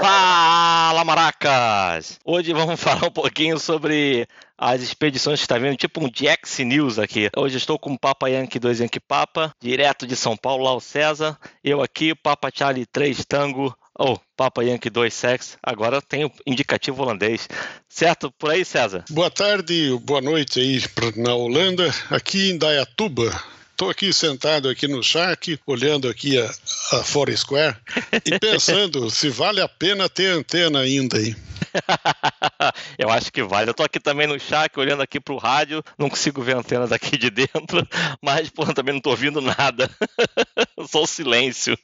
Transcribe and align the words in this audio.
Fala, 0.00 1.04
maracas! 1.04 2.18
Hoje 2.24 2.52
vamos 2.52 2.80
falar 2.82 3.06
um 3.06 3.12
pouquinho 3.12 3.60
sobre 3.60 4.26
as 4.58 4.82
expedições 4.82 5.38
que 5.38 5.44
está 5.44 5.56
vendo, 5.56 5.76
tipo 5.76 6.04
um 6.04 6.10
Jax 6.12 6.58
News 6.58 6.98
aqui. 6.98 7.30
Hoje 7.36 7.56
estou 7.56 7.78
com 7.78 7.92
o 7.92 7.98
Papa 7.98 8.28
Yankee 8.28 8.58
2 8.58 8.80
Yankee 8.80 8.98
Papa, 8.98 9.54
direto 9.60 10.04
de 10.04 10.16
São 10.16 10.36
Paulo, 10.36 10.64
lá 10.64 10.74
o 10.74 10.80
César. 10.80 11.38
Eu 11.62 11.80
aqui, 11.80 12.12
Papa 12.12 12.50
Charlie 12.52 12.86
3 12.86 13.24
Tango, 13.24 13.72
ou 14.00 14.14
oh, 14.14 14.20
Papa 14.34 14.64
Yankee 14.64 14.88
2 14.88 15.12
Sex. 15.12 15.58
Agora 15.62 16.00
tem 16.00 16.24
o 16.24 16.32
indicativo 16.46 17.02
holandês. 17.02 17.46
Certo 17.86 18.32
por 18.32 18.50
aí, 18.50 18.64
César? 18.64 19.04
Boa 19.10 19.30
tarde, 19.30 19.94
boa 20.02 20.22
noite 20.22 20.58
aí 20.58 20.82
na 21.16 21.34
Holanda, 21.34 21.94
aqui 22.08 22.50
em 22.50 22.56
Dayatuba. 22.56 23.30
Estou 23.72 23.90
aqui 23.90 24.10
sentado 24.10 24.70
aqui 24.70 24.88
no 24.88 25.02
Shark, 25.02 25.58
olhando 25.66 26.08
aqui 26.08 26.38
a, 26.38 26.50
a 26.92 27.04
Foursquare 27.04 27.76
e 28.24 28.36
pensando 28.40 29.10
se 29.10 29.28
vale 29.28 29.60
a 29.60 29.68
pena 29.68 30.08
ter 30.08 30.28
antena 30.28 30.80
ainda 30.80 31.18
aí. 31.18 31.36
eu 32.98 33.10
acho 33.10 33.32
que 33.32 33.42
vale. 33.42 33.70
Eu 33.70 33.74
tô 33.74 33.82
aqui 33.82 34.00
também 34.00 34.26
no 34.26 34.38
chat, 34.38 34.78
olhando 34.78 35.02
aqui 35.02 35.20
pro 35.20 35.36
rádio, 35.36 35.82
não 35.98 36.08
consigo 36.08 36.42
ver 36.42 36.56
a 36.56 36.58
antena 36.58 36.86
daqui 36.86 37.16
de 37.16 37.30
dentro, 37.30 37.86
mas 38.20 38.50
pô, 38.50 38.64
também 38.72 38.94
não 38.94 39.00
tô 39.00 39.10
ouvindo 39.10 39.40
nada. 39.40 39.90
Só 40.88 41.02
o 41.02 41.06
silêncio. 41.06 41.76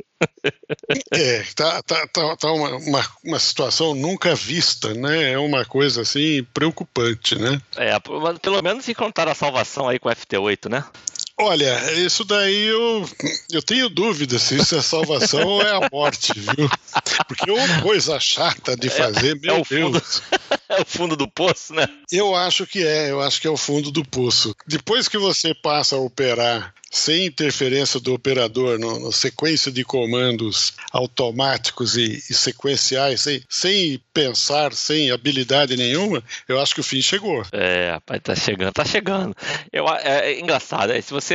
É, 1.13 1.43
tá, 1.55 1.83
tá, 1.83 2.07
tá, 2.07 2.37
tá 2.37 2.53
uma, 2.53 2.77
uma, 2.77 3.07
uma, 3.25 3.39
situação 3.39 3.95
nunca 3.95 4.35
vista, 4.35 4.95
né? 4.95 5.33
É 5.33 5.39
uma 5.39 5.65
coisa 5.65 6.03
assim 6.03 6.43
preocupante, 6.55 7.37
né? 7.39 7.61
É, 7.77 7.93
pelo 8.41 8.63
menos 8.63 8.89
encontraram 8.89 9.33
a 9.33 9.35
salvação 9.35 9.89
aí 9.89 9.99
com 9.99 10.09
o 10.09 10.13
FT8, 10.13 10.71
né? 10.71 10.85
Olha, 11.39 11.93
isso 11.93 12.25
daí 12.25 12.65
eu, 12.65 13.09
eu 13.53 13.63
tenho 13.63 13.91
dúvida 13.91 14.39
se 14.39 14.57
isso 14.57 14.75
é 14.75 14.81
salvação 14.81 15.45
ou 15.45 15.61
é 15.61 15.71
a 15.71 15.89
morte, 15.93 16.33
viu? 16.33 16.69
Porque 17.29 17.51
é 17.51 17.53
uma 17.53 17.83
coisa 17.83 18.19
chata 18.19 18.75
de 18.75 18.89
fazer, 18.89 19.33
é, 19.33 19.35
meu 19.35 19.57
é 19.57 19.63
Deus. 19.69 20.23
é 20.67 20.81
o 20.81 20.87
fundo 20.87 21.15
do 21.15 21.29
poço, 21.29 21.75
né? 21.75 21.87
Eu 22.11 22.35
acho 22.35 22.67
que 22.67 22.83
é, 22.83 23.11
eu 23.11 23.21
acho 23.21 23.39
que 23.39 23.47
é 23.47 23.51
o 23.51 23.57
fundo 23.57 23.91
do 23.91 24.03
poço. 24.03 24.57
Depois 24.67 25.09
que 25.09 25.19
você 25.19 25.55
passa 25.55 25.97
a 25.97 26.01
operar 26.01 26.75
sem 26.91 27.27
interferência 27.27 28.01
do 28.01 28.15
operador, 28.15 28.79
no, 28.79 28.99
no 28.99 29.13
sequência 29.13 29.71
de 29.71 29.85
comandos 29.85 30.75
automáticos 30.93 31.97
e, 31.97 32.23
e 32.31 32.35
sequenciais, 32.35 33.21
sem, 33.21 33.43
sem, 33.49 34.01
pensar, 34.13 34.73
sem 34.73 35.11
habilidade 35.11 35.77
nenhuma, 35.77 36.23
eu 36.49 36.61
acho 36.61 36.75
que 36.75 36.81
o 36.81 36.85
fim 36.85 37.03
chegou. 37.03 37.45
É, 37.53 37.91
rapaz, 37.93 38.21
tá 38.23 38.35
chegando, 38.35 38.73
tá 38.73 38.85
chegando. 38.85 39.35
Eu, 39.73 39.87
é, 39.89 40.33
é 40.33 40.41
engraçado, 40.41 40.93
é, 40.93 41.01
se 41.01 41.13
você 41.13 41.35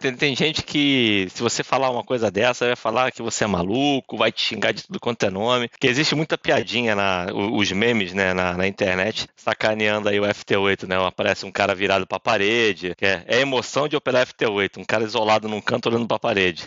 tem, 0.00 0.14
tem, 0.14 0.36
gente 0.36 0.62
que 0.62 1.28
se 1.34 1.42
você 1.42 1.62
falar 1.62 1.90
uma 1.90 2.04
coisa 2.04 2.30
dessa, 2.30 2.66
vai 2.66 2.76
falar 2.76 3.10
que 3.10 3.22
você 3.22 3.44
é 3.44 3.46
maluco, 3.46 4.16
vai 4.16 4.30
te 4.30 4.42
xingar 4.42 4.72
de 4.72 4.84
tudo 4.84 5.00
quanto 5.00 5.24
é 5.24 5.30
nome, 5.30 5.68
que 5.80 5.86
existe 5.86 6.14
muita 6.14 6.38
piadinha 6.38 6.94
na 6.94 7.26
os 7.34 7.72
memes, 7.72 8.12
né, 8.12 8.32
na, 8.32 8.56
na 8.56 8.66
internet, 8.66 9.26
sacaneando 9.36 10.08
aí 10.08 10.20
o 10.20 10.24
FT8, 10.24 10.86
né? 10.86 10.96
Aparece 11.04 11.44
um 11.44 11.50
cara 11.50 11.74
virado 11.74 12.06
para 12.06 12.16
a 12.16 12.20
parede, 12.20 12.94
é, 13.00 13.22
é 13.26 13.40
emoção 13.40 13.88
de 13.88 13.96
operar 13.96 14.26
FT8 14.26 14.73
um 14.76 14.84
cara 14.84 15.04
isolado 15.04 15.48
num 15.48 15.60
canto 15.60 15.88
olhando 15.88 16.06
para 16.06 16.16
a 16.16 16.20
parede. 16.20 16.64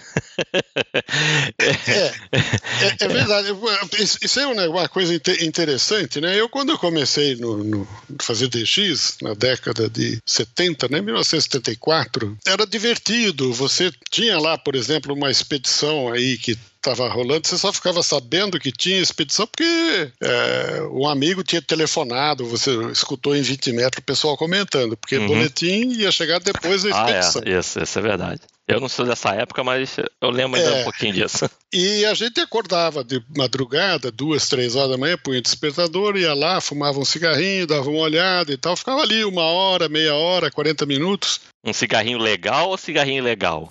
é, 1.59 1.69
é, 1.69 2.95
é, 2.99 3.07
verdade. 3.07 3.49
Isso 4.21 4.39
é 4.39 4.47
uma 4.47 4.89
coisa 4.89 5.13
interessante, 5.41 6.21
né? 6.21 6.39
Eu, 6.39 6.49
quando 6.49 6.69
eu 6.69 6.77
comecei 6.77 7.35
no, 7.35 7.63
no 7.63 7.87
fazer 8.21 8.47
DX, 8.47 9.17
na 9.21 9.33
década 9.33 9.89
de 9.89 10.21
70, 10.25 10.87
né, 10.89 11.01
1974, 11.01 12.37
era 12.45 12.65
divertido. 12.65 13.53
Você 13.53 13.91
tinha 14.09 14.39
lá, 14.39 14.57
por 14.57 14.75
exemplo, 14.75 15.13
uma 15.13 15.31
expedição 15.31 16.11
aí 16.11 16.37
que 16.37 16.57
estava 16.77 17.09
rolando, 17.09 17.47
você 17.47 17.57
só 17.57 17.73
ficava 17.73 18.01
sabendo 18.01 18.59
que 18.59 18.71
tinha 18.71 18.99
expedição 18.99 19.45
porque 19.47 20.11
é, 20.21 20.81
um 20.91 21.07
amigo 21.07 21.43
tinha 21.43 21.61
telefonado, 21.61 22.45
você 22.45 22.71
escutou 22.91 23.35
em 23.35 23.41
20 23.41 23.73
metros 23.73 24.01
o 24.01 24.05
pessoal 24.05 24.37
comentando, 24.37 24.95
porque 24.95 25.17
uhum. 25.17 25.27
boletim 25.27 25.91
ia 25.91 26.11
chegar 26.11 26.39
depois 26.39 26.83
da 26.83 26.89
expedição. 26.89 27.41
Ah, 27.45 27.49
é. 27.49 27.59
Isso, 27.59 27.79
isso 27.81 27.99
é 27.99 28.01
verdade. 28.01 28.41
Eu 28.67 28.81
não 28.81 28.89
sou 28.89 29.05
dessa 29.05 29.33
época, 29.33 29.63
mas 29.63 29.95
eu 29.97 30.29
lembro 30.29 30.59
ainda 30.59 30.75
é, 30.75 30.81
um 30.81 30.83
pouquinho 30.83 31.13
disso. 31.13 31.49
E 31.73 32.05
a 32.05 32.13
gente 32.13 32.39
acordava 32.39 33.03
de 33.03 33.21
madrugada, 33.35 34.09
duas, 34.09 34.47
três 34.47 34.73
horas 34.73 34.91
da 34.91 34.97
manhã, 34.97 35.17
punha 35.17 35.39
o 35.39 35.41
despertador, 35.41 36.15
ia 36.15 36.33
lá, 36.33 36.61
fumava 36.61 36.97
um 36.97 37.03
cigarrinho, 37.03 37.67
dava 37.67 37.89
uma 37.89 37.99
olhada 37.99 38.53
e 38.53 38.57
tal, 38.57 38.77
ficava 38.77 39.01
ali 39.01 39.25
uma 39.25 39.43
hora, 39.43 39.89
meia 39.89 40.15
hora, 40.15 40.49
40 40.49 40.85
minutos. 40.85 41.41
Um 41.65 41.73
cigarrinho 41.73 42.19
legal 42.19 42.69
ou 42.69 42.77
cigarrinho 42.77 43.21
legal? 43.21 43.67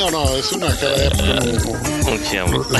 Não, 0.00 0.10
não, 0.10 0.38
isso 0.38 0.56
naquela 0.56 0.96
época 0.96 1.22
não, 1.24 2.10
não 2.10 2.18
tinha 2.24 2.46
muito. 2.46 2.70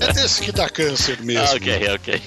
É 0.00 0.12
desse 0.12 0.42
que 0.42 0.52
dá 0.52 0.68
câncer 0.68 1.18
mesmo. 1.22 1.46
Ah, 1.46 1.54
ok, 1.54 1.94
ok. 1.94 2.22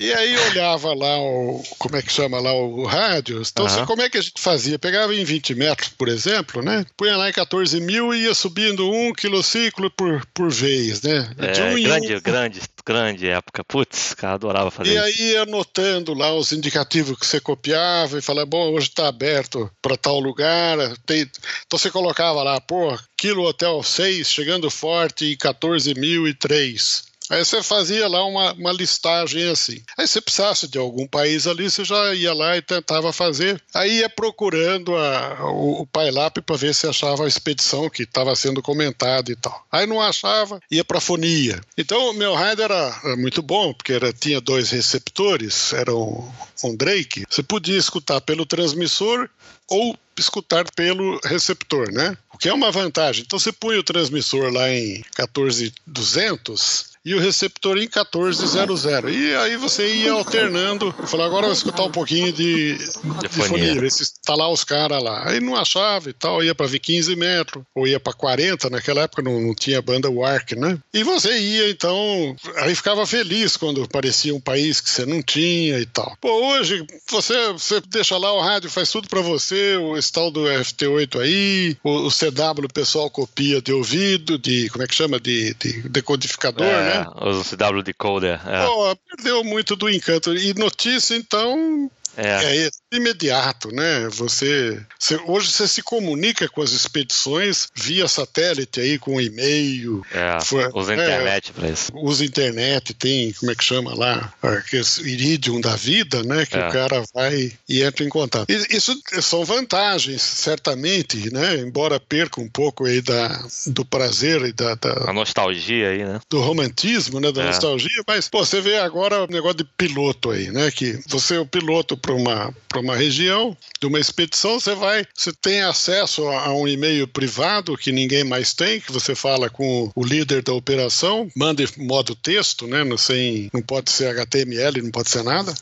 E 0.00 0.12
aí 0.12 0.36
olhava 0.50 0.92
lá 0.94 1.18
o. 1.20 1.62
Como 1.78 1.94
é 1.94 2.02
que 2.02 2.12
chama 2.12 2.40
lá 2.40 2.52
o 2.52 2.84
rádio? 2.84 3.40
Então, 3.40 3.66
uh 3.66 3.68
-huh. 3.68 3.86
como 3.86 4.02
é 4.02 4.10
que 4.10 4.18
a 4.18 4.20
gente 4.20 4.40
fazia? 4.40 4.80
Pegava 4.80 5.14
em 5.14 5.22
20 5.22 5.54
metros, 5.54 5.90
por 5.90 6.08
exemplo, 6.08 6.60
né? 6.60 6.84
Punha 6.96 7.16
lá 7.16 7.30
em 7.30 7.32
14 7.32 7.80
mil 7.80 8.12
e 8.12 8.24
ia 8.24 8.34
subindo 8.34 8.90
um 8.90 9.12
quilociclo 9.12 9.90
por, 9.90 10.26
por 10.34 10.50
vez, 10.50 11.02
né? 11.02 11.30
De 11.36 11.60
é, 11.60 11.64
um 11.66 11.82
grande, 11.82 12.16
um. 12.16 12.20
grande, 12.20 12.60
grande 12.84 13.28
época. 13.28 13.62
Putz, 13.62 14.14
cara, 14.14 14.34
adorava 14.34 14.70
fazer 14.70 14.90
e 14.90 14.94
isso. 14.94 15.20
E 15.20 15.22
aí 15.22 15.32
ia 15.32 15.42
anotando 15.42 16.14
lá 16.14 16.34
os 16.34 16.50
indicativos 16.50 17.16
que 17.16 17.26
você 17.26 17.38
copiava 17.40 18.18
e 18.18 18.22
falava, 18.22 18.46
bom, 18.46 18.72
hoje 18.72 18.88
está 18.88 19.06
aberto 19.06 19.70
para 19.80 19.96
tal 19.96 20.18
lugar, 20.18 20.76
tem 21.06 21.30
então 21.66 21.78
você 21.78 21.90
colocava 21.90 22.42
lá, 22.42 22.60
pô, 22.60 22.98
quilo 23.16 23.44
hotel 23.44 23.82
6, 23.82 24.28
chegando 24.30 24.70
forte 24.70 25.24
e 25.26 25.36
14.003. 25.36 27.10
Aí 27.30 27.44
você 27.44 27.62
fazia 27.62 28.08
lá 28.08 28.24
uma, 28.24 28.52
uma 28.54 28.72
listagem 28.72 29.48
assim. 29.48 29.80
Aí 29.96 30.06
você 30.06 30.20
precisasse 30.20 30.66
de 30.66 30.78
algum 30.78 31.06
país 31.06 31.46
ali, 31.46 31.70
você 31.70 31.84
já 31.84 32.12
ia 32.12 32.34
lá 32.34 32.56
e 32.56 32.62
tentava 32.62 33.12
fazer. 33.12 33.62
Aí 33.72 33.98
ia 33.98 34.10
procurando 34.10 34.96
a, 34.96 35.52
o, 35.52 35.82
o 35.82 35.86
PyLap 35.86 36.38
para 36.38 36.56
ver 36.56 36.74
se 36.74 36.88
achava 36.88 37.24
a 37.24 37.28
expedição 37.28 37.88
que 37.88 38.02
estava 38.02 38.34
sendo 38.34 38.60
comentada 38.60 39.30
e 39.30 39.36
tal. 39.36 39.64
Aí 39.70 39.86
não 39.86 40.00
achava, 40.00 40.60
ia 40.68 40.84
para 40.84 41.00
fonia. 41.00 41.60
Então 41.78 42.10
o 42.10 42.14
meu 42.14 42.34
rádio 42.34 42.64
era, 42.64 43.00
era, 43.04 43.16
muito 43.16 43.40
bom, 43.42 43.72
porque 43.72 43.92
era, 43.92 44.12
tinha 44.12 44.40
dois 44.40 44.70
receptores, 44.70 45.72
era 45.72 45.94
um, 45.94 46.28
um 46.64 46.74
Drake. 46.74 47.24
Você 47.30 47.44
podia 47.44 47.78
escutar 47.78 48.20
pelo 48.20 48.44
transmissor 48.44 49.30
ou 49.68 49.96
escutar 50.20 50.64
pelo 50.72 51.18
receptor, 51.24 51.90
né? 51.92 52.16
O 52.32 52.38
que 52.38 52.48
é 52.48 52.52
uma 52.52 52.70
vantagem. 52.70 53.24
Então 53.26 53.38
você 53.38 53.52
punha 53.52 53.80
o 53.80 53.84
transmissor 53.84 54.52
lá 54.52 54.70
em 54.70 55.02
14200 55.14 56.90
e 57.04 57.14
o 57.14 57.20
receptor 57.20 57.76
em 57.78 57.88
1400. 57.88 58.84
E 59.08 59.34
aí 59.36 59.56
você 59.56 59.94
ia 59.94 60.12
alternando. 60.12 60.94
Eu 60.98 61.06
falei, 61.06 61.26
agora 61.26 61.46
vou 61.46 61.54
escutar 61.54 61.84
um 61.84 61.90
pouquinho 61.90 62.32
de, 62.32 62.76
de 62.76 63.28
fonia, 63.28 63.80
ver 63.80 63.90
se 63.90 64.02
está 64.02 64.34
lá 64.34 64.48
os 64.48 64.64
caras 64.64 65.02
lá. 65.02 65.28
Aí 65.28 65.40
não 65.40 65.56
achava 65.56 66.10
e 66.10 66.12
tal, 66.12 66.42
ia 66.44 66.54
para 66.54 66.66
vir 66.66 66.78
15 66.78 67.16
metros, 67.16 67.64
ou 67.74 67.86
ia 67.86 67.98
para 67.98 68.12
40, 68.12 68.68
naquela 68.68 69.02
época 69.02 69.22
não, 69.22 69.40
não 69.40 69.54
tinha 69.54 69.80
banda 69.80 70.10
Wark, 70.10 70.54
né? 70.56 70.78
E 70.92 71.02
você 71.02 71.38
ia, 71.38 71.70
então, 71.70 72.36
aí 72.56 72.74
ficava 72.74 73.06
feliz 73.06 73.56
quando 73.56 73.82
aparecia 73.82 74.34
um 74.34 74.40
país 74.40 74.80
que 74.80 74.90
você 74.90 75.06
não 75.06 75.22
tinha 75.22 75.78
e 75.78 75.86
tal. 75.86 76.16
Pô, 76.20 76.30
hoje 76.52 76.84
você, 77.10 77.52
você 77.52 77.80
deixa 77.88 78.18
lá 78.18 78.32
o 78.32 78.40
rádio, 78.40 78.70
faz 78.70 78.90
tudo 78.90 79.08
para 79.08 79.22
você, 79.22 79.76
tal 80.10 80.30
do 80.30 80.42
FT8 80.42 81.20
aí, 81.20 81.76
o, 81.82 82.06
o, 82.06 82.10
CW 82.10 82.64
o 82.64 82.72
pessoal 82.72 83.10
copia 83.10 83.60
de 83.60 83.72
ouvido, 83.72 84.38
de, 84.38 84.68
como 84.70 84.84
é 84.84 84.86
que 84.86 84.94
chama, 84.94 85.20
de, 85.20 85.54
de 85.54 85.88
decodificador, 85.88 86.66
é. 86.66 87.00
né? 87.00 87.06
Os 87.16 87.50
CW 87.50 87.82
Decoder. 87.82 88.40
É. 88.46 88.66
Pô, 88.66 88.96
perdeu 89.08 89.44
muito 89.44 89.76
do 89.76 89.88
encanto. 89.88 90.34
E 90.34 90.54
notícia, 90.54 91.14
então, 91.14 91.90
é. 92.26 92.66
é 92.66 92.70
imediato, 92.92 93.72
né? 93.72 94.08
Você, 94.10 94.80
você, 94.98 95.16
hoje 95.26 95.50
você 95.50 95.68
se 95.68 95.82
comunica 95.82 96.48
com 96.48 96.62
as 96.62 96.72
expedições 96.72 97.68
via 97.74 98.08
satélite 98.08 98.80
aí 98.80 98.98
com 98.98 99.20
e-mail. 99.20 100.04
É, 100.12 100.38
foi, 100.44 100.68
usa 100.74 100.94
é, 100.94 100.96
internet 100.96 101.52
para 101.52 101.68
isso. 101.68 101.92
Usa 101.94 102.24
internet, 102.24 102.94
tem 102.94 103.32
como 103.32 103.50
é 103.50 103.54
que 103.54 103.64
chama 103.64 103.94
lá, 103.94 104.32
aquele 104.42 104.84
iridium 105.04 105.60
da 105.60 105.76
vida, 105.76 106.22
né? 106.22 106.44
Que 106.46 106.56
é. 106.56 106.68
o 106.68 106.72
cara 106.72 107.02
vai 107.14 107.52
e 107.68 107.82
entra 107.82 108.04
em 108.04 108.08
contato. 108.08 108.50
E, 108.50 108.76
isso 108.76 108.98
são 109.22 109.44
vantagens, 109.44 110.20
certamente, 110.22 111.32
né? 111.32 111.56
Embora 111.56 112.00
perca 112.00 112.40
um 112.40 112.48
pouco 112.48 112.86
aí 112.86 113.00
da, 113.00 113.44
do 113.66 113.84
prazer 113.84 114.42
e 114.42 114.52
da, 114.52 114.74
da 114.74 115.10
a 115.10 115.12
nostalgia 115.12 115.90
aí, 115.90 116.04
né? 116.04 116.20
Do 116.28 116.40
romantismo, 116.40 117.20
né? 117.20 117.32
Da 117.32 117.42
é. 117.42 117.46
nostalgia, 117.46 118.02
mas 118.06 118.28
pô, 118.28 118.44
você 118.44 118.60
vê 118.60 118.78
agora 118.78 119.24
o 119.24 119.26
negócio 119.26 119.58
de 119.58 119.64
piloto 119.64 120.30
aí, 120.30 120.50
né? 120.50 120.70
Que 120.70 120.98
você 121.06 121.36
é 121.36 121.40
o 121.40 121.46
piloto 121.46 121.96
para 122.10 122.14
uma, 122.14 122.54
uma 122.76 122.96
região 122.96 123.56
de 123.80 123.86
uma 123.86 123.98
expedição, 123.98 124.58
você 124.58 124.74
vai, 124.74 125.06
você 125.14 125.32
tem 125.32 125.62
acesso 125.62 126.26
a, 126.28 126.46
a 126.46 126.54
um 126.54 126.66
e-mail 126.66 127.06
privado 127.06 127.76
que 127.76 127.92
ninguém 127.92 128.24
mais 128.24 128.52
tem, 128.52 128.80
que 128.80 128.92
você 128.92 129.14
fala 129.14 129.48
com 129.48 129.90
o 129.94 130.04
líder 130.04 130.42
da 130.42 130.52
operação, 130.52 131.28
manda 131.36 131.62
em 131.62 131.68
modo 131.78 132.14
texto, 132.14 132.66
né? 132.66 132.84
Não, 132.84 132.98
sem, 132.98 133.48
não 133.52 133.62
pode 133.62 133.90
ser 133.90 134.08
HTML, 134.08 134.82
não 134.82 134.90
pode 134.90 135.08
ser 135.08 135.22
nada. 135.22 135.54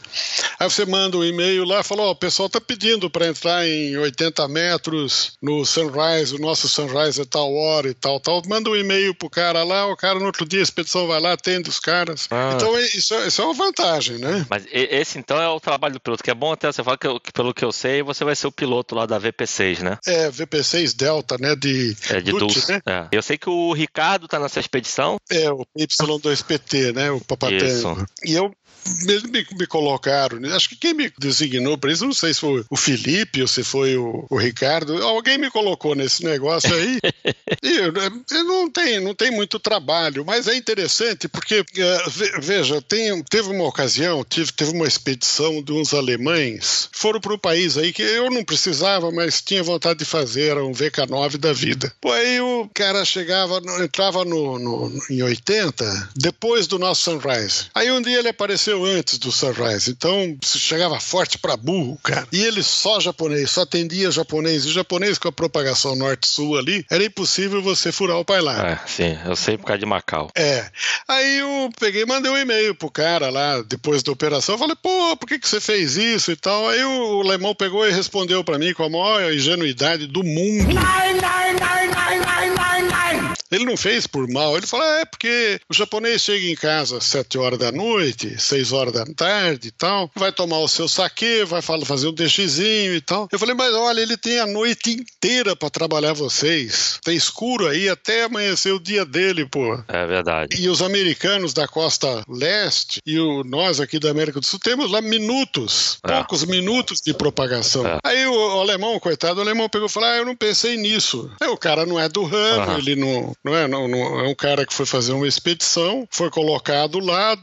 Aí 0.58 0.68
você 0.68 0.84
manda 0.84 1.16
um 1.16 1.24
e-mail 1.24 1.64
lá, 1.64 1.82
fala, 1.82 2.02
ó, 2.02 2.08
oh, 2.08 2.10
o 2.12 2.16
pessoal 2.16 2.46
está 2.46 2.60
pedindo 2.60 3.10
para 3.10 3.28
entrar 3.28 3.66
em 3.66 3.96
80 3.96 4.48
metros 4.48 5.32
no 5.40 5.64
Sunrise, 5.64 6.34
o 6.34 6.38
nosso 6.38 6.68
Sunrise 6.68 7.20
é 7.20 7.24
tal 7.24 7.54
hora 7.54 7.88
e 7.88 7.94
tal, 7.94 8.18
tal. 8.18 8.42
Manda 8.46 8.70
um 8.70 8.76
e-mail 8.76 9.14
pro 9.14 9.30
cara 9.30 9.62
lá, 9.62 9.86
o 9.86 9.96
cara 9.96 10.18
no 10.18 10.26
outro 10.26 10.46
dia 10.46 10.60
a 10.60 10.62
expedição 10.62 11.06
vai 11.06 11.20
lá, 11.20 11.32
atende 11.34 11.68
os 11.68 11.78
caras. 11.78 12.26
Ah. 12.30 12.52
Então 12.54 12.78
isso, 12.80 13.14
isso 13.14 13.42
é 13.42 13.44
uma 13.44 13.54
vantagem, 13.54 14.18
né? 14.18 14.46
Mas 14.48 14.64
esse 14.72 15.18
então 15.18 15.40
é 15.40 15.48
o 15.48 15.60
trabalho 15.60 15.94
do 15.94 16.00
piloto, 16.00 16.24
que 16.28 16.32
é 16.32 16.34
bom 16.34 16.52
até 16.52 16.70
você 16.70 16.84
falar 16.84 16.98
que, 16.98 17.20
que 17.20 17.32
pelo 17.32 17.54
que 17.54 17.64
eu 17.64 17.72
sei, 17.72 18.02
você 18.02 18.22
vai 18.22 18.36
ser 18.36 18.46
o 18.46 18.52
piloto 18.52 18.94
lá 18.94 19.06
da 19.06 19.18
VP6, 19.18 19.80
né? 19.80 19.96
É, 20.06 20.28
VP6 20.30 20.94
Delta, 20.94 21.38
né? 21.38 21.56
De, 21.56 21.96
é, 22.10 22.20
de 22.20 22.32
Dulce, 22.32 22.70
né? 22.70 22.82
É. 22.86 23.08
Eu 23.10 23.22
sei 23.22 23.38
que 23.38 23.48
o 23.48 23.72
Ricardo 23.72 24.28
tá 24.28 24.38
nessa 24.38 24.60
expedição. 24.60 25.16
É, 25.30 25.50
o 25.50 25.64
Y2PT, 25.78 26.94
né? 26.94 27.10
O 27.10 27.20
Papatengo. 27.20 28.06
E 28.22 28.34
eu 28.34 28.52
me, 29.30 29.46
me, 29.58 29.66
colocaram, 29.66 30.38
acho 30.54 30.68
que 30.68 30.76
quem 30.76 30.94
me 30.94 31.12
designou 31.18 31.76
para 31.76 31.92
isso, 31.92 32.04
não 32.04 32.12
sei 32.12 32.34
se 32.34 32.40
foi 32.40 32.64
o 32.70 32.76
Felipe 32.76 33.42
ou 33.42 33.48
se 33.48 33.62
foi 33.62 33.96
o, 33.96 34.26
o 34.28 34.36
Ricardo, 34.36 35.02
alguém 35.02 35.38
me 35.38 35.50
colocou 35.50 35.94
nesse 35.94 36.24
negócio 36.24 36.74
aí. 36.74 36.98
e 37.62 37.76
eu, 37.76 37.92
eu 38.30 38.44
não, 38.44 38.70
tem, 38.70 39.00
não 39.00 39.14
tem 39.14 39.30
muito 39.30 39.58
trabalho, 39.58 40.24
mas 40.24 40.48
é 40.48 40.56
interessante 40.56 41.28
porque, 41.28 41.64
é, 41.76 42.40
veja, 42.40 42.80
tem, 42.82 43.22
teve 43.24 43.50
uma 43.50 43.64
ocasião, 43.64 44.24
tive, 44.24 44.52
teve 44.52 44.72
uma 44.72 44.86
expedição 44.86 45.62
de 45.62 45.72
uns 45.72 45.92
alemães, 45.94 46.88
foram 46.92 47.20
para 47.20 47.34
um 47.34 47.38
país 47.38 47.76
aí 47.76 47.92
que 47.92 48.02
eu 48.02 48.30
não 48.30 48.44
precisava, 48.44 49.10
mas 49.10 49.40
tinha 49.42 49.62
vontade 49.62 50.00
de 50.00 50.04
fazer, 50.04 50.50
era 50.50 50.64
um 50.64 50.72
VK9 50.72 51.36
da 51.36 51.52
vida. 51.52 51.92
Pô, 52.00 52.12
aí 52.12 52.40
o 52.40 52.68
cara 52.74 53.04
chegava, 53.04 53.60
entrava 53.82 54.24
no, 54.24 54.58
no, 54.58 54.92
em 55.10 55.22
80, 55.22 56.10
depois 56.16 56.66
do 56.66 56.78
nosso 56.78 57.02
Sunrise. 57.02 57.66
Aí 57.74 57.90
um 57.90 58.02
dia 58.02 58.18
ele 58.18 58.28
apareceu 58.28 58.67
aconteceu 58.68 58.84
antes 58.84 59.18
do 59.18 59.32
Sunrise. 59.32 59.90
Então, 59.90 60.36
se 60.42 60.58
chegava 60.58 61.00
forte 61.00 61.38
para 61.38 61.56
burro, 61.56 61.98
cara. 62.02 62.26
E 62.30 62.42
ele 62.42 62.62
só 62.62 63.00
japonês, 63.00 63.50
só 63.50 63.62
atendia 63.62 64.10
japonês. 64.10 64.64
E 64.64 64.72
japonês 64.72 65.18
com 65.18 65.28
a 65.28 65.32
propagação 65.32 65.96
norte-sul 65.96 66.58
ali, 66.58 66.84
era 66.90 67.04
impossível 67.04 67.62
você 67.62 67.90
furar 67.90 68.18
o 68.18 68.24
pai 68.24 68.40
lá. 68.40 68.70
É, 68.70 68.78
sim, 68.86 69.18
eu 69.24 69.36
sei 69.36 69.56
por 69.56 69.66
causa 69.66 69.78
de 69.78 69.86
Macau. 69.86 70.30
É. 70.36 70.70
Aí 71.06 71.38
eu 71.38 71.70
peguei 71.78 72.02
e 72.02 72.06
mandei 72.06 72.30
um 72.30 72.36
e-mail 72.36 72.74
pro 72.74 72.90
cara 72.90 73.30
lá, 73.30 73.62
depois 73.62 74.02
da 74.02 74.12
operação. 74.12 74.54
Eu 74.54 74.58
falei, 74.58 74.76
pô, 74.80 75.16
por 75.16 75.26
que, 75.26 75.38
que 75.38 75.48
você 75.48 75.60
fez 75.60 75.96
isso 75.96 76.30
e 76.30 76.36
tal? 76.36 76.68
Aí 76.68 76.84
o 76.84 77.22
alemão 77.22 77.54
pegou 77.54 77.86
e 77.86 77.92
respondeu 77.92 78.44
para 78.44 78.58
mim 78.58 78.74
com 78.74 78.84
a 78.84 78.90
maior 78.90 79.32
ingenuidade 79.32 80.06
do 80.06 80.22
mundo. 80.22 80.66
Nine, 80.66 81.14
nine. 81.14 81.57
Ele 83.50 83.64
não 83.64 83.76
fez 83.76 84.06
por 84.06 84.28
mal, 84.28 84.56
ele 84.56 84.66
falou: 84.66 84.86
ah, 84.86 85.00
é 85.00 85.04
porque 85.04 85.60
o 85.68 85.74
japonês 85.74 86.22
chega 86.22 86.46
em 86.46 86.54
casa 86.54 86.98
às 86.98 87.04
7 87.04 87.38
horas 87.38 87.58
da 87.58 87.72
noite, 87.72 88.40
6 88.40 88.72
horas 88.72 88.92
da 88.92 89.04
tarde 89.06 89.68
e 89.68 89.70
tal, 89.70 90.10
vai 90.14 90.32
tomar 90.32 90.58
o 90.58 90.68
seu 90.68 90.88
saque, 90.88 91.44
vai 91.44 91.62
fazer 91.62 92.08
um 92.08 92.12
DXzinho 92.12 92.94
e 92.94 93.00
tal. 93.00 93.28
Eu 93.32 93.38
falei: 93.38 93.54
mas 93.54 93.74
olha, 93.74 94.00
ele 94.00 94.16
tem 94.16 94.38
a 94.38 94.46
noite 94.46 94.90
inteira 94.90 95.56
para 95.56 95.70
trabalhar 95.70 96.12
vocês. 96.12 96.98
Tá 97.02 97.12
escuro 97.12 97.66
aí 97.66 97.88
até 97.88 98.24
amanhecer 98.24 98.72
o 98.72 98.80
dia 98.80 99.04
dele, 99.04 99.46
pô. 99.46 99.78
É 99.88 100.06
verdade. 100.06 100.60
E 100.60 100.68
os 100.68 100.82
americanos 100.82 101.52
da 101.52 101.66
costa 101.66 102.22
leste 102.28 103.00
e 103.06 103.18
o, 103.18 103.42
nós 103.44 103.80
aqui 103.80 103.98
da 103.98 104.10
América 104.10 104.40
do 104.40 104.46
Sul 104.46 104.58
temos 104.58 104.90
lá 104.90 105.00
minutos, 105.00 105.98
é. 106.04 106.12
poucos 106.12 106.44
minutos 106.44 107.00
de 107.00 107.14
propagação. 107.14 107.86
É. 107.86 107.98
Aí 108.04 108.26
o, 108.26 108.32
o, 108.32 108.60
alemão, 108.60 108.98
coitado, 109.00 109.38
o 109.38 109.42
alemão 109.42 109.68
pegou 109.68 109.86
e 109.86 109.90
falou: 109.90 110.08
ah, 110.08 110.16
eu 110.16 110.24
não 110.24 110.36
pensei 110.36 110.76
nisso. 110.76 111.30
Aí 111.40 111.48
o 111.48 111.56
cara 111.56 111.86
não 111.86 111.98
é 111.98 112.08
do 112.08 112.24
ramo, 112.24 112.72
uhum. 112.72 112.78
ele 112.78 112.96
não 112.96 113.32
não 113.44 113.54
é? 113.54 113.68
Não, 113.68 113.86
não, 113.86 114.20
é 114.20 114.28
um 114.28 114.34
cara 114.34 114.66
que 114.66 114.74
foi 114.74 114.84
fazer 114.84 115.12
uma 115.12 115.26
expedição, 115.26 116.06
foi 116.10 116.30
colocado 116.30 116.98
lá, 116.98 117.36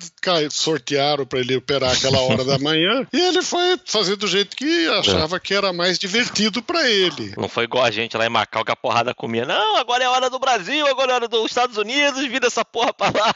sortearam 0.51 1.25
para 1.25 1.39
ele 1.39 1.56
operar 1.56 1.94
aquela 1.94 2.19
hora 2.19 2.44
da 2.44 2.57
manhã 2.59 3.07
e 3.13 3.19
ele 3.19 3.42
foi 3.42 3.80
fazer 3.86 4.15
do 4.15 4.27
jeito 4.27 4.56
que 4.56 4.88
achava 4.89 5.38
é. 5.38 5.39
que 5.39 5.53
era 5.53 5.71
mais 5.71 5.97
divertido 5.97 6.62
para 6.62 6.89
ele. 6.89 7.33
Não 7.38 7.47
foi 7.47 7.63
igual 7.63 7.83
a 7.83 7.92
gente 7.92 8.18
lá 8.18 8.25
em 8.25 8.30
Macau 8.30 8.65
que 8.65 8.71
a 8.71 8.75
porrada 8.75 9.13
comia. 9.13 9.45
Não, 9.45 9.77
agora 9.77 10.03
é 10.03 10.09
hora 10.09 10.30
do 10.30 10.39
Brasil, 10.39 10.86
agora 10.88 11.12
é 11.12 11.15
hora 11.15 11.27
dos 11.27 11.45
Estados 11.45 11.77
Unidos, 11.77 12.25
vira 12.27 12.47
essa 12.47 12.65
porra 12.65 12.94
pra 12.94 13.07
lá. 13.07 13.36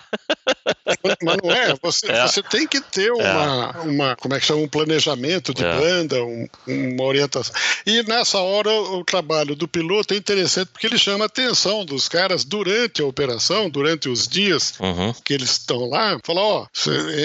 Mas 1.23 1.37
não 1.43 1.51
é, 1.51 1.75
você, 1.81 2.11
é. 2.11 2.27
você 2.27 2.43
tem 2.43 2.67
que 2.67 2.81
ter 2.81 3.11
uma, 3.11 3.75
é. 3.75 3.79
uma, 3.81 4.15
como 4.15 4.35
é 4.35 4.39
que 4.39 4.45
chama, 4.45 4.61
um 4.61 4.67
planejamento 4.67 5.53
de 5.53 5.63
é. 5.63 5.77
banda, 5.77 6.23
um, 6.23 6.47
uma 6.67 7.03
orientação. 7.03 7.53
E 7.85 8.03
nessa 8.03 8.39
hora 8.39 8.71
o 8.71 9.03
trabalho 9.03 9.55
do 9.55 9.67
piloto 9.67 10.13
é 10.13 10.17
interessante 10.17 10.69
porque 10.71 10.87
ele 10.87 10.97
chama 10.97 11.25
a 11.25 11.27
atenção 11.27 11.85
dos 11.85 12.07
caras 12.09 12.43
durante 12.49 13.01
a 13.01 13.05
operação, 13.05 13.69
durante 13.69 14.09
os 14.09 14.27
dias 14.27 14.73
uhum. 14.79 15.13
que 15.23 15.33
eles 15.33 15.51
estão 15.51 15.87
lá, 15.87 16.19
fala, 16.23 16.41
ó, 16.41 16.67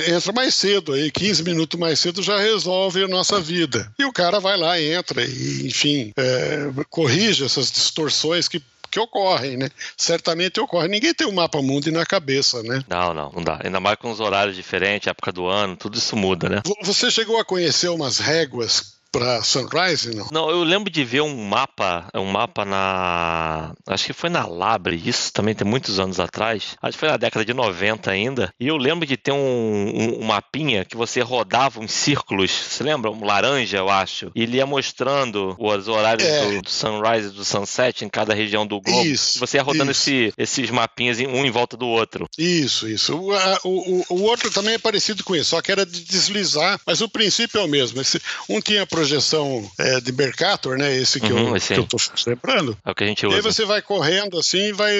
entra 0.07 0.33
mais 0.33 0.55
cedo 0.55 0.93
aí, 0.93 1.11
15 1.11 1.43
minutos 1.43 1.81
mais 1.81 1.99
cedo 1.99 2.23
já 2.23 2.39
resolve 2.39 3.03
a 3.03 3.09
nossa 3.09 3.41
vida. 3.41 3.91
E 3.99 4.05
o 4.05 4.13
cara 4.13 4.39
vai 4.39 4.57
lá, 4.57 4.81
entra 4.81 5.25
e, 5.25 5.67
enfim, 5.67 6.13
é, 6.17 6.71
corrige 6.91 7.45
essas 7.45 7.73
distorções 7.73 8.47
que 8.47 8.63
que 8.95 9.01
ocorrem, 9.01 9.57
né? 9.57 9.69
Certamente 9.97 10.61
ocorre. 10.61 10.87
Ninguém 10.87 11.13
tem 11.13 11.27
o 11.27 11.31
um 11.31 11.35
mapa 11.35 11.61
mundo 11.61 11.91
na 11.91 12.07
cabeça, 12.07 12.63
né? 12.63 12.81
Não, 12.89 13.13
não, 13.13 13.29
não 13.35 13.43
dá. 13.43 13.59
Ainda 13.65 13.81
mais 13.81 13.97
com 13.97 14.09
os 14.09 14.21
horários 14.21 14.55
diferentes, 14.55 15.09
época 15.09 15.33
do 15.33 15.49
ano, 15.49 15.77
tudo 15.77 15.99
isso 15.99 16.15
muda, 16.15 16.49
né? 16.49 16.63
Você 16.85 17.11
chegou 17.11 17.37
a 17.41 17.45
conhecer 17.45 17.89
umas 17.89 18.21
réguas 18.21 18.94
para 19.15 19.43
Sunrise, 19.45 20.13
não? 20.13 20.29
Não, 20.33 20.51
eu 20.51 20.65
lembro 20.65 20.91
de 20.91 21.05
ver 21.05 21.21
um 21.21 21.37
mapa, 21.47 22.09
um 22.15 22.25
mapa 22.25 22.65
na. 22.65 23.73
Acho 23.87 24.07
que 24.07 24.13
foi 24.13 24.29
na 24.29 24.45
Labre, 24.45 25.01
isso 25.05 25.33
também 25.33 25.55
tem 25.55 25.67
muitos 25.67 26.01
anos 26.01 26.19
atrás. 26.19 26.77
Acho 26.83 26.93
que 26.93 26.99
foi 26.99 27.09
na 27.09 27.17
década 27.17 27.45
de 27.45 27.55
90 27.55 28.11
ainda. 28.11 28.53
E 28.59 28.67
eu 28.67 28.77
lembro 28.77 29.07
de 29.07 29.17
ter 29.17 29.31
um, 29.31 29.37
um, 29.37 30.21
um 30.21 30.25
mapinha 30.25 30.85
que 30.85 30.97
você 30.97 31.21
rodava 31.21 31.79
uns 31.79 31.93
círculos, 31.93 32.51
você 32.51 32.83
lembra? 32.83 33.09
Um 33.09 33.25
laranja, 33.25 33.77
eu 33.77 33.89
acho. 33.89 34.33
E 34.35 34.43
ele 34.43 34.57
ia 34.57 34.67
mostrando 34.67 35.55
os 35.59 35.87
horários 35.87 36.27
é. 36.27 36.47
do, 36.47 36.63
do, 36.63 36.71
sunrise 36.71 37.29
e 37.29 37.31
do 37.31 37.45
sunset 37.45 38.05
em 38.05 38.09
cada 38.09 38.35
região 38.35 38.67
do 38.67 38.81
globo. 38.81 39.07
Isso. 39.07 39.39
E 39.39 39.41
você 39.41 39.59
ia 39.59 39.63
rodando 39.63 39.93
esse, 39.93 40.35
esses 40.37 40.71
mapinhas 40.71 41.21
um 41.21 41.45
em 41.45 41.51
volta 41.51 41.77
do 41.77 41.87
outro. 41.87 42.29
Isso, 42.37 42.89
isso. 42.89 43.17
O, 43.17 43.33
a, 43.33 43.61
o, 43.63 44.05
o 44.09 44.23
outro 44.23 44.51
também 44.51 44.75
é 44.75 44.79
parecido 44.79 45.23
com 45.23 45.37
isso, 45.37 45.51
só 45.51 45.63
que 45.63 45.71
era 45.71 45.87
de 45.87 46.03
deslizar, 46.03 46.81
mas 46.85 47.01
o 47.01 47.09
princípio 47.09 47.61
é 47.61 47.65
o 47.65 47.69
mesmo. 47.69 48.01
Esse, 48.01 48.21
um 48.49 48.61
tinha 48.61 48.85
projeção 49.05 49.71
é, 49.79 50.01
de 50.01 50.13
Mercator, 50.13 50.79
né? 50.79 50.97
Esse 50.97 51.21
que, 51.21 51.31
uhum, 51.31 51.55
eu, 51.55 51.61
que 51.61 51.75
eu 51.75 51.87
tô 51.87 51.99
lembrando. 52.27 52.77
É 52.85 52.91
o 52.91 52.95
que 52.95 53.05
a 53.05 53.07
gente 53.07 53.27
usa. 53.27 53.37
E 53.37 53.39
aí 53.39 53.43
você 53.43 53.65
vai 53.67 53.83
correndo 53.83 54.39
assim, 54.39 54.73
vai 54.73 54.95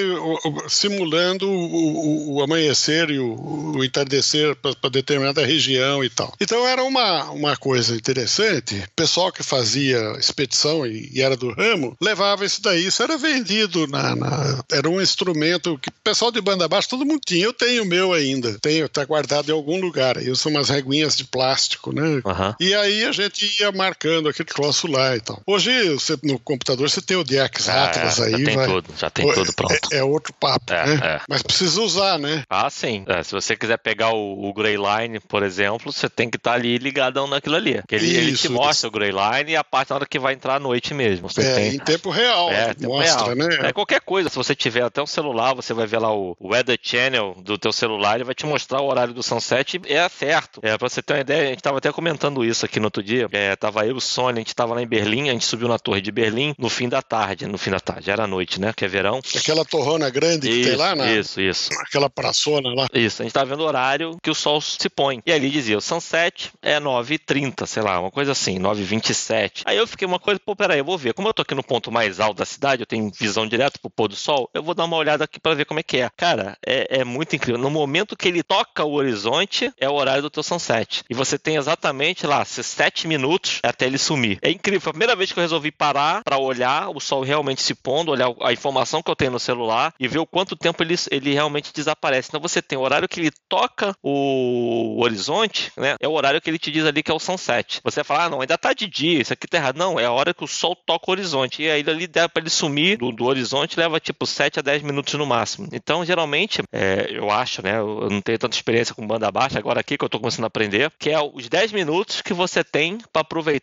simulando 0.69 1.49
o, 1.49 1.55
o, 1.55 2.35
o 2.35 2.43
amanhecer 2.43 3.09
e 3.09 3.19
o, 3.19 3.75
o 3.75 3.83
entardecer 3.83 4.55
para 4.55 4.89
determinada 4.91 5.45
região 5.45 6.03
e 6.03 6.09
tal. 6.09 6.33
Então 6.39 6.67
era 6.67 6.83
uma, 6.83 7.31
uma 7.31 7.57
coisa 7.57 7.95
interessante. 7.95 8.75
O 8.75 8.95
pessoal 8.95 9.31
que 9.31 9.41
fazia 9.41 9.99
expedição 10.19 10.85
e, 10.85 11.09
e 11.11 11.21
era 11.21 11.35
do 11.35 11.51
ramo 11.51 11.97
levava 11.99 12.45
isso 12.45 12.61
daí. 12.61 12.85
Isso 12.85 13.01
era 13.01 13.17
vendido 13.17 13.87
na, 13.87 14.15
na, 14.15 14.63
era 14.71 14.87
um 14.87 15.01
instrumento 15.01 15.79
que 15.79 15.89
o 15.89 15.93
pessoal 16.03 16.31
de 16.31 16.41
banda 16.41 16.67
baixa 16.67 16.89
todo 16.89 17.05
mundo 17.05 17.21
tinha. 17.25 17.45
Eu 17.45 17.53
tenho 17.53 17.83
o 17.83 17.87
meu 17.87 18.13
ainda. 18.13 18.59
Tenho, 18.59 18.87
tá 18.87 19.03
guardado 19.03 19.49
em 19.49 19.53
algum 19.53 19.81
lugar. 19.81 20.17
Aí 20.17 20.33
são 20.35 20.51
umas 20.51 20.69
reguinhas 20.69 21.17
de 21.17 21.23
plástico, 21.23 21.91
né? 21.91 22.21
Uhum. 22.23 22.53
E 22.59 22.73
aí 22.75 23.03
a 23.03 23.11
gente 23.11 23.59
ia 23.59 23.71
marcar 23.71 23.94
marcando 23.95 24.29
aquele 24.29 24.47
troço 24.47 24.87
lá 24.87 25.15
e 25.15 25.21
tal. 25.21 25.41
Hoje, 25.45 25.89
você, 25.89 26.17
no 26.23 26.37
computador, 26.37 26.89
você 26.89 27.01
tem 27.01 27.17
o 27.17 27.23
DX 27.23 27.69
ah, 27.69 27.85
Atlas 27.85 28.19
é, 28.19 28.25
aí. 28.25 28.31
Já 28.31 28.37
tem 28.37 28.55
vai... 28.55 28.67
tudo, 28.67 28.93
já 28.97 29.09
tem 29.09 29.33
tudo 29.33 29.53
pronto. 29.53 29.89
É, 29.91 29.97
é 29.97 30.03
outro 30.03 30.33
papo, 30.33 30.73
é, 30.73 30.85
né? 30.85 30.99
É. 31.03 31.21
Mas 31.29 31.41
precisa 31.41 31.81
usar, 31.81 32.19
né? 32.19 32.43
Ah, 32.49 32.69
sim. 32.69 33.03
É, 33.07 33.23
se 33.23 33.31
você 33.31 33.55
quiser 33.55 33.77
pegar 33.77 34.11
o, 34.11 34.49
o 34.49 34.53
Grey 34.53 34.75
Line, 34.75 35.19
por 35.19 35.43
exemplo, 35.43 35.91
você 35.91 36.09
tem 36.09 36.29
que 36.29 36.37
estar 36.37 36.51
tá 36.51 36.55
ali 36.55 36.77
ligadão 36.77 37.27
naquilo 37.27 37.55
ali. 37.55 37.81
Ele, 37.89 38.05
Isso, 38.05 38.17
ele 38.17 38.37
te 38.37 38.49
mostra 38.49 38.87
o 38.87 38.91
Grey 38.91 39.11
Line 39.11 39.51
e 39.51 39.55
a 39.55 39.63
parte 39.63 39.89
na 39.89 39.97
hora 39.97 40.05
que 40.05 40.19
vai 40.19 40.33
entrar 40.33 40.55
à 40.55 40.59
noite 40.59 40.93
mesmo. 40.93 41.29
Você 41.29 41.41
é, 41.41 41.55
tem... 41.55 41.75
em 41.75 41.79
tempo 41.79 42.09
real. 42.09 42.51
É, 42.51 42.73
tempo 42.73 42.93
mostra, 42.93 43.33
real. 43.33 43.35
né? 43.35 43.69
É 43.69 43.73
qualquer 43.73 44.01
coisa. 44.01 44.29
Se 44.29 44.35
você 44.35 44.55
tiver 44.55 44.83
até 44.83 45.01
um 45.01 45.07
celular, 45.07 45.53
você 45.53 45.73
vai 45.73 45.87
ver 45.87 45.99
lá 45.99 46.13
o 46.13 46.35
Weather 46.41 46.77
Channel 46.81 47.35
do 47.41 47.57
teu 47.57 47.71
celular, 47.71 48.15
ele 48.15 48.23
vai 48.23 48.35
te 48.35 48.45
mostrar 48.45 48.81
o 48.81 48.87
horário 48.87 49.13
do 49.13 49.23
sunset 49.23 49.79
e 49.87 49.93
é 49.93 50.07
certo. 50.09 50.59
É, 50.61 50.77
pra 50.77 50.89
você 50.89 51.01
ter 51.01 51.13
uma 51.13 51.19
ideia, 51.21 51.43
a 51.43 51.49
gente 51.49 51.63
tava 51.63 51.77
até 51.77 51.91
comentando 51.91 52.43
isso 52.43 52.65
aqui 52.65 52.79
no 52.79 52.87
outro 52.87 53.01
dia. 53.01 53.27
É, 53.31 53.55
tava 53.55 53.84
tava 53.85 53.87
eu, 53.87 53.95
o 53.95 54.01
Sônia, 54.01 54.39
a 54.39 54.39
gente 54.39 54.55
tava 54.55 54.73
lá 54.73 54.81
em 54.81 54.87
Berlim, 54.87 55.29
a 55.29 55.33
gente 55.33 55.45
subiu 55.45 55.67
na 55.67 55.77
torre 55.77 56.01
de 56.01 56.11
Berlim 56.11 56.55
no 56.57 56.69
fim 56.69 56.89
da 56.89 57.01
tarde, 57.01 57.45
no 57.45 57.57
fim 57.57 57.69
da 57.69 57.79
tarde, 57.79 58.09
era 58.09 58.27
noite, 58.27 58.59
né? 58.59 58.73
Que 58.75 58.85
é 58.85 58.87
verão. 58.87 59.19
Aquela 59.35 59.63
torrona 59.63 60.09
grande 60.09 60.47
que 60.47 60.53
isso, 60.53 60.69
tem 60.69 60.77
lá, 60.77 60.95
né? 60.95 61.15
Isso, 61.17 61.39
isso. 61.41 61.69
Aquela 61.79 62.09
praçona 62.09 62.73
lá. 62.73 62.87
Isso, 62.93 63.21
a 63.21 63.25
gente 63.25 63.33
tava 63.33 63.49
vendo 63.49 63.61
o 63.61 63.67
horário 63.67 64.17
que 64.21 64.29
o 64.29 64.35
sol 64.35 64.59
se 64.61 64.89
põe. 64.89 65.21
E 65.25 65.31
ali 65.31 65.49
dizia, 65.49 65.77
o 65.77 65.81
sunset 65.81 66.51
é 66.61 66.79
9h30, 66.79 67.65
sei 67.65 67.83
lá, 67.83 67.99
uma 67.99 68.11
coisa 68.11 68.31
assim, 68.31 68.59
9h27. 68.59 69.61
Aí 69.65 69.77
eu 69.77 69.87
fiquei 69.87 70.07
uma 70.07 70.19
coisa, 70.19 70.39
pô, 70.43 70.55
peraí, 70.55 70.79
eu 70.79 70.85
vou 70.85 70.97
ver. 70.97 71.13
Como 71.13 71.27
eu 71.27 71.33
tô 71.33 71.41
aqui 71.41 71.55
no 71.55 71.63
ponto 71.63 71.91
mais 71.91 72.19
alto 72.19 72.37
da 72.37 72.45
cidade, 72.45 72.81
eu 72.81 72.87
tenho 72.87 73.11
visão 73.17 73.47
direto 73.47 73.79
pro 73.79 73.89
pôr 73.89 74.07
do 74.07 74.15
sol, 74.15 74.49
eu 74.53 74.63
vou 74.63 74.73
dar 74.73 74.85
uma 74.85 74.97
olhada 74.97 75.23
aqui 75.23 75.39
para 75.39 75.55
ver 75.55 75.65
como 75.65 75.79
é 75.79 75.83
que 75.83 75.97
é. 75.97 76.09
Cara, 76.15 76.57
é, 76.65 76.99
é 77.01 77.03
muito 77.03 77.35
incrível. 77.35 77.61
No 77.61 77.69
momento 77.69 78.15
que 78.15 78.27
ele 78.27 78.43
toca 78.43 78.83
o 78.83 78.93
horizonte, 78.93 79.71
é 79.79 79.89
o 79.89 79.93
horário 79.93 80.21
do 80.21 80.29
teu 80.29 80.43
sunset. 80.43 81.03
E 81.09 81.13
você 81.13 81.37
tem 81.37 81.55
exatamente 81.55 82.25
lá, 82.25 82.43
sete 82.45 83.07
minutos 83.07 83.59
até 83.65 83.85
ele 83.85 83.97
sumir. 83.97 84.39
É 84.41 84.49
incrível. 84.49 84.81
Foi 84.81 84.89
a 84.91 84.93
primeira 84.93 85.15
vez 85.15 85.31
que 85.31 85.39
eu 85.39 85.43
resolvi 85.43 85.71
parar 85.71 86.23
para 86.23 86.37
olhar 86.37 86.89
o 86.89 86.99
sol 86.99 87.23
realmente 87.23 87.61
se 87.61 87.73
pondo, 87.73 88.11
olhar 88.11 88.33
a 88.41 88.53
informação 88.53 89.01
que 89.01 89.09
eu 89.09 89.15
tenho 89.15 89.31
no 89.31 89.39
celular 89.39 89.93
e 89.99 90.07
ver 90.07 90.19
o 90.19 90.25
quanto 90.25 90.55
tempo 90.55 90.83
ele, 90.83 90.95
ele 91.11 91.33
realmente 91.33 91.73
desaparece. 91.73 92.29
Então 92.29 92.41
você 92.41 92.61
tem 92.61 92.77
o 92.77 92.81
horário 92.81 93.07
que 93.07 93.19
ele 93.19 93.31
toca 93.49 93.95
o 94.03 95.01
horizonte, 95.01 95.71
né? 95.77 95.95
É 95.99 96.07
o 96.07 96.11
horário 96.11 96.41
que 96.41 96.49
ele 96.49 96.59
te 96.59 96.71
diz 96.71 96.85
ali 96.85 97.01
que 97.01 97.11
é 97.11 97.13
o 97.13 97.19
sunset. 97.19 97.79
Você 97.83 97.97
vai 97.97 98.03
falar, 98.03 98.25
ah, 98.25 98.29
não, 98.29 98.41
ainda 98.41 98.57
tá 98.57 98.73
de 98.73 98.87
dia, 98.87 99.21
isso 99.21 99.33
aqui 99.33 99.47
tá 99.47 99.57
errado. 99.57 99.77
Não, 99.77 99.99
é 99.99 100.05
a 100.05 100.11
hora 100.11 100.33
que 100.33 100.43
o 100.43 100.47
sol 100.47 100.75
toca 100.75 101.09
o 101.09 101.11
horizonte. 101.11 101.63
E 101.63 101.69
aí 101.69 101.83
ali 101.87 102.07
dá 102.07 102.29
para 102.29 102.41
ele 102.41 102.49
sumir 102.49 102.97
do, 102.97 103.11
do, 103.11 103.25
horizonte, 103.25 103.79
leva 103.79 103.99
tipo 103.99 104.25
7 104.25 104.59
a 104.59 104.61
10 104.61 104.83
minutos 104.83 105.13
no 105.15 105.25
máximo. 105.25 105.67
Então, 105.71 106.05
geralmente, 106.05 106.61
é, 106.71 107.07
eu 107.09 107.29
acho, 107.31 107.61
né? 107.61 107.77
Eu 107.77 108.09
não 108.09 108.21
tenho 108.21 108.37
tanta 108.37 108.55
experiência 108.55 108.95
com 108.95 109.05
banda 109.05 109.31
baixa, 109.31 109.59
agora 109.59 109.79
aqui 109.79 109.97
que 109.97 110.05
eu 110.05 110.09
tô 110.09 110.19
começando 110.19 110.45
a 110.45 110.47
aprender, 110.47 110.91
que 110.99 111.09
é 111.09 111.19
os 111.21 111.49
10 111.49 111.71
minutos 111.71 112.21
que 112.21 112.33
você 112.33 112.63
tem 112.63 112.97
para 113.11 113.21
aproveitar 113.21 113.54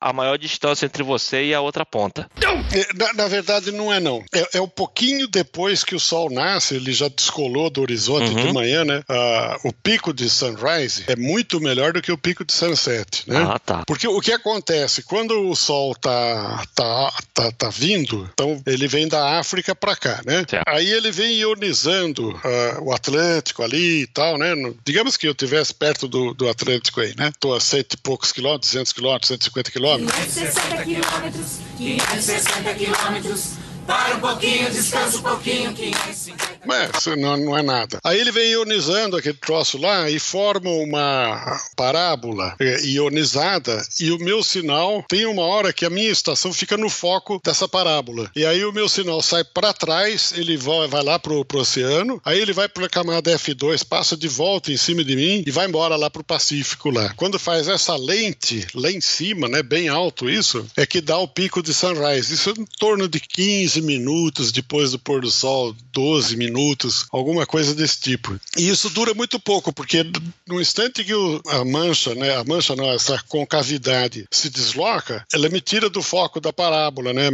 a 0.00 0.12
maior 0.12 0.38
distância 0.38 0.86
entre 0.86 1.02
você 1.02 1.44
e 1.44 1.54
a 1.54 1.60
outra 1.60 1.84
ponta. 1.84 2.28
É, 2.72 2.88
na, 2.94 3.12
na 3.14 3.28
verdade, 3.28 3.70
não 3.70 3.92
é 3.92 4.00
não. 4.00 4.22
É, 4.32 4.58
é 4.58 4.60
um 4.60 4.68
pouquinho 4.68 5.26
depois 5.28 5.84
que 5.84 5.94
o 5.94 6.00
sol 6.00 6.30
nasce, 6.30 6.74
ele 6.74 6.92
já 6.92 7.08
descolou 7.08 7.70
do 7.70 7.80
horizonte 7.80 8.30
uhum. 8.30 8.46
de 8.46 8.52
manhã, 8.52 8.84
né? 8.84 9.02
Ah, 9.08 9.58
o 9.64 9.72
pico 9.72 10.12
de 10.12 10.28
sunrise 10.28 11.04
é 11.06 11.16
muito 11.16 11.60
melhor 11.60 11.92
do 11.92 12.02
que 12.02 12.12
o 12.12 12.18
pico 12.18 12.44
de 12.44 12.52
sunset, 12.52 13.24
né? 13.26 13.46
Ah, 13.48 13.58
tá. 13.58 13.82
Porque 13.86 14.06
o 14.06 14.20
que 14.20 14.32
acontece? 14.32 15.02
Quando 15.02 15.48
o 15.48 15.54
sol 15.54 15.94
tá, 15.94 16.64
tá, 16.74 17.12
tá, 17.34 17.52
tá 17.52 17.68
vindo, 17.68 18.28
então 18.32 18.60
ele 18.66 18.86
vem 18.88 19.08
da 19.08 19.38
África 19.38 19.74
para 19.74 19.96
cá, 19.96 20.20
né? 20.24 20.44
Certo. 20.48 20.68
Aí 20.68 20.90
ele 20.90 21.10
vem 21.10 21.36
ionizando 21.36 22.30
uh, 22.30 22.82
o 22.82 22.92
Atlântico 22.92 23.62
ali 23.62 24.02
e 24.02 24.06
tal, 24.06 24.38
né? 24.38 24.54
No, 24.54 24.76
digamos 24.84 25.16
que 25.16 25.26
eu 25.26 25.32
estivesse 25.32 25.74
perto 25.74 26.08
do, 26.08 26.34
do 26.34 26.48
Atlântico 26.48 27.00
aí, 27.00 27.14
né? 27.16 27.30
Tô 27.40 27.54
a 27.54 27.60
cento 27.60 27.94
e 27.94 27.96
poucos 27.96 28.32
quilômetros, 28.32 28.70
200 28.70 28.92
quilômetros, 28.92 29.31
150 29.32 29.70
quilômetros. 29.70 30.12
560 30.12 30.84
quilômetros, 30.84 31.58
560 31.78 32.74
quilômetros. 32.74 33.71
Para 33.86 34.16
um 34.16 34.20
pouquinho, 34.20 34.70
descansa 34.70 35.18
um 35.18 35.22
pouquinho, 35.22 35.72
550. 35.72 36.52
Mas 36.64 37.06
não, 37.18 37.36
não 37.36 37.58
é 37.58 37.62
nada. 37.62 37.98
Aí 38.04 38.20
ele 38.20 38.30
vem 38.30 38.52
ionizando 38.52 39.16
aquele 39.16 39.36
troço 39.36 39.78
lá 39.78 40.08
e 40.08 40.18
forma 40.18 40.70
uma 40.70 41.60
parábola 41.76 42.54
é, 42.60 42.84
ionizada 42.84 43.84
e 44.00 44.10
o 44.10 44.18
meu 44.18 44.42
sinal 44.42 45.04
tem 45.08 45.26
uma 45.26 45.42
hora 45.42 45.72
que 45.72 45.84
a 45.84 45.90
minha 45.90 46.10
estação 46.10 46.52
fica 46.52 46.76
no 46.76 46.88
foco 46.88 47.40
dessa 47.44 47.68
parábola. 47.68 48.30
E 48.34 48.46
aí 48.46 48.64
o 48.64 48.72
meu 48.72 48.88
sinal 48.88 49.20
sai 49.22 49.44
para 49.44 49.72
trás, 49.72 50.32
ele 50.36 50.56
vai, 50.56 51.02
lá 51.02 51.18
pro, 51.18 51.44
pro 51.44 51.60
oceano, 51.60 52.20
aí 52.24 52.40
ele 52.40 52.52
vai 52.52 52.68
para 52.68 52.86
a 52.86 52.90
camada 52.90 53.36
F2, 53.36 53.84
passa 53.84 54.16
de 54.16 54.28
volta 54.28 54.72
em 54.72 54.76
cima 54.76 55.02
de 55.02 55.16
mim 55.16 55.42
e 55.46 55.50
vai 55.50 55.66
embora 55.66 55.96
lá 55.96 56.08
pro 56.08 56.24
Pacífico 56.24 56.90
lá. 56.90 57.12
Quando 57.16 57.38
faz 57.38 57.68
essa 57.68 57.96
lente 57.96 58.66
lá 58.74 58.90
em 58.90 59.00
cima, 59.00 59.48
né, 59.48 59.62
bem 59.62 59.88
alto 59.88 60.30
isso, 60.30 60.64
é 60.76 60.86
que 60.86 61.00
dá 61.00 61.18
o 61.18 61.28
pico 61.28 61.62
de 61.62 61.74
sunrise. 61.74 62.34
Isso 62.34 62.50
é 62.50 62.52
em 62.52 62.66
torno 62.78 63.08
de 63.08 63.18
15 63.18 63.81
minutos 63.82 64.52
depois 64.52 64.92
do 64.92 64.98
pôr 64.98 65.20
do 65.20 65.30
sol, 65.30 65.74
12 65.92 66.36
minutos 66.36 67.06
alguma 67.10 67.46
coisa 67.46 67.74
desse 67.74 68.00
tipo. 68.00 68.38
E 68.56 68.68
isso 68.68 68.88
dura 68.90 69.14
muito 69.14 69.38
pouco, 69.38 69.72
porque 69.72 70.04
no 70.46 70.60
instante 70.60 71.04
que 71.04 71.14
o, 71.14 71.40
a 71.48 71.64
mancha, 71.64 72.14
né, 72.14 72.36
a 72.36 72.44
mancha 72.44 72.74
não, 72.76 72.90
essa 72.90 73.22
concavidade 73.28 74.26
se 74.30 74.48
desloca, 74.50 75.24
ela 75.32 75.48
me 75.48 75.60
tira 75.60 75.88
do 75.88 76.02
foco 76.02 76.40
da 76.40 76.52
parábola, 76.52 77.12
né, 77.12 77.28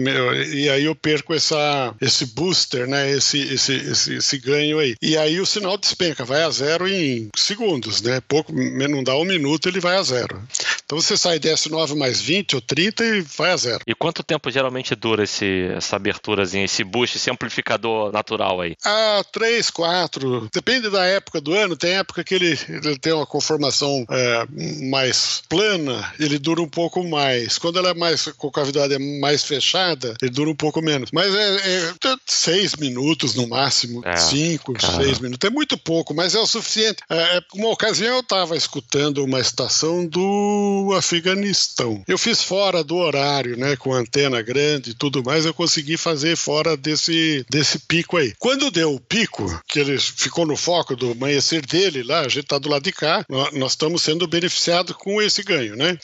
e 0.55 0.69
aí 0.69 0.85
eu 0.85 0.95
perco 0.95 1.35
essa, 1.35 1.95
esse 2.01 2.27
booster, 2.27 2.87
né, 2.87 3.11
esse, 3.11 3.39
esse, 3.39 3.73
esse, 3.73 4.15
esse 4.15 4.39
ganho 4.39 4.79
aí. 4.79 4.97
E 5.01 5.17
aí 5.17 5.41
o 5.41 5.47
sinal 5.47 5.77
despenca, 5.77 6.25
vai 6.25 6.43
a 6.43 6.51
zero 6.51 6.89
em 6.89 7.29
segundos, 7.37 8.03
né, 8.03 8.21
pouco, 8.27 8.53
não 8.53 9.03
dá 9.03 9.17
um 9.17 9.25
minuto, 9.25 9.69
ele 9.69 9.81
vai 9.81 9.97
a 9.97 10.03
zero. 10.03 10.43
Então 10.89 10.99
você 10.99 11.19
sai 11.19 11.39
desse 11.39 11.71
9 11.71 11.95
mais 11.97 12.19
20 12.19 12.55
ou 12.55 12.63
30 12.63 13.05
e 13.05 13.21
vai 13.21 13.51
a 13.51 13.57
zero. 13.59 13.81
E 13.87 13.95
quanto 13.95 14.23
tempo 14.23 14.51
geralmente 14.51 14.95
dura 14.95 15.23
esse, 15.23 15.65
essa 15.77 15.99
aberturazinha, 16.29 16.65
esse 16.65 16.85
boost, 16.85 17.17
esse 17.17 17.31
amplificador 17.31 18.13
natural 18.13 18.61
aí? 18.61 18.77
Ah, 18.85 19.23
três, 19.33 19.71
quatro. 19.71 20.49
Depende 20.53 20.91
da 20.91 21.05
época 21.05 21.41
do 21.41 21.55
ano. 21.55 21.77
Tem 21.77 21.93
época 21.93 22.23
que 22.23 22.35
ele, 22.35 22.59
ele 22.69 22.99
tem 22.99 23.13
uma 23.13 23.27
conformação 23.27 24.05
é, 24.11 24.47
mais 24.89 25.43
plana, 25.49 26.13
ele 26.19 26.39
dura 26.39 26.61
um 26.61 26.69
pouco 26.69 27.03
mais. 27.05 27.59
Quando 27.59 27.79
ela 27.79 27.91
é 27.91 27.95
mais 27.95 28.27
com 28.37 28.51
cavidade 28.51 28.95
é 28.95 28.99
mais 29.21 29.45
fechada, 29.45 30.17
ele 30.21 30.31
dura 30.31 30.51
um 30.51 30.57
pouco 30.57 30.83
menos. 30.83 31.11
Mas 31.13 31.35
é, 31.35 31.57
é 31.57 31.95
seis 32.27 32.77
minutos 32.77 33.35
no 33.35 33.49
máximo, 33.49 34.03
é, 34.05 34.17
cinco, 34.17 34.75
cara. 34.75 35.03
seis 35.03 35.19
minutos. 35.19 35.49
É 35.49 35.51
muito 35.53 35.79
pouco, 35.79 36.15
mas 36.15 36.35
é 36.35 36.39
o 36.39 36.47
suficiente. 36.47 37.03
É, 37.09 37.39
é 37.39 37.43
uma 37.55 37.69
ocasião 37.69 38.17
eu 38.17 38.21
estava 38.21 38.57
escutando 38.57 39.25
uma 39.25 39.41
estação 39.41 40.07
do 40.07 40.93
Afeganistão. 40.97 42.03
Eu 42.07 42.19
fiz 42.19 42.43
fora 42.43 42.83
do 42.83 42.97
horário, 42.97 43.57
né, 43.57 43.77
com 43.77 43.93
antena 43.93 44.41
grande 44.43 44.91
e 44.91 44.95
tudo 44.95 45.23
mais, 45.23 45.45
eu 45.45 45.55
consegui 45.55 45.97
fazer 45.97 46.18
fora 46.37 46.77
desse, 46.77 47.45
desse 47.51 47.79
pico 47.81 48.17
aí. 48.17 48.33
Quando 48.39 48.71
deu 48.71 48.95
o 48.95 49.01
pico, 49.01 49.63
que 49.67 49.81
ele 49.81 49.99
ficou 49.99 50.47
no 50.47 50.57
foco 50.57 50.97
do 50.97 51.13
amanhecer 51.13 51.65
dele 51.65 52.03
lá, 52.03 52.21
a 52.21 52.29
gente 52.29 52.45
está 52.45 52.59
do 52.59 52.69
lado 52.69 52.83
de 52.83 52.93
cá, 52.93 53.25
nós 53.53 53.73
estamos 53.73 54.03
sendo 54.03 54.27
beneficiados 54.27 54.97
com 54.97 55.21
esse 55.21 55.43
ganho, 55.43 55.77
né? 55.77 55.99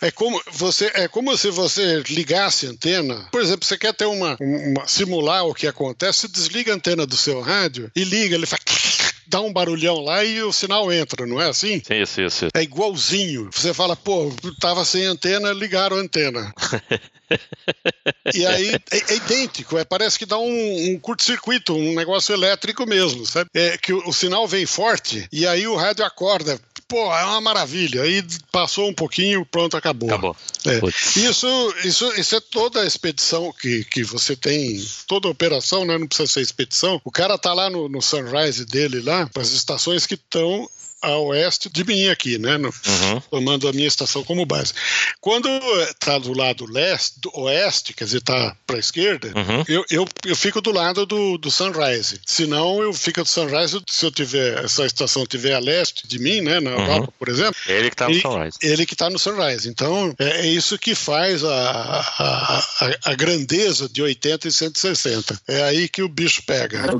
É 0.00 0.10
como 0.10 0.40
você 0.52 0.90
é 0.94 1.06
como 1.06 1.36
se 1.36 1.50
você 1.50 2.02
ligasse 2.08 2.66
a 2.66 2.70
antena. 2.70 3.28
Por 3.30 3.40
exemplo, 3.40 3.64
você 3.64 3.78
quer 3.78 3.94
ter 3.94 4.06
uma, 4.06 4.36
uma 4.40 4.86
simular 4.86 5.46
o 5.46 5.54
que 5.54 5.66
acontece, 5.66 6.20
você 6.20 6.28
desliga 6.28 6.72
a 6.72 6.76
antena 6.76 7.06
do 7.06 7.16
seu 7.16 7.40
rádio 7.40 7.90
e 7.94 8.02
liga, 8.02 8.34
ele 8.34 8.46
faz 8.46 8.60
dá 9.32 9.40
um 9.40 9.50
barulhão 9.50 9.98
lá 10.00 10.22
e 10.22 10.42
o 10.42 10.52
sinal 10.52 10.92
entra, 10.92 11.26
não 11.26 11.40
é 11.40 11.48
assim? 11.48 11.80
Sim, 11.82 12.02
isso, 12.02 12.20
isso. 12.20 12.48
É 12.54 12.62
igualzinho. 12.62 13.48
Você 13.50 13.72
fala, 13.72 13.96
pô, 13.96 14.30
tava 14.60 14.84
sem 14.84 15.06
antena, 15.06 15.52
ligaram 15.52 15.96
a 15.96 16.00
antena. 16.00 16.52
e 18.34 18.44
aí 18.44 18.74
é, 18.90 19.12
é, 19.12 19.16
idêntico, 19.16 19.78
é, 19.78 19.84
parece 19.84 20.18
que 20.18 20.26
dá 20.26 20.38
um, 20.38 20.92
um 20.92 20.98
curto-circuito, 20.98 21.74
um 21.74 21.94
negócio 21.94 22.34
elétrico 22.34 22.86
mesmo, 22.86 23.24
sabe? 23.24 23.48
É 23.54 23.78
que 23.78 23.94
o, 23.94 24.06
o, 24.06 24.12
sinal 24.12 24.46
vem 24.46 24.66
forte 24.66 25.26
e 25.32 25.46
aí 25.46 25.66
o 25.66 25.76
rádio 25.76 26.04
acorda. 26.04 26.60
Pô, 26.92 27.10
é 27.16 27.24
uma 27.24 27.40
maravilha. 27.40 28.02
Aí 28.02 28.22
passou 28.50 28.86
um 28.86 28.92
pouquinho, 28.92 29.46
pronto, 29.46 29.78
acabou. 29.78 30.10
Acabou. 30.10 30.36
É. 30.66 30.78
Isso, 31.18 31.74
isso, 31.82 32.12
isso 32.20 32.36
é 32.36 32.40
toda 32.40 32.82
a 32.82 32.86
expedição 32.86 33.50
que, 33.50 33.82
que 33.86 34.04
você 34.04 34.36
tem, 34.36 34.84
toda 35.06 35.26
a 35.26 35.30
operação, 35.30 35.86
né? 35.86 35.96
Não 35.96 36.06
precisa 36.06 36.30
ser 36.30 36.42
expedição. 36.42 37.00
O 37.02 37.10
cara 37.10 37.38
tá 37.38 37.54
lá 37.54 37.70
no, 37.70 37.88
no 37.88 38.02
sunrise 38.02 38.66
dele 38.66 39.00
lá, 39.00 39.26
as 39.36 39.52
estações 39.52 40.04
que 40.04 40.16
estão 40.16 40.68
a 41.02 41.16
oeste 41.18 41.68
de 41.68 41.84
mim 41.84 42.08
aqui, 42.08 42.38
né? 42.38 42.56
No, 42.56 42.68
uhum. 42.68 43.20
Tomando 43.30 43.68
a 43.68 43.72
minha 43.72 43.88
estação 43.88 44.22
como 44.22 44.46
base. 44.46 44.72
Quando 45.20 45.48
está 45.82 46.18
do 46.18 46.32
lado 46.32 46.64
leste, 46.64 47.20
do 47.20 47.30
oeste, 47.40 47.92
quer 47.92 48.04
dizer, 48.04 48.18
está 48.18 48.56
para 48.66 48.76
a 48.76 48.80
esquerda, 48.80 49.32
uhum. 49.34 49.64
eu, 49.66 49.84
eu, 49.90 50.08
eu 50.24 50.36
fico 50.36 50.60
do 50.60 50.70
lado 50.70 51.04
do, 51.04 51.36
do 51.36 51.50
Sunrise. 51.50 52.20
Se 52.24 52.46
não, 52.46 52.80
eu 52.80 52.92
fico 52.92 53.22
do 53.22 53.28
Sunrise 53.28 53.82
se 53.88 54.06
eu 54.06 54.12
tiver, 54.12 54.64
essa 54.64 54.86
estação 54.86 55.26
tiver 55.26 55.54
a 55.54 55.58
leste 55.58 56.06
de 56.06 56.18
mim, 56.18 56.40
né? 56.40 56.60
Na 56.60 56.70
uhum. 56.70 56.80
Europa, 56.80 57.12
por 57.18 57.28
exemplo. 57.28 57.56
Ele 57.66 57.90
que 57.90 57.94
está 57.94 58.08
no 58.08 58.20
Sunrise. 58.20 58.58
Ele 58.62 58.86
que 58.86 58.94
está 58.94 59.10
no 59.10 59.18
Sunrise. 59.18 59.68
Então, 59.68 60.14
é, 60.18 60.42
é, 60.42 60.46
isso 60.46 60.78
que 60.78 60.94
faz 60.94 61.42
a, 61.42 61.50
a, 61.50 62.58
a, 62.58 62.62
a 63.06 63.14
grandeza 63.14 63.88
de 63.88 64.02
80 64.02 64.48
e 64.48 64.52
160. 64.52 65.40
É 65.48 65.62
aí 65.64 65.88
que 65.88 66.02
o 66.02 66.08
bicho 66.08 66.42
pega. 66.46 66.82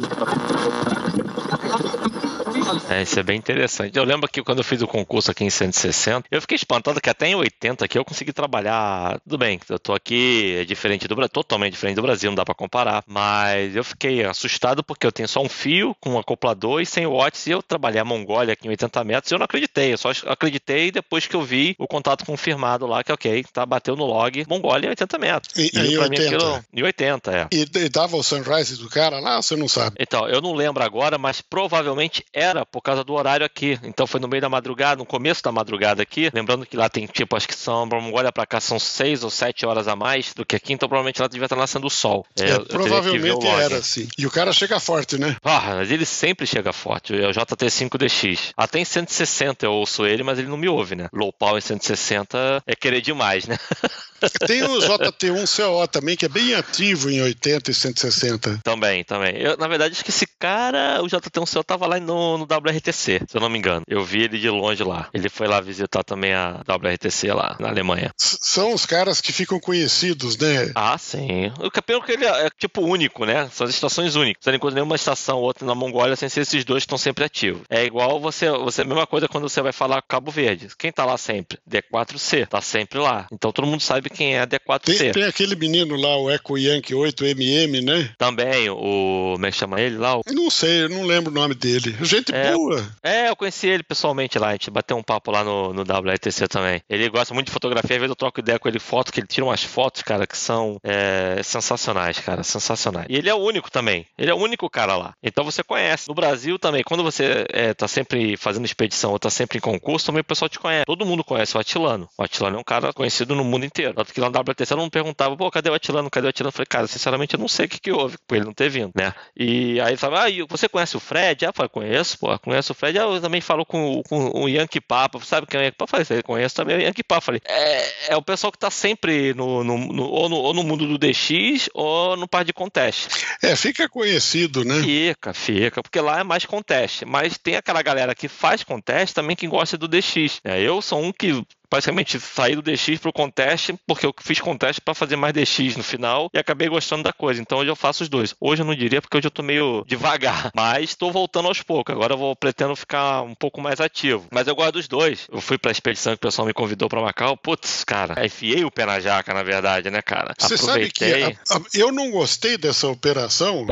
É, 2.93 3.03
isso 3.03 3.19
é 3.19 3.23
bem 3.23 3.39
interessante. 3.39 3.97
Eu 3.97 4.05
lembro 4.05 4.29
que 4.29 4.43
quando 4.43 4.59
eu 4.59 4.65
fiz 4.65 4.83
o 4.83 4.87
concurso 4.87 5.31
aqui 5.31 5.45
em 5.45 5.51
160, 5.51 6.27
eu 6.31 6.41
fiquei 6.43 6.57
espantado 6.57 7.01
que 7.01 7.09
até 7.09 7.27
em 7.29 7.35
80 7.35 7.87
aqui 7.87 7.97
eu 7.97 8.05
consegui 8.05 8.35
trabalhar. 8.35 9.19
Tudo 9.21 9.39
bem, 9.39 9.59
eu 9.67 9.79
tô 9.79 9.95
aqui, 9.95 10.59
é 10.61 10.65
diferente 10.65 11.09
do 11.09 11.17
Brasil, 11.17 11.33
totalmente 11.33 11.73
diferente 11.73 11.97
do 11.97 12.03
Brasil, 12.03 12.31
não 12.31 12.37
dá 12.37 12.45
para 12.45 12.55
comparar. 12.55 13.03
Mas 13.07 13.75
eu 13.75 13.83
fiquei 13.83 14.25
assustado 14.25 14.85
porque 14.85 15.07
eu 15.07 15.13
tenho 15.13 15.27
só 15.27 15.41
um 15.41 15.49
fio 15.49 15.97
com 16.01 16.11
um 16.11 16.19
acoplador 16.19 16.83
e 16.83 16.87
sem 16.87 17.07
watts 17.07 17.47
e 17.47 17.53
eu 17.53 17.63
trabalhei 17.63 18.01
a 18.01 18.05
Mongólia 18.05 18.53
aqui 18.53 18.67
em 18.67 18.71
80 18.71 19.05
metros 19.05 19.31
e 19.31 19.35
eu 19.35 19.39
não 19.39 19.47
acreditei. 19.47 19.95
Eu 19.95 19.99
só 19.99 20.11
acreditei 20.27 20.91
depois 20.91 21.27
que 21.27 21.35
eu 21.35 21.43
vi 21.43 21.75
o 21.79 21.87
contato 21.87 22.27
confirmado 22.27 22.87
lá, 22.87 23.03
que 23.03 23.13
ok, 23.13 23.43
tá, 23.55 23.65
bateu 23.65 23.97
no 23.97 24.05
log 24.05 24.45
Mongólia 24.47 24.89
em 24.89 24.91
80 24.91 25.19
metros. 25.19 25.57
E, 25.57 25.71
e, 25.73 25.93
e 25.93 25.99
80. 25.99 26.23
Aquilo, 26.23 26.65
em 26.75 26.83
80, 26.83 27.33
é. 27.33 27.49
E, 27.51 27.63
e 27.63 27.89
dava 27.89 28.17
o 28.19 28.23
sunrise 28.23 28.77
do 28.77 28.91
cara 28.91 29.19
lá, 29.19 29.41
você 29.41 29.57
não 29.57 29.69
sabe? 29.69 29.97
Então, 29.99 30.29
eu 30.29 30.43
não 30.43 30.53
lembro 30.53 30.83
agora, 30.83 31.17
mas 31.17 31.41
provavelmente 31.41 32.23
era 32.35 32.67
porque 32.67 32.82
causa 32.83 33.05
do 33.05 33.12
horário 33.15 33.45
aqui. 33.45 33.79
Então 33.83 34.07
foi 34.07 34.21
no 34.21 34.29
meio 34.29 34.41
da 34.41 34.49
madrugada, 34.49 34.97
no 34.97 35.07
começo 35.07 35.43
da 35.43 35.53
madrugada 35.53 36.03
aqui. 36.03 36.31
Lembrando 36.33 36.67
que 36.67 36.77
lá 36.77 36.89
tem 36.89 37.07
tipo, 37.07 37.37
acho 37.37 37.49
que 37.49 37.55
são, 37.55 37.89
olha 38.12 38.33
pra 38.33 38.47
cá, 38.47 38.61
são 38.61 38.79
seis 38.79 39.23
ou 39.23 39.31
sete 39.31 39.65
horas 39.67 39.89
a 39.89 39.97
mais 39.97 40.33
do 40.35 40.45
que 40.45 40.57
aqui, 40.57 40.73
então 40.73 40.89
provavelmente 40.89 41.21
lá 41.21 41.29
devia 41.29 41.47
estar 41.47 41.57
nascendo 41.57 41.87
o 41.87 41.91
sol. 41.91 42.27
É, 42.39 42.51
é 42.51 42.59
provavelmente 42.61 43.47
era, 43.47 43.83
sim. 43.83 44.09
E 44.19 44.27
o 44.27 44.31
cara 44.31 44.53
chega 44.53 44.79
forte, 44.81 45.19
né? 45.19 45.37
Ah, 45.45 45.77
mas 45.77 45.91
ele 45.91 46.05
sempre 46.05 46.47
chega 46.47 46.73
forte. 46.73 47.15
É 47.15 47.29
o 47.29 47.33
JT5DX. 47.33 48.53
Até 48.57 48.79
em 48.79 48.85
160 48.85 49.67
eu 49.67 49.73
ouço 49.73 50.07
ele, 50.07 50.23
mas 50.23 50.39
ele 50.39 50.49
não 50.49 50.57
me 50.57 50.69
ouve, 50.69 50.95
né? 50.95 51.09
Low 51.12 51.33
power 51.33 51.59
em 51.59 51.61
160 51.61 52.62
é 52.67 52.75
querer 52.75 53.01
demais, 53.01 53.47
né? 53.47 53.59
Tem 54.47 54.62
o 54.62 54.79
JT1CO 54.79 55.89
também, 55.89 56.17
que 56.17 56.27
é 56.27 56.29
bem 56.29 56.55
ativo 56.55 57.11
em 57.11 57.21
80 57.21 57.71
e 57.71 57.75
160. 57.75 58.61
Também, 58.62 59.03
também. 59.03 59.37
Eu, 59.37 59.57
na 59.57 59.67
verdade, 59.67 59.95
acho 59.95 60.05
que 60.05 60.11
esse 60.11 60.27
cara, 60.39 61.03
o 61.03 61.07
JT1CO, 61.07 61.65
tava 61.65 61.87
lá 61.87 61.99
no, 61.99 62.39
no 62.39 62.47
WRTC, 62.73 63.23
se 63.29 63.37
eu 63.37 63.41
não 63.41 63.49
me 63.49 63.59
engano. 63.59 63.83
Eu 63.87 64.05
vi 64.05 64.23
ele 64.23 64.38
de 64.38 64.49
longe 64.49 64.83
lá. 64.83 65.09
Ele 65.12 65.29
foi 65.29 65.47
lá 65.47 65.61
visitar 65.61 66.02
também 66.02 66.33
a 66.33 66.62
WRTC 66.69 67.33
lá, 67.33 67.57
na 67.59 67.69
Alemanha. 67.69 68.12
S 68.19 68.38
são 68.41 68.75
os 68.75 68.85
caras 68.85 69.21
que 69.21 69.33
ficam 69.33 69.59
conhecidos, 69.59 70.37
né? 70.37 70.71
Ah, 70.75 70.99
sim. 70.99 71.50
O 71.59 71.71
campeão 71.71 72.02
que 72.02 72.12
ele 72.12 72.26
é, 72.26 72.47
é, 72.47 72.50
tipo 72.50 72.83
único, 72.83 73.25
né? 73.25 73.49
São 73.50 73.67
as 73.67 73.73
estações 73.73 74.14
únicas. 74.14 74.45
Você 74.45 74.50
não 74.50 74.57
encontra 74.57 74.75
nenhuma 74.75 74.97
estação 74.97 75.38
ou 75.38 75.45
outra 75.45 75.67
na 75.67 75.75
Mongólia 75.75 76.17
sem 76.17 76.29
ser 76.29 76.43
esses 76.43 76.64
dois 76.64 76.83
que 76.83 76.87
estão 76.87 76.99
sempre 76.99 77.25
ativos. 77.25 77.62
É 77.71 77.85
igual 77.85 78.21
você, 78.21 78.50
você, 78.50 78.83
a 78.83 78.85
mesma 78.85 79.07
coisa 79.07 79.29
quando 79.29 79.49
você 79.49 79.62
vai 79.62 79.73
falar 79.73 80.02
Cabo 80.02 80.31
Verde. 80.31 80.69
Quem 80.79 80.93
tá 80.93 81.05
lá 81.05 81.17
sempre? 81.17 81.59
D4C. 81.69 82.47
Tá 82.47 82.61
sempre 82.61 82.99
lá. 82.99 83.26
Então 83.33 83.52
todo 83.52 83.67
mundo 83.67 83.81
sabe 83.81 84.11
quem 84.11 84.35
é 84.35 84.41
a 84.41 84.47
D4C. 84.47 84.99
Tem, 84.99 85.12
tem 85.12 85.25
aquele 85.25 85.57
menino 85.57 85.97
lá, 85.97 86.17
o 86.19 86.31
Eco 86.31 86.59
Yankee 86.59 86.95
8MM, 86.95 87.83
né? 87.83 88.11
Também, 88.19 88.69
o. 88.69 89.33
Como 89.33 89.47
é 89.47 89.50
que 89.50 89.57
chama 89.57 89.81
ele 89.81 89.97
lá? 89.97 90.19
O... 90.19 90.23
Não 90.31 90.50
sei, 90.50 90.83
eu 90.83 90.88
não 90.88 91.05
lembro 91.05 91.31
o 91.31 91.35
nome 91.35 91.55
dele. 91.55 91.97
Gente 92.02 92.35
é, 92.35 92.52
boa. 92.55 92.93
É, 93.03 93.29
eu 93.29 93.37
conheci 93.37 93.69
ele 93.69 93.83
pessoalmente 93.83 94.39
lá, 94.39 94.49
a 94.49 94.53
gente 94.53 94.71
bateu 94.71 94.97
um 94.97 95.03
papo 95.03 95.31
lá 95.31 95.45
no, 95.45 95.73
no 95.73 95.83
WRTC 95.83 96.49
também. 96.49 96.83
Ele 96.89 97.09
gosta 97.09 97.35
muito 97.35 97.47
de 97.47 97.53
fotografia, 97.53 97.97
às 97.97 98.01
vezes 98.01 98.11
eu 98.11 98.17
troco 98.17 98.41
ideia 98.41 98.59
com 98.59 98.69
ele 98.69 98.79
foto, 98.79 99.13
que 99.13 99.21
ele 99.21 99.27
tira 99.27 99.45
umas 99.45 99.63
fotos, 99.63 100.03
cara, 100.03 100.27
que 100.27 100.37
são 100.37 100.79
é, 100.83 101.41
sensacionais, 101.43 102.19
cara, 102.19 102.43
sensacionais. 102.43 103.07
E 103.09 103.17
ele 103.17 103.29
é 103.29 103.35
o 103.35 103.39
único 103.39 103.71
também, 103.71 104.07
ele 104.17 104.31
é 104.31 104.35
o 104.35 104.39
único 104.39 104.69
cara 104.69 104.97
lá. 104.97 105.15
Então 105.23 105.45
você 105.45 105.63
conhece. 105.63 106.09
No 106.09 106.15
Brasil 106.15 106.59
também, 106.59 106.83
quando 106.83 107.03
você 107.03 107.47
é, 107.51 107.75
tá 107.75 107.89
sempre 107.89 108.37
fazendo 108.37 108.65
expedição 108.65 109.13
ou 109.13 109.19
tá 109.19 109.31
sempre 109.31 109.59
em 109.59 109.61
concurso, 109.61 110.07
também 110.07 110.21
o 110.21 110.25
pessoal 110.25 110.49
te 110.49 110.59
conhece. 110.59 110.85
Todo 110.87 111.07
mundo 111.07 111.25
conhece 111.25 111.57
o 111.57 111.61
Atilano. 111.61 112.09
O 112.19 112.23
Atilano 112.23 112.57
é 112.57 112.61
um 112.61 112.65
cara 112.65 112.93
conhecido 112.93 113.35
no 113.35 113.45
mundo 113.45 113.65
inteiro. 113.65 113.95
Tanto 113.95 114.13
que 114.13 114.21
lá 114.21 114.29
no 114.29 114.39
WTC 114.39 114.73
eu 114.73 114.77
não 114.77 114.91
perguntava, 114.91 115.37
pô, 115.37 115.51
cadê 115.51 115.71
o 115.71 115.75
Atilano? 115.75 116.11
Cadê 116.11 116.27
o 116.27 116.31
Atilano? 116.31 116.49
Eu 116.49 116.53
falei, 116.53 116.67
cara, 116.67 116.87
sinceramente 116.87 117.35
eu 117.35 117.41
não 117.41 117.49
sei 117.49 117.67
o 117.67 117.69
que, 117.69 117.81
que 117.81 117.93
houve 117.93 118.17
com 118.29 118.35
ele 118.35 118.45
não 118.45 118.53
ter 118.53 118.69
vindo, 118.69 118.93
né? 118.95 119.15
E 119.37 119.81
aí 119.81 119.91
ele 119.91 119.97
falava, 119.97 120.27
ah, 120.27 120.47
você 120.49 120.69
conhece 120.69 120.97
o 120.97 121.01
Fred? 121.01 121.45
Ah, 121.45 121.49
eu 121.49 121.53
falei, 121.53 121.69
conheço, 121.69 122.19
pô, 122.19 122.39
conheço 122.43 122.73
o 122.73 122.75
Fred. 122.75 122.99
Eu 122.99 123.21
também 123.21 123.41
falo 123.41 123.65
com, 123.65 124.03
com 124.03 124.43
o 124.43 124.49
Yankee 124.49 124.81
Papa, 124.81 125.21
sabe 125.21 125.47
quem 125.47 125.59
é 125.59 125.63
o 125.63 125.65
Yankee 125.67 125.77
Papa? 125.79 126.05
Falei, 126.05 126.23
conheço 126.23 126.55
também 126.55 126.77
o 126.77 126.81
Yankee 126.81 127.03
Papa. 127.03 127.19
Eu 127.19 127.23
falei, 127.23 127.41
é, 127.45 128.13
é 128.13 128.17
o 128.17 128.23
pessoal 128.23 128.53
que 128.53 128.59
tá 128.59 128.71
sempre 128.71 129.33
no, 129.35 129.63
no, 129.63 129.79
no, 129.79 130.03
ou, 130.05 130.29
no, 130.29 130.37
ou 130.37 130.55
no 130.55 130.63
mundo 130.63 130.87
do 130.87 130.99
DX 130.99 131.69
ou 131.73 132.17
no 132.17 132.29
par 132.29 132.45
de 132.45 132.53
contest. 132.53 133.09
É, 133.43 133.55
fica 133.57 133.89
conhecido, 133.89 134.65
né? 134.65 134.83
Fica, 134.83 135.33
fica, 135.33 135.83
porque 135.83 136.01
lá 136.01 136.21
é 136.21 136.25
mais 136.25 136.45
contest. 136.45 137.03
Mas 137.07 137.39
tem 137.39 137.57
aquela 137.57 137.83
galera 137.83 138.15
que 138.15 138.29
faz 138.29 138.63
contest 138.63 139.15
também 139.15 139.37
que 139.37 139.47
gosta 139.47 139.79
do 139.79 139.89
DX. 139.89 140.41
Né? 140.45 140.61
Eu 140.61 140.83
sou 140.83 141.01
um 141.01 141.13
que 141.13 141.43
basicamente 141.73 142.21
saí 142.21 142.55
do 142.55 142.61
DX 142.61 142.99
pro 143.00 143.11
contest, 143.11 143.71
porque 143.87 144.05
eu 144.05 144.14
fiz 144.21 144.38
contest 144.38 144.79
para 144.85 144.93
fazer 144.93 145.17
mais 145.17 145.33
DX 145.33 145.75
no 145.76 145.83
final 145.83 146.29
e 146.35 146.38
acabei 146.38 146.69
gostando 146.69 147.02
da 147.02 147.14
coisa. 147.14 147.41
Então 147.41 147.59
hoje 147.59 147.71
eu 147.71 147.76
faço 147.76 148.02
os 148.02 148.11
dois. 148.11 148.35
Hoje 148.38 148.61
eu 148.61 148.67
não 148.67 148.75
diria 148.75 149.00
porque 149.00 149.17
hoje 149.17 149.26
eu 149.26 149.31
tô 149.31 149.43
meio 149.43 149.83
devagar, 149.88 150.50
mas 150.55 150.91
estou 150.91 151.11
voltando 151.11 151.49
aos 151.49 151.62
poucos. 151.62 151.95
Agora 151.95 152.12
eu 152.12 152.19
vou 152.19 152.37
pretendo 152.37 152.76
ficar 152.76 153.23
um 153.23 153.35
pouco 153.35 153.59
mais 153.59 153.81
ativo. 153.81 154.26
Mas 154.31 154.47
eu 154.47 154.55
gosto 154.55 154.73
dos 154.73 154.87
dois. 154.87 155.26
Eu 155.33 155.41
fui 155.41 155.57
pra 155.57 155.71
expedição 155.71 156.12
que 156.12 156.19
o 156.19 156.21
pessoal 156.21 156.47
me 156.47 156.52
convidou 156.52 156.91
para 156.91 157.00
Macau. 157.00 157.38
Putz, 157.38 157.85
cara, 157.85 158.25
enfiei 158.25 158.64
o 158.64 158.71
pé 158.71 158.85
na 158.85 159.00
jaca, 159.00 159.33
na 159.33 159.43
verdade, 159.43 159.88
né, 159.91 160.02
cara? 160.02 160.35
Você 160.38 160.55
Aproveitei. 160.55 161.23
sabe 161.23 161.38
que 161.43 161.52
a, 161.52 161.57
a, 161.57 161.61
eu 161.75 161.91
não 161.91 162.11
gostei 162.11 162.59
dessa 162.59 162.87
operação 162.88 163.67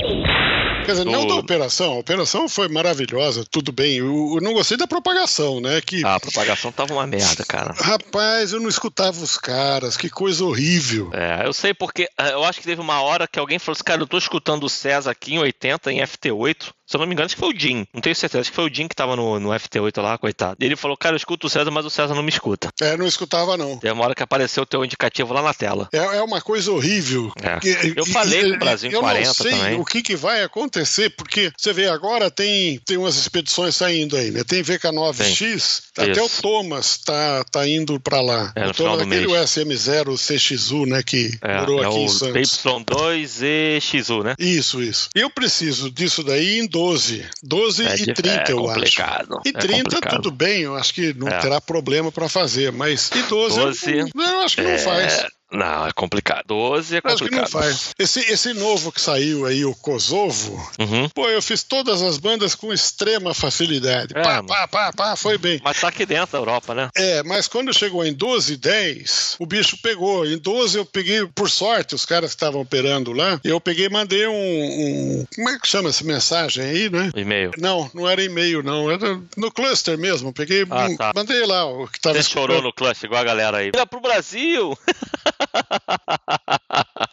Quer 0.85 0.93
dizer, 0.93 1.05
não 1.05 1.27
da 1.27 1.35
operação. 1.35 1.93
A 1.93 1.99
operação 1.99 2.49
foi 2.49 2.69
maravilhosa, 2.69 3.45
tudo 3.51 3.73
bem. 3.73 3.97
Eu, 3.99 4.33
eu, 4.35 4.41
não 4.41 4.55
gostei 4.55 4.77
da 4.77 4.87
propagação, 4.87 5.61
né? 5.61 5.81
Que... 5.81 6.05
Ah, 6.05 6.17
a 6.17 6.21
propagação 6.21 6.73
tava 6.73 6.95
uma 6.95 7.07
merda, 7.07 7.45
cara. 7.45 7.75
Rapaz, 7.77 8.53
eu 8.53 8.61
não 8.61 8.69
escutava 8.69 9.23
os 9.23 9.37
caras, 9.37 9.97
que 9.97 10.09
coisa 10.09 10.45
horrível. 10.45 11.11
É, 11.13 11.47
eu 11.47 11.53
sei 11.53 11.75
porque 11.75 12.09
eh, 12.19 12.33
eu 12.33 12.45
acho 12.45 12.61
que 12.61 12.67
teve 12.67 12.81
uma 12.81 13.01
hora 13.03 13.27
que 13.27 13.39
alguém 13.39 13.59
falou 13.59 13.75
assim, 13.75 13.85
cara, 13.85 14.03
eu 14.03 14.07
tô 14.07 14.19
escutando 14.19 14.65
o 14.65 14.69
César 14.69 15.11
aqui 15.11 15.35
em 15.35 15.39
80 15.39 15.93
em 15.93 16.01
FT8. 16.01 16.73
Se 16.91 16.97
eu 16.97 16.99
não 16.99 17.07
me 17.07 17.13
engano, 17.13 17.27
acho 17.27 17.37
que 17.37 17.41
foi 17.41 17.55
o 17.55 17.57
Jim. 17.57 17.87
Não 17.95 18.01
tenho 18.01 18.17
certeza. 18.17 18.41
Acho 18.41 18.51
que 18.51 18.57
foi 18.57 18.69
o 18.69 18.75
Jim 18.75 18.89
que 18.89 18.97
tava 18.97 19.15
no, 19.15 19.39
no 19.39 19.51
FT8 19.51 20.03
lá, 20.03 20.19
coitado. 20.19 20.57
Ele 20.61 20.75
falou, 20.75 20.97
cara, 20.97 21.15
eu 21.15 21.19
escuto 21.19 21.47
o 21.47 21.51
César, 21.51 21.71
mas 21.71 21.87
o 21.87 21.91
César 21.91 22.17
não 22.17 22.23
me 22.23 22.31
escuta. 22.31 22.69
É, 22.81 22.97
não 22.97 23.07
escutava, 23.07 23.57
não. 23.57 23.79
Tem 23.79 23.93
uma 23.93 24.03
hora 24.03 24.15
que 24.15 24.25
apareceu 24.25 24.65
o 24.65 24.67
teu 24.67 24.85
indicativo 24.85 25.33
lá 25.33 25.41
na 25.41 25.55
tela. 25.55 25.89
É, 25.93 25.99
é 25.99 26.23
uma 26.23 26.41
coisa 26.41 26.73
horrível. 26.73 27.33
É. 27.41 27.61
Eu 27.95 28.05
falei 28.05 28.51
com 28.51 28.57
o 28.57 28.59
Brasil 28.59 28.91
em 28.91 28.95
40 28.95 29.25
não 29.25 29.35
sei 29.35 29.53
também. 29.53 29.79
o 29.79 29.85
que, 29.85 30.03
que 30.03 30.17
vai 30.17 30.43
acontecer, 30.43 30.70
porque 31.11 31.51
você 31.57 31.73
vê 31.73 31.89
agora 31.89 32.31
tem, 32.31 32.79
tem 32.87 32.97
umas 32.97 33.17
expedições 33.17 33.75
saindo 33.77 34.17
aí, 34.17 34.31
né? 34.31 34.43
Tem 34.45 34.63
VK9X, 34.63 35.83
até 35.97 36.13
Isso. 36.13 36.23
o 36.39 36.43
Thomas 36.43 36.99
tá, 36.99 37.45
tá 37.51 37.67
indo 37.69 37.99
pra 38.01 38.21
lá. 38.21 38.53
É, 38.55 38.65
no 38.65 38.71
o 38.71 38.75
final 38.75 38.93
Thomas, 38.99 39.07
do 39.09 39.15
aquele 39.15 39.33
mês. 39.33 39.51
USM0 39.57 40.17
CXU, 40.17 40.87
né? 40.87 41.03
Que 41.03 41.31
É, 41.43 41.59
morou 41.61 41.83
é 41.83 41.87
aqui 41.87 41.97
em 41.99 42.09
Santos. 42.09 42.59
TY2 42.59 43.43
e 43.43 43.81
XU, 43.81 44.23
né? 44.23 44.35
Isso, 44.39 44.83
isso. 44.83 45.09
Eu 45.15 45.31
preciso 45.31 45.91
disso 45.91 46.23
daí 46.23 46.59
em 46.61 46.67
12. 46.67 47.25
12 47.43 47.87
É 47.87 47.95
e 47.95 48.07
de- 48.07 48.15
30, 48.15 48.51
é 48.51 48.53
eu 48.53 48.65
acho. 48.69 48.75
complicado. 48.75 49.41
Em 49.45 49.51
É 49.51 49.53
30, 49.53 49.83
complicado. 49.85 50.17
tudo 50.23 50.31
bem, 50.31 50.63
eu 50.63 50.75
acho 50.77 50.95
que 50.95 51.13
não 51.15 51.29
É. 51.29 51.39
terá 51.41 51.61
problema 51.61 52.11
pra 52.13 52.29
fazer, 52.29 52.73
mas 52.73 53.11
em 53.15 53.23
12, 53.29 53.59
eu- 53.59 53.67
12, 53.67 53.91
eu, 54.15 54.41
acho 54.41 54.57
que 54.57 54.63
não 54.63 54.71
É, 54.71 54.79
faz. 54.79 55.27
Não, 55.53 55.87
é 55.87 55.93
complicado. 55.93 56.45
12 56.47 56.97
é 56.97 57.01
Eu 57.03 57.03
Acho 57.13 57.25
que 57.25 57.31
não 57.31 57.43
complicado. 57.45 57.51
faz. 57.63 57.91
Esse, 57.99 58.21
esse 58.21 58.53
novo 58.55 58.93
que 58.93 59.01
saiu 59.01 59.47
aí, 59.47 59.65
o 59.65 59.75
Kosovo, 59.75 60.55
Uhum. 60.79 61.09
pô, 61.09 61.29
eu 61.29 61.43
fiz 61.43 61.63
todas 61.63 62.03
as 62.03 62.19
bandas 62.19 62.55
com 62.55 62.73
extrema 62.73 63.35
facilidade. 63.35 64.13
É, 64.17 64.23
pá, 64.23 64.43
pá, 64.43 64.69
pá, 64.69 64.93
pá, 64.93 65.17
foi 65.17 65.37
bem. 65.39 65.61
Mas 65.65 65.81
tá 65.81 65.89
aqui 65.89 66.07
dentro 66.07 66.33
da 66.33 66.39
Europa, 66.39 66.75
né? 66.75 66.89
É, 66.97 67.23
mas 67.23 67.49
quando 67.49 67.73
chegou 67.75 68.05
em 68.05 68.13
12 68.13 68.53
e 68.55 68.57
10, 68.57 69.37
o 69.39 69.47
bicho 69.47 69.77
pegou. 69.83 70.25
Em 70.27 70.39
12 70.39 70.79
eu 70.79 70.85
peguei, 70.87 71.27
por 71.27 71.51
sorte, 71.51 71.95
os 71.95 72.07
caras 72.07 72.31
que 72.31 72.37
estavam 72.37 72.61
operando 72.61 73.13
lá, 73.13 73.41
eu 73.43 73.61
peguei 73.61 73.87
e 73.87 73.91
mandei 73.91 74.27
um, 74.27 74.33
um- 74.35 75.27
Como 75.35 75.49
é 75.51 75.59
que 75.59 75.67
chama 75.67 75.89
essa 75.89 76.05
mensagem 76.05 76.65
aí, 76.65 76.91
né? 76.91 77.11
E-mail. 77.17 77.51
Não, 77.59 77.91
não 77.95 78.09
era 78.09 78.23
e-mail, 78.23 78.63
não. 78.63 78.91
Era 78.91 79.21
no 79.37 79.51
cluster 79.51 79.99
mesmo. 79.99 80.33
Peguei, 80.33 80.65
Ah, 80.71 80.87
um- 80.87 80.97
tá. 80.97 81.13
mandei 81.15 81.45
lá 81.45 81.65
o 81.65 81.89
que 81.89 82.01
tava 82.01 82.23
Você 82.23 82.29
chorou 82.31 82.63
no 82.63 82.73
clutch, 82.73 83.03
igual 83.03 83.21
a 83.21 83.25
galera 83.25 83.59
aí. 83.59 83.71
Olha 83.75 83.87
pro 83.87 84.01
Brasil! 84.01 84.79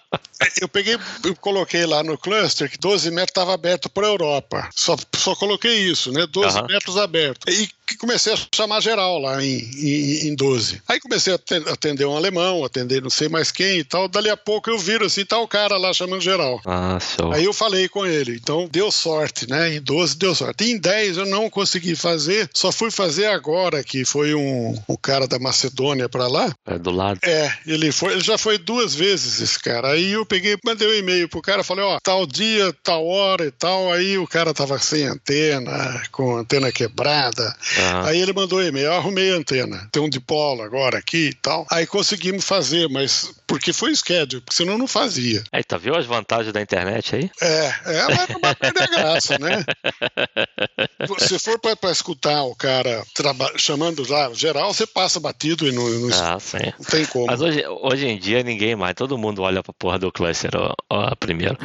Eu 0.61 0.69
peguei, 0.69 0.97
eu 1.23 1.35
coloquei 1.35 1.85
lá 1.85 2.03
no 2.03 2.17
cluster 2.17 2.69
que 2.69 2.77
12 2.77 3.09
metros 3.11 3.31
estava 3.31 3.53
aberto 3.53 3.89
para 3.89 4.07
a 4.07 4.09
Europa. 4.09 4.69
Só, 4.75 4.95
só 5.15 5.35
coloquei 5.35 5.77
isso, 5.79 6.11
né? 6.11 6.25
12 6.27 6.57
Aham. 6.57 6.67
metros 6.67 6.97
aberto. 6.97 7.49
E 7.49 7.69
que 7.87 7.97
comecei 7.97 8.33
a 8.33 8.37
chamar 8.53 8.81
geral 8.81 9.17
lá 9.19 9.43
em, 9.43 9.57
em, 9.59 10.27
em 10.27 10.35
12. 10.35 10.81
Aí 10.87 10.99
comecei 10.99 11.33
a 11.33 11.37
aten- 11.37 11.63
atender 11.67 12.05
um 12.05 12.15
alemão, 12.15 12.63
atender 12.65 13.01
não 13.01 13.09
sei 13.09 13.29
mais 13.29 13.51
quem 13.51 13.79
e 13.79 13.83
tal. 13.83 14.07
Dali 14.07 14.29
a 14.29 14.37
pouco 14.37 14.69
eu 14.69 14.77
viro 14.77 15.05
assim, 15.05 15.23
tá 15.25 15.39
o 15.39 15.47
cara 15.47 15.77
lá 15.77 15.93
chamando 15.93 16.21
geral. 16.21 16.59
Ah, 16.65 16.99
show. 16.99 17.31
Aí 17.31 17.45
eu 17.45 17.53
falei 17.53 17.87
com 17.87 18.05
ele, 18.05 18.35
então 18.35 18.67
deu 18.71 18.91
sorte, 18.91 19.49
né? 19.49 19.75
Em 19.75 19.81
12 19.81 20.17
deu 20.17 20.35
sorte. 20.35 20.65
Em 20.65 20.77
10 20.77 21.17
eu 21.17 21.25
não 21.25 21.49
consegui 21.49 21.95
fazer, 21.95 22.49
só 22.53 22.71
fui 22.71 22.91
fazer 22.91 23.27
agora, 23.27 23.83
que 23.83 24.03
foi 24.05 24.33
um, 24.35 24.77
um 24.87 24.95
cara 24.97 25.27
da 25.27 25.39
Macedônia 25.39 26.09
para 26.09 26.27
lá. 26.27 26.53
É 26.65 26.77
do 26.77 26.91
lado. 26.91 27.19
É, 27.23 27.51
ele 27.65 27.91
foi, 27.91 28.13
ele 28.13 28.21
já 28.23 28.37
foi 28.37 28.57
duas 28.57 28.93
vezes 28.93 29.39
esse 29.39 29.59
cara. 29.59 29.91
Aí 29.91 30.11
eu 30.11 30.25
peguei, 30.25 30.57
mandei 30.65 30.87
um 30.87 30.93
e-mail 30.93 31.29
pro 31.29 31.41
cara, 31.41 31.63
falei, 31.63 31.85
ó, 31.85 31.99
tal 32.03 32.25
dia, 32.27 32.73
tal 32.83 33.05
hora 33.07 33.45
e 33.45 33.51
tal. 33.51 33.91
Aí 33.93 34.17
o 34.17 34.27
cara 34.27 34.53
tava 34.53 34.77
sem 34.79 35.05
antena, 35.05 36.03
com 36.11 36.37
antena 36.37 36.71
quebrada. 36.71 37.55
Aham. 37.77 38.05
Aí 38.07 38.19
ele 38.19 38.33
mandou 38.33 38.63
e-mail, 38.63 38.87
eu 38.87 38.93
arrumei 38.93 39.31
a 39.31 39.35
antena. 39.35 39.87
Tem 39.91 40.01
um 40.01 40.09
dipolo 40.09 40.61
agora 40.63 40.97
aqui 40.97 41.29
e 41.29 41.33
tal. 41.33 41.65
Aí 41.71 41.85
conseguimos 41.85 42.43
fazer, 42.45 42.87
mas 42.89 43.31
porque 43.45 43.71
foi 43.71 43.95
schedule, 43.95 44.41
porque 44.41 44.55
senão 44.55 44.77
não 44.77 44.87
fazia. 44.87 45.43
Aí, 45.51 45.63
tá 45.63 45.77
viu 45.77 45.95
as 45.95 46.05
vantagens 46.05 46.51
da 46.53 46.61
internet 46.61 47.15
aí? 47.15 47.31
É, 47.41 47.73
é, 47.85 48.15
mas 48.15 48.29
não 48.29 48.39
vai 48.41 48.55
perder 48.55 48.83
a 48.83 48.87
graça, 48.87 49.37
né? 49.39 49.63
Se 51.19 51.39
for 51.39 51.57
pra, 51.59 51.75
pra 51.75 51.91
escutar 51.91 52.43
o 52.43 52.55
cara 52.55 53.03
chamando 53.57 54.03
lá 54.09 54.31
geral, 54.33 54.73
você 54.73 54.85
passa 54.85 55.19
batido 55.19 55.67
e 55.67 55.71
não, 55.71 55.87
não, 55.87 56.09
Ah, 56.13 56.39
sim. 56.39 56.57
não 56.77 56.85
tem 56.85 57.05
como. 57.05 57.27
Mas 57.27 57.41
hoje, 57.41 57.63
hoje 57.67 58.07
em 58.07 58.17
dia 58.19 58.43
ninguém 58.43 58.75
mais, 58.75 58.93
todo 58.95 59.17
mundo 59.17 59.41
olha 59.41 59.63
pra 59.63 59.73
porra 59.73 59.97
do 59.99 60.11
cluster 60.11 60.51
ó, 60.55 60.73
ó, 60.89 61.15
primeiro. 61.15 61.57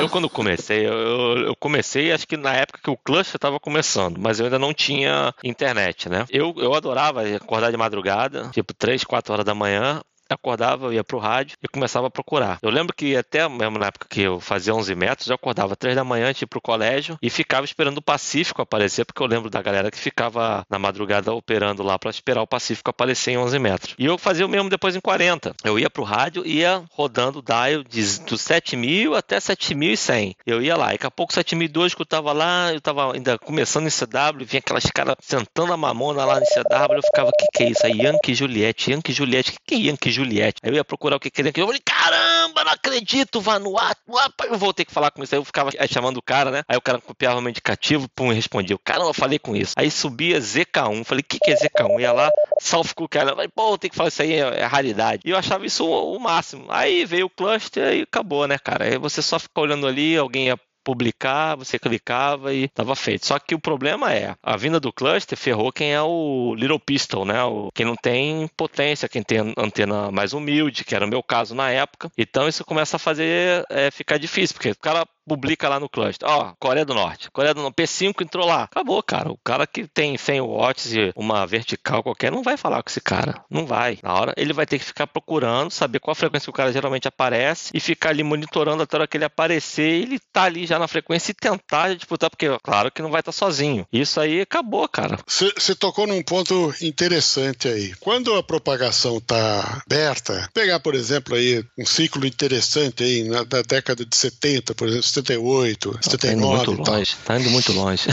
Eu 0.00 0.08
quando 0.08 0.28
comecei, 0.28 0.86
eu, 0.86 1.38
eu 1.38 1.56
comecei 1.56 2.12
acho 2.12 2.26
que 2.26 2.36
na 2.36 2.54
época 2.54 2.80
que 2.82 2.90
o 2.90 2.96
cluster 2.96 3.36
estava 3.36 3.60
começando, 3.60 4.18
mas 4.18 4.38
eu 4.38 4.46
ainda 4.46 4.58
não 4.58 4.72
tinha 4.72 5.34
internet, 5.44 6.08
né? 6.08 6.24
Eu, 6.30 6.54
eu 6.56 6.74
adorava 6.74 7.22
acordar 7.22 7.70
de 7.70 7.76
madrugada, 7.76 8.48
tipo 8.50 8.74
3, 8.74 9.04
4 9.04 9.32
horas 9.32 9.44
da 9.44 9.54
manhã, 9.54 10.00
acordava, 10.34 10.94
ia 10.94 11.04
pro 11.04 11.18
rádio 11.18 11.56
e 11.62 11.68
começava 11.68 12.06
a 12.06 12.10
procurar. 12.10 12.58
Eu 12.62 12.70
lembro 12.70 12.94
que 12.94 13.16
até 13.16 13.48
mesmo 13.48 13.78
na 13.78 13.86
época 13.86 14.06
que 14.08 14.22
eu 14.22 14.40
fazia 14.40 14.74
11 14.74 14.94
metros, 14.94 15.28
eu 15.28 15.34
acordava 15.34 15.76
três 15.76 15.96
da 15.96 16.04
manhã 16.04 16.28
antes 16.28 16.38
de 16.38 16.44
ir 16.44 16.48
pro 16.48 16.60
colégio 16.60 17.18
e 17.20 17.28
ficava 17.28 17.64
esperando 17.64 17.98
o 17.98 18.02
Pacífico 18.02 18.62
aparecer, 18.62 19.04
porque 19.04 19.22
eu 19.22 19.26
lembro 19.26 19.50
da 19.50 19.60
galera 19.60 19.90
que 19.90 19.98
ficava 19.98 20.64
na 20.70 20.78
madrugada 20.78 21.32
operando 21.32 21.82
lá 21.82 21.98
para 21.98 22.10
esperar 22.10 22.42
o 22.42 22.46
Pacífico 22.46 22.90
aparecer 22.90 23.32
em 23.32 23.38
11 23.38 23.58
metros. 23.58 23.94
E 23.98 24.06
eu 24.06 24.16
fazia 24.16 24.46
o 24.46 24.48
mesmo 24.48 24.70
depois 24.70 24.94
em 24.94 25.00
40. 25.00 25.54
Eu 25.64 25.78
ia 25.78 25.90
pro 25.90 26.02
rádio 26.02 26.46
e 26.46 26.58
ia 26.58 26.82
rodando 26.92 27.40
o 27.40 27.42
dial 27.42 27.82
de, 27.82 28.20
do 28.20 28.38
7000 28.38 29.14
até 29.14 29.38
7100. 29.40 30.36
Eu 30.46 30.62
ia 30.62 30.76
lá, 30.76 30.94
e 30.94 30.98
daqui 31.00 31.06
a 31.06 31.10
pouco 31.10 31.32
7002 31.32 31.94
que 31.94 32.02
eu 32.02 32.06
tava 32.06 32.32
lá, 32.32 32.72
eu 32.74 32.80
tava 32.80 33.14
ainda 33.14 33.38
começando 33.38 33.86
em 33.86 33.90
CW, 33.90 34.44
vinha 34.44 34.60
aquelas 34.60 34.84
caras 34.84 35.16
sentando 35.20 35.72
a 35.72 35.76
mamona 35.76 36.24
lá 36.26 36.38
no 36.38 36.44
CW, 36.44 36.96
eu 36.96 37.02
ficava, 37.02 37.30
que 37.38 37.46
que 37.54 37.62
é 37.62 37.70
isso? 37.70 37.86
Aí 37.86 38.02
Yankee 38.02 38.34
Juliette, 38.34 38.90
Yankee 38.90 39.12
Juliette, 39.12 39.52
que 39.52 39.58
que 39.66 39.74
é 39.74 39.78
Yankee 39.90 40.10
Juliette? 40.10 40.19
Aí 40.62 40.70
eu 40.70 40.74
ia 40.74 40.84
procurar 40.84 41.16
o 41.16 41.20
que 41.20 41.30
que 41.30 41.40
é 41.42 41.44
Yankee, 41.44 41.60
eu 41.60 41.66
falei, 41.66 41.82
caramba, 41.84 42.64
não 42.64 42.72
acredito, 42.72 43.40
Vanuatu, 43.40 44.00
eu 44.48 44.58
vou 44.58 44.72
ter 44.72 44.84
que 44.84 44.92
falar 44.92 45.10
com 45.10 45.22
isso. 45.22 45.34
Aí 45.34 45.40
eu 45.40 45.44
ficava 45.44 45.70
chamando 45.88 46.18
o 46.18 46.22
cara, 46.22 46.50
né? 46.50 46.62
Aí 46.68 46.76
o 46.76 46.80
cara 46.80 47.00
copiava 47.00 47.40
o 47.40 47.48
indicativo, 47.48 48.08
pum, 48.08 48.32
e 48.32 48.34
respondia, 48.34 48.76
caramba, 48.84 49.10
eu 49.10 49.14
falei 49.14 49.38
com 49.38 49.56
isso. 49.56 49.74
Aí 49.76 49.90
subia 49.90 50.38
ZK1, 50.38 51.04
falei, 51.04 51.22
o 51.22 51.24
que 51.24 51.38
que 51.38 51.50
é 51.50 51.56
ZK1? 51.56 52.00
Ia 52.00 52.12
lá, 52.12 52.30
South 52.60 52.86
Island, 52.98 53.30
falei, 53.34 53.48
pô, 53.48 53.78
tem 53.78 53.90
que 53.90 53.96
falar 53.96 54.08
isso 54.08 54.22
aí, 54.22 54.32
é, 54.32 54.60
é 54.60 54.64
raridade. 54.64 55.22
E 55.24 55.30
eu 55.30 55.36
achava 55.36 55.64
isso 55.66 55.84
o, 55.84 56.16
o 56.16 56.20
máximo. 56.20 56.66
Aí 56.68 57.04
veio 57.04 57.26
o 57.26 57.30
cluster 57.30 57.94
e 57.94 58.02
acabou, 58.02 58.46
né, 58.46 58.58
cara? 58.58 58.84
Aí 58.84 58.98
você 58.98 59.22
só 59.22 59.38
fica 59.38 59.60
olhando 59.60 59.86
ali, 59.86 60.16
alguém 60.16 60.46
ia 60.46 60.58
publicar, 60.84 61.56
você 61.56 61.78
clicava 61.78 62.52
e 62.52 62.64
estava 62.64 62.94
feito. 62.96 63.26
Só 63.26 63.38
que 63.38 63.54
o 63.54 63.60
problema 63.60 64.12
é, 64.12 64.34
a 64.42 64.56
vinda 64.56 64.80
do 64.80 64.92
cluster 64.92 65.36
ferrou 65.36 65.72
quem 65.72 65.92
é 65.92 66.02
o 66.02 66.54
Little 66.56 66.80
Pistol, 66.80 67.24
né? 67.24 67.42
O, 67.44 67.70
quem 67.74 67.86
não 67.86 67.96
tem 67.96 68.48
potência, 68.56 69.08
quem 69.08 69.22
tem 69.22 69.54
antena 69.56 70.10
mais 70.10 70.32
humilde, 70.32 70.84
que 70.84 70.94
era 70.94 71.04
o 71.04 71.08
meu 71.08 71.22
caso 71.22 71.54
na 71.54 71.70
época. 71.70 72.10
Então 72.16 72.48
isso 72.48 72.64
começa 72.64 72.96
a 72.96 73.00
fazer 73.00 73.64
é, 73.70 73.90
ficar 73.90 74.18
difícil, 74.18 74.54
porque 74.54 74.70
o 74.70 74.78
cara 74.78 75.06
publica 75.26 75.68
lá 75.68 75.78
no 75.78 75.88
cluster. 75.88 76.28
Ó, 76.28 76.52
Coreia 76.58 76.84
do 76.84 76.94
Norte. 76.94 77.30
Coreia 77.30 77.54
do 77.54 77.62
Norte. 77.62 77.74
P5 77.74 78.22
entrou 78.22 78.46
lá. 78.46 78.64
Acabou, 78.64 79.02
cara. 79.02 79.30
O 79.30 79.38
cara 79.38 79.66
que 79.66 79.86
tem 79.86 80.16
100 80.16 80.40
watts 80.40 80.92
e 80.92 81.12
uma 81.14 81.46
vertical 81.46 82.02
qualquer 82.02 82.32
não 82.32 82.42
vai 82.42 82.56
falar 82.56 82.82
com 82.82 82.90
esse 82.90 83.00
cara. 83.00 83.44
Não 83.50 83.66
vai. 83.66 83.98
Na 84.02 84.14
hora 84.14 84.34
ele 84.36 84.52
vai 84.52 84.66
ter 84.66 84.78
que 84.78 84.84
ficar 84.84 85.06
procurando, 85.06 85.70
saber 85.70 86.00
qual 86.00 86.12
a 86.12 86.16
frequência 86.16 86.46
que 86.46 86.50
o 86.50 86.54
cara 86.54 86.72
geralmente 86.72 87.08
aparece 87.08 87.70
e 87.74 87.80
ficar 87.80 88.10
ali 88.10 88.22
monitorando 88.22 88.82
até 88.82 88.96
a 88.96 89.00
hora 89.00 89.08
que 89.08 89.16
ele 89.16 89.24
aparecer. 89.24 90.02
Ele 90.02 90.18
tá 90.32 90.44
ali 90.44 90.66
já 90.66 90.78
na 90.78 90.88
frequência 90.88 91.30
e 91.30 91.34
tentar 91.34 91.94
disputar, 91.94 92.30
porque 92.30 92.46
claro 92.62 92.90
que 92.90 93.02
não 93.02 93.10
vai 93.10 93.20
estar 93.20 93.32
tá 93.32 93.38
sozinho. 93.38 93.86
Isso 93.92 94.20
aí 94.20 94.40
acabou, 94.40 94.88
cara. 94.88 95.18
Você 95.26 95.74
tocou 95.74 96.06
num 96.06 96.22
ponto 96.22 96.74
interessante 96.80 97.68
aí. 97.68 97.94
Quando 98.00 98.34
a 98.34 98.42
propagação 98.42 99.20
tá 99.20 99.82
aberta, 99.86 100.48
pegar, 100.52 100.80
por 100.80 100.94
exemplo, 100.94 101.34
aí 101.34 101.64
um 101.78 101.86
ciclo 101.86 102.26
interessante 102.26 103.04
aí 103.04 103.24
na, 103.24 103.38
na 103.40 103.62
década 103.62 104.04
de 104.04 104.16
70, 104.16 104.74
por 104.74 104.88
exemplo, 104.88 105.09
78, 105.10 105.98
79. 106.02 106.16
Tá 106.18 106.32
indo 106.32 106.46
muito 106.46 106.90
longe, 106.90 107.16
tá 107.24 107.40
indo 107.40 107.50
muito 107.50 107.72
longe. 107.72 108.08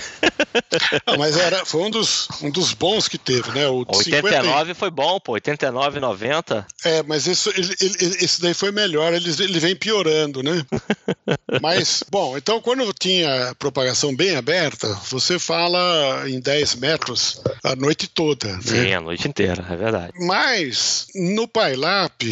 Não, 1.05 1.17
mas 1.17 1.37
era, 1.37 1.65
foi 1.65 1.81
um 1.81 1.89
dos, 1.89 2.27
um 2.41 2.49
dos 2.49 2.73
bons 2.73 3.07
que 3.07 3.17
teve, 3.17 3.51
né? 3.51 3.67
O 3.67 3.85
89 3.87 4.31
50... 4.31 4.75
foi 4.75 4.89
bom, 4.89 5.19
pô, 5.19 5.33
89, 5.33 5.99
90. 5.99 6.67
É, 6.83 7.03
mas 7.03 7.27
isso, 7.27 7.49
ele, 7.55 7.75
ele, 7.79 7.95
esse 8.23 8.41
daí 8.41 8.53
foi 8.53 8.71
melhor, 8.71 9.13
ele, 9.13 9.29
ele 9.39 9.59
vem 9.59 9.75
piorando, 9.75 10.41
né? 10.43 10.65
mas, 11.61 12.03
bom, 12.09 12.37
então 12.37 12.61
quando 12.61 12.91
tinha 12.93 13.55
propagação 13.59 14.15
bem 14.15 14.35
aberta, 14.35 14.87
você 15.09 15.39
fala 15.39 16.23
em 16.27 16.39
10 16.39 16.75
metros 16.75 17.41
a 17.63 17.75
noite 17.75 18.07
toda. 18.07 18.47
Né? 18.47 18.61
Sim, 18.61 18.93
a 18.93 19.01
noite 19.01 19.27
inteira, 19.27 19.65
é 19.69 19.75
verdade. 19.75 20.13
Mas 20.19 21.07
no 21.15 21.47
Pylap 21.47 22.23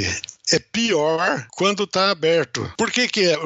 é 0.51 0.59
pior 0.59 1.47
quando 1.51 1.83
está 1.83 2.11
aberto. 2.11 2.71
Por 2.77 2.91
que, 2.91 3.07
que 3.07 3.25
é, 3.25 3.37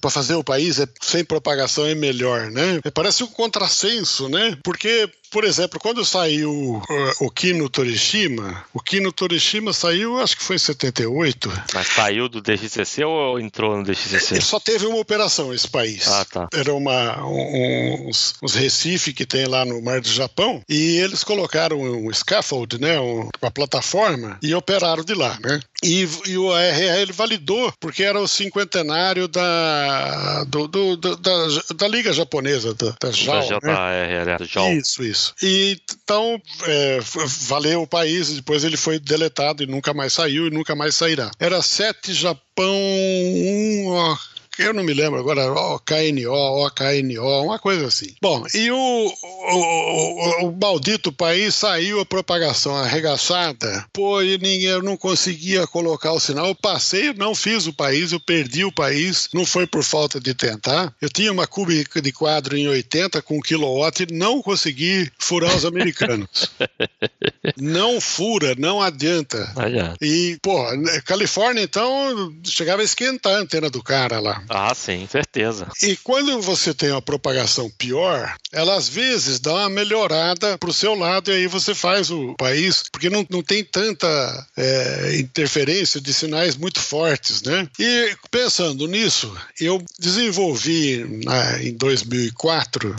para 0.00 0.10
fazer 0.10 0.34
o 0.34 0.44
país 0.44 0.78
é, 0.78 0.86
sem 1.00 1.24
propagação 1.24 1.86
é 1.86 1.94
melhor, 1.94 2.50
né? 2.50 2.80
Parece 2.94 3.24
um 3.24 3.28
contrassenso, 3.28 4.28
né? 4.28 4.56
Porque 4.62 5.10
por 5.36 5.44
exemplo, 5.44 5.78
quando 5.78 6.02
saiu 6.02 6.50
uh, 6.50 6.82
o 7.20 7.30
Kino 7.30 7.68
Torishima, 7.68 8.64
o 8.72 8.80
Kino 8.80 9.12
Torishima 9.12 9.70
saiu, 9.70 10.18
acho 10.18 10.34
que 10.34 10.42
foi 10.42 10.56
em 10.56 10.58
78. 10.58 11.52
Mas 11.74 11.88
saiu 11.88 12.26
do 12.26 12.40
DXCC 12.40 13.04
ou 13.04 13.38
entrou 13.38 13.76
no 13.76 13.84
DXCC? 13.84 14.36
Ele 14.36 14.40
só 14.40 14.58
teve 14.58 14.86
uma 14.86 14.96
operação, 14.96 15.52
esse 15.52 15.68
país. 15.68 16.08
Ah, 16.08 16.24
tá. 16.24 16.48
Era 16.54 16.72
uma, 16.72 17.22
um, 17.22 18.08
uns, 18.08 18.34
uns 18.42 18.54
Recife 18.54 19.12
que 19.12 19.26
tem 19.26 19.44
lá 19.44 19.66
no 19.66 19.82
Mar 19.82 20.00
do 20.00 20.08
Japão, 20.08 20.62
e 20.66 20.96
eles 21.00 21.22
colocaram 21.22 21.82
um 21.82 22.10
scaffold, 22.14 22.80
né, 22.80 22.98
uma 22.98 23.50
plataforma, 23.50 24.38
e 24.42 24.54
operaram 24.54 25.04
de 25.04 25.12
lá, 25.12 25.38
né? 25.44 25.60
E, 25.84 26.08
e 26.26 26.38
o 26.38 26.50
ARR 26.50 27.12
validou, 27.12 27.70
porque 27.78 28.02
era 28.02 28.18
o 28.18 28.26
cinquentenário 28.26 29.28
da, 29.28 30.44
do, 30.44 30.66
do, 30.66 30.96
do 30.96 31.16
da, 31.16 31.32
da 31.76 31.88
Liga 31.88 32.10
Japonesa, 32.10 32.72
da, 32.72 32.94
da 32.98 33.10
JAL. 33.12 33.60
Da 33.60 33.60
né? 33.62 34.38
JAL. 34.40 34.72
Isso, 34.72 35.04
isso. 35.04 35.25
E, 35.42 35.78
então, 36.02 36.40
é, 36.64 37.00
valeu 37.48 37.82
o 37.82 37.86
país, 37.86 38.30
depois 38.30 38.64
ele 38.64 38.76
foi 38.76 38.98
deletado 38.98 39.62
e 39.62 39.66
nunca 39.66 39.92
mais 39.94 40.12
saiu 40.12 40.46
e 40.46 40.50
nunca 40.50 40.74
mais 40.74 40.94
sairá. 40.94 41.30
Era 41.38 41.62
sete 41.62 42.12
Japão 42.12 42.74
1, 42.74 44.16
eu 44.58 44.72
não 44.72 44.82
me 44.82 44.94
lembro 44.94 45.18
agora, 45.18 45.52
OKNO, 45.52 46.32
OKNO, 46.66 47.44
uma 47.44 47.58
coisa 47.58 47.86
assim. 47.86 48.14
Bom, 48.20 48.44
e 48.54 48.70
o, 48.70 48.76
o, 48.76 50.44
o, 50.44 50.48
o 50.48 50.56
maldito 50.58 51.12
país 51.12 51.54
saiu 51.54 52.00
a 52.00 52.06
propagação 52.06 52.74
arregaçada, 52.76 53.84
pô, 53.92 54.22
e 54.22 54.38
ninguém, 54.38 54.62
eu 54.64 54.82
não 54.82 54.96
conseguia 54.96 55.66
colocar 55.66 56.12
o 56.12 56.20
sinal. 56.20 56.46
Eu 56.46 56.54
passei, 56.54 57.12
não 57.14 57.34
fiz 57.34 57.66
o 57.66 57.72
país, 57.72 58.12
eu 58.12 58.20
perdi 58.20 58.64
o 58.64 58.72
país, 58.72 59.28
não 59.32 59.44
foi 59.44 59.66
por 59.66 59.82
falta 59.82 60.20
de 60.20 60.34
tentar. 60.34 60.94
Eu 61.00 61.08
tinha 61.08 61.32
uma 61.32 61.46
cúbica 61.46 62.00
de 62.00 62.12
quadro 62.12 62.56
em 62.56 62.68
80 62.68 63.20
com 63.22 63.38
um 63.38 63.40
kilowatt 63.40 64.02
e 64.02 64.12
não 64.12 64.42
consegui 64.42 65.10
furar 65.18 65.54
os 65.54 65.64
americanos. 65.64 66.50
não 67.56 68.00
fura, 68.00 68.54
não 68.58 68.80
adianta. 68.80 69.52
E, 70.00 70.38
pô, 70.42 70.64
Califórnia, 71.04 71.62
então, 71.62 72.34
chegava 72.44 72.82
a 72.82 72.84
esquentar 72.84 73.34
a 73.34 73.40
antena 73.40 73.70
do 73.70 73.82
cara 73.82 74.20
lá. 74.20 74.42
Ah, 74.48 74.74
sim, 74.74 75.06
certeza. 75.10 75.68
E 75.82 75.96
quando 75.96 76.40
você 76.40 76.72
tem 76.72 76.90
uma 76.90 77.02
propagação 77.02 77.70
pior, 77.70 78.34
ela 78.52 78.74
às 78.74 78.88
vezes 78.88 79.40
dá 79.40 79.52
uma 79.52 79.70
melhorada 79.70 80.56
para 80.58 80.70
o 80.70 80.72
seu 80.72 80.94
lado 80.94 81.30
e 81.30 81.34
aí 81.34 81.46
você 81.46 81.74
faz 81.74 82.10
o 82.10 82.34
país, 82.34 82.84
porque 82.90 83.10
não, 83.10 83.26
não 83.30 83.42
tem 83.42 83.64
tanta 83.64 84.46
é, 84.56 85.18
interferência 85.18 86.00
de 86.00 86.12
sinais 86.12 86.56
muito 86.56 86.80
fortes, 86.80 87.42
né? 87.42 87.68
E 87.78 88.16
pensando 88.30 88.86
nisso, 88.86 89.34
eu 89.60 89.82
desenvolvi 89.98 91.04
na, 91.24 91.62
em 91.62 91.74
2004 91.74 92.94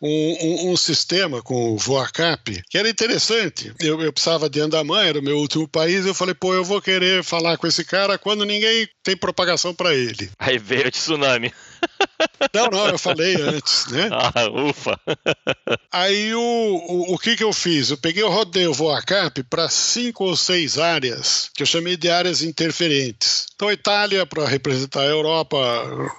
um, 0.00 0.36
um, 0.40 0.72
um, 0.72 0.76
sistema 0.76 1.42
com 1.42 1.72
o 1.72 1.78
Voacap 1.78 2.62
que 2.68 2.76
era 2.76 2.88
interessante. 2.88 3.72
Eu, 3.80 4.00
eu 4.00 4.12
precisava 4.12 4.50
de 4.50 4.60
Andaman, 4.60 5.04
era 5.04 5.18
o 5.18 5.22
meu 5.22 5.38
último 5.38 5.68
país, 5.68 6.04
eu 6.04 6.14
falei, 6.14 6.34
pô, 6.34 6.54
eu 6.54 6.64
vou 6.64 6.80
querer 6.80 7.22
falar 7.22 7.56
com 7.56 7.66
esse 7.66 7.84
cara 7.84 8.18
quando 8.18 8.44
ninguém 8.44 8.88
tem 9.02 9.16
propagação 9.16 9.74
para 9.74 9.94
ele. 9.94 10.30
Aí 10.38 10.58
veio 10.58 10.88
o 10.88 10.90
tsunami. 10.90 11.52
Não, 12.54 12.66
não, 12.66 12.88
eu 12.88 12.98
falei 12.98 13.36
antes, 13.36 13.86
né? 13.88 14.08
Ah, 14.34 14.48
ufa. 14.48 14.98
Aí 15.90 16.34
o, 16.34 16.40
o, 16.40 17.14
o 17.14 17.18
que 17.18 17.36
que 17.36 17.44
eu 17.44 17.52
fiz? 17.52 17.90
Eu 17.90 17.96
peguei 17.96 18.22
o 18.22 18.30
rodeio 18.30 18.72
Voacap 18.72 19.42
para 19.44 19.68
cinco 19.68 20.24
ou 20.24 20.36
seis 20.36 20.78
áreas, 20.78 21.50
que 21.54 21.62
eu 21.62 21.66
chamei 21.66 21.96
de 21.96 22.08
áreas 22.08 22.42
interferentes. 22.42 23.46
Então, 23.54 23.70
Itália 23.70 24.24
para 24.24 24.46
representar 24.46 25.02
a 25.02 25.06
Europa, 25.06 25.58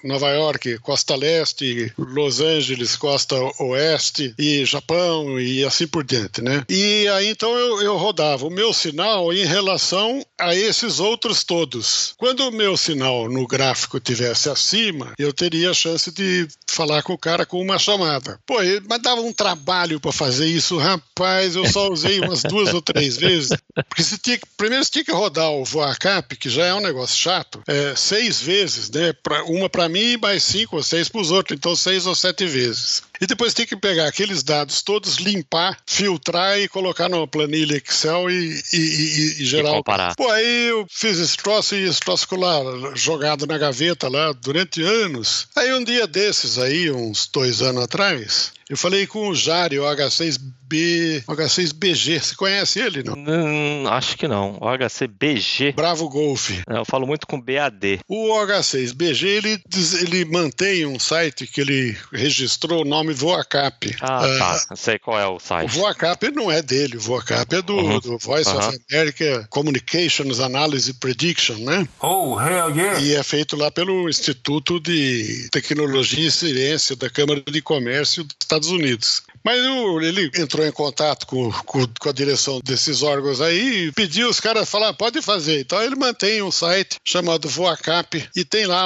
Nova 0.04 0.30
York, 0.32 0.80
Costa 0.80 1.16
Leste, 1.16 1.92
Los 1.98 2.40
Angeles, 2.40 2.96
Costa 2.96 3.36
Oeste 3.60 4.34
e 4.38 4.66
Japão 4.66 5.40
e 5.40 5.64
assim 5.64 5.88
por 5.88 6.04
diante, 6.04 6.42
né? 6.42 6.64
E 6.70 7.08
aí 7.10 7.28
então 7.28 7.58
eu, 7.58 7.82
eu 7.82 7.98
rodava 7.98 8.46
o 8.46 8.52
meu 8.52 8.74
sinal 8.74 9.34
em 9.34 9.46
relação 9.46 10.24
a 10.40 10.56
esses 10.56 11.00
outros 11.00 11.44
todos. 11.44 12.14
Quando 12.18 12.48
o 12.48 12.52
meu 12.52 12.78
sinal 12.78 13.30
no 13.30 13.48
gráfico 13.48 14.00
tivesse 14.00 14.50
acima, 14.50 15.14
eu 15.18 15.34
teria 15.34 15.53
a 15.70 15.74
chance 15.74 16.12
de 16.12 16.48
falar 16.68 17.04
com 17.04 17.14
o 17.14 17.18
cara 17.18 17.46
com 17.46 17.62
uma 17.62 17.78
chamada. 17.78 18.40
Pô, 18.46 18.56
mas 18.90 19.02
dava 19.02 19.22
um 19.22 19.32
trabalho 19.32 20.00
para 20.00 20.12
fazer 20.12 20.48
isso, 20.48 20.78
rapaz. 20.78 21.56
Eu 21.56 21.66
só 21.70 21.90
usei 21.92 22.20
umas 22.20 22.42
duas 22.44 22.74
ou 22.74 22.82
três 22.82 23.18
vezes. 23.18 23.50
Porque 23.88 24.04
você 24.04 24.18
tinha, 24.18 24.40
primeiro 24.58 24.84
você 24.84 24.92
tinha 24.92 25.06
que 25.06 25.12
rodar 25.12 25.52
o 25.52 25.64
Voacap, 25.64 26.36
que 26.36 26.50
já 26.50 26.66
é 26.66 26.74
um 26.74 26.82
negócio 26.82 27.18
chato, 27.18 27.62
é, 27.68 27.96
seis 27.96 28.42
vezes, 28.42 28.90
né? 28.90 29.14
Pra, 29.14 29.44
uma 29.44 29.70
para 29.70 29.88
mim 29.88 30.18
mais 30.18 30.44
cinco 30.44 30.78
ou 30.78 30.84
seis 30.84 31.10
para 31.10 31.22
os 31.22 31.32
outros. 31.32 31.58
Então, 31.58 31.76
seis 31.76 32.06
ou 32.06 32.16
sete 32.16 32.46
vezes. 32.46 33.04
E 33.24 33.26
depois 33.26 33.54
tem 33.54 33.66
que 33.66 33.78
pegar 33.78 34.06
aqueles 34.06 34.44
dados 34.44 34.82
todos, 34.82 35.16
limpar, 35.16 35.78
filtrar 35.88 36.60
e 36.60 36.68
colocar 36.68 37.08
numa 37.08 37.26
planilha 37.26 37.78
Excel 37.78 38.30
e, 38.30 38.62
e, 38.74 38.78
e, 38.78 39.42
e 39.42 39.46
gerar. 39.46 39.70
E 39.70 39.76
comparar. 39.76 40.14
Pô, 40.14 40.30
aí 40.30 40.68
eu 40.68 40.86
fiz 40.90 41.18
esse 41.18 41.38
troço 41.38 41.74
e 41.74 41.86
esse 41.86 42.02
troço 42.02 42.24
ficou 42.24 42.38
lá 42.38 42.60
jogado 42.96 43.48
na 43.48 43.58
gaveta 43.58 44.10
lá 44.10 44.34
durante 44.34 44.84
anos. 44.84 45.48
Aí 45.56 45.74
um 45.74 45.86
dia 45.86 46.06
desses 46.06 46.58
aí, 46.58 46.92
uns 46.92 47.26
dois 47.28 47.62
anos 47.62 47.86
atrás, 47.86 48.52
Eu 48.74 48.78
falei 48.78 49.06
com 49.06 49.30
o 49.30 49.36
Jari, 49.36 49.78
o 49.78 49.84
H6B, 49.84 51.24
H6BG. 51.28 52.20
Você 52.20 52.36
conhece 52.36 52.80
ele, 52.80 53.04
não? 53.04 53.14
Hum, 53.14 53.88
acho 53.88 54.18
que 54.18 54.28
não. 54.28 54.58
O 54.60 54.68
HCBG. 54.68 55.74
Bravo 55.74 56.10
Golf. 56.10 56.50
Eu 56.68 56.84
falo 56.84 57.06
muito 57.06 57.28
com 57.28 57.40
BAD. 57.40 58.00
O 58.08 58.34
H6BG, 58.34 59.28
ele, 59.28 59.62
ele 60.02 60.26
mantém 60.26 60.88
um 60.88 60.98
site 60.98 61.46
que 61.46 61.62
ele 61.62 61.96
registrou 62.12 62.82
o 62.82 62.86
nome 62.86 63.14
Voacap. 63.14 63.96
Ah, 64.02 64.26
uh, 64.26 64.40
tá. 64.40 64.66
Eu 64.72 64.76
sei 64.76 64.98
qual 64.98 65.20
é 65.20 65.28
o 65.28 65.40
site. 65.40 65.70
O 65.70 65.80
Voacap 65.80 66.32
não 66.32 66.52
é 66.52 66.64
dele. 66.64 66.98
O 66.98 67.00
Voacap 67.00 67.54
é 67.54 67.62
do, 67.62 67.76
uhum. 67.76 68.00
do 68.00 68.18
Voice 68.18 68.50
uhum. 68.50 68.58
of 68.58 68.80
America 68.92 69.46
Communications 69.52 70.40
Analysis 70.40 70.98
Prediction, 70.98 71.58
né? 71.58 71.88
Oh, 72.02 72.42
hell 72.42 72.72
yeah! 72.76 73.00
E 73.00 73.14
é 73.14 73.22
feito 73.22 73.56
lá 73.56 73.70
pelo 73.70 74.10
Instituto 74.10 74.80
de 74.80 75.48
Tecnologia 75.52 76.28
e 76.28 76.32
Ciência 76.32 76.96
da 76.96 77.08
Câmara 77.08 77.44
de 77.48 77.62
Comércio 77.62 78.24
dos 78.24 78.48
Estados 78.64 78.68
Unidos. 78.68 79.24
Mas 79.44 79.60
ele 80.02 80.32
entrou 80.36 80.66
em 80.66 80.72
contato 80.72 81.28
com, 81.28 81.52
com, 81.52 81.86
com, 82.00 82.10
a 82.10 82.14
direção 82.14 82.62
desses 82.64 83.04
órgãos 83.04 83.42
aí 83.42 83.88
e 83.88 83.92
pediu 83.92 84.30
os 84.30 84.40
caras 84.40 84.70
falar, 84.70 84.94
pode 84.94 85.22
fazer. 85.22 85.60
Então 85.60 85.82
ele 85.84 85.96
mantém 85.96 86.42
um 86.42 86.52
site 86.52 86.98
chamado 87.04 87.50
Voacap 87.50 88.30
e 88.36 88.46
tem 88.46 88.66
lá, 88.66 88.86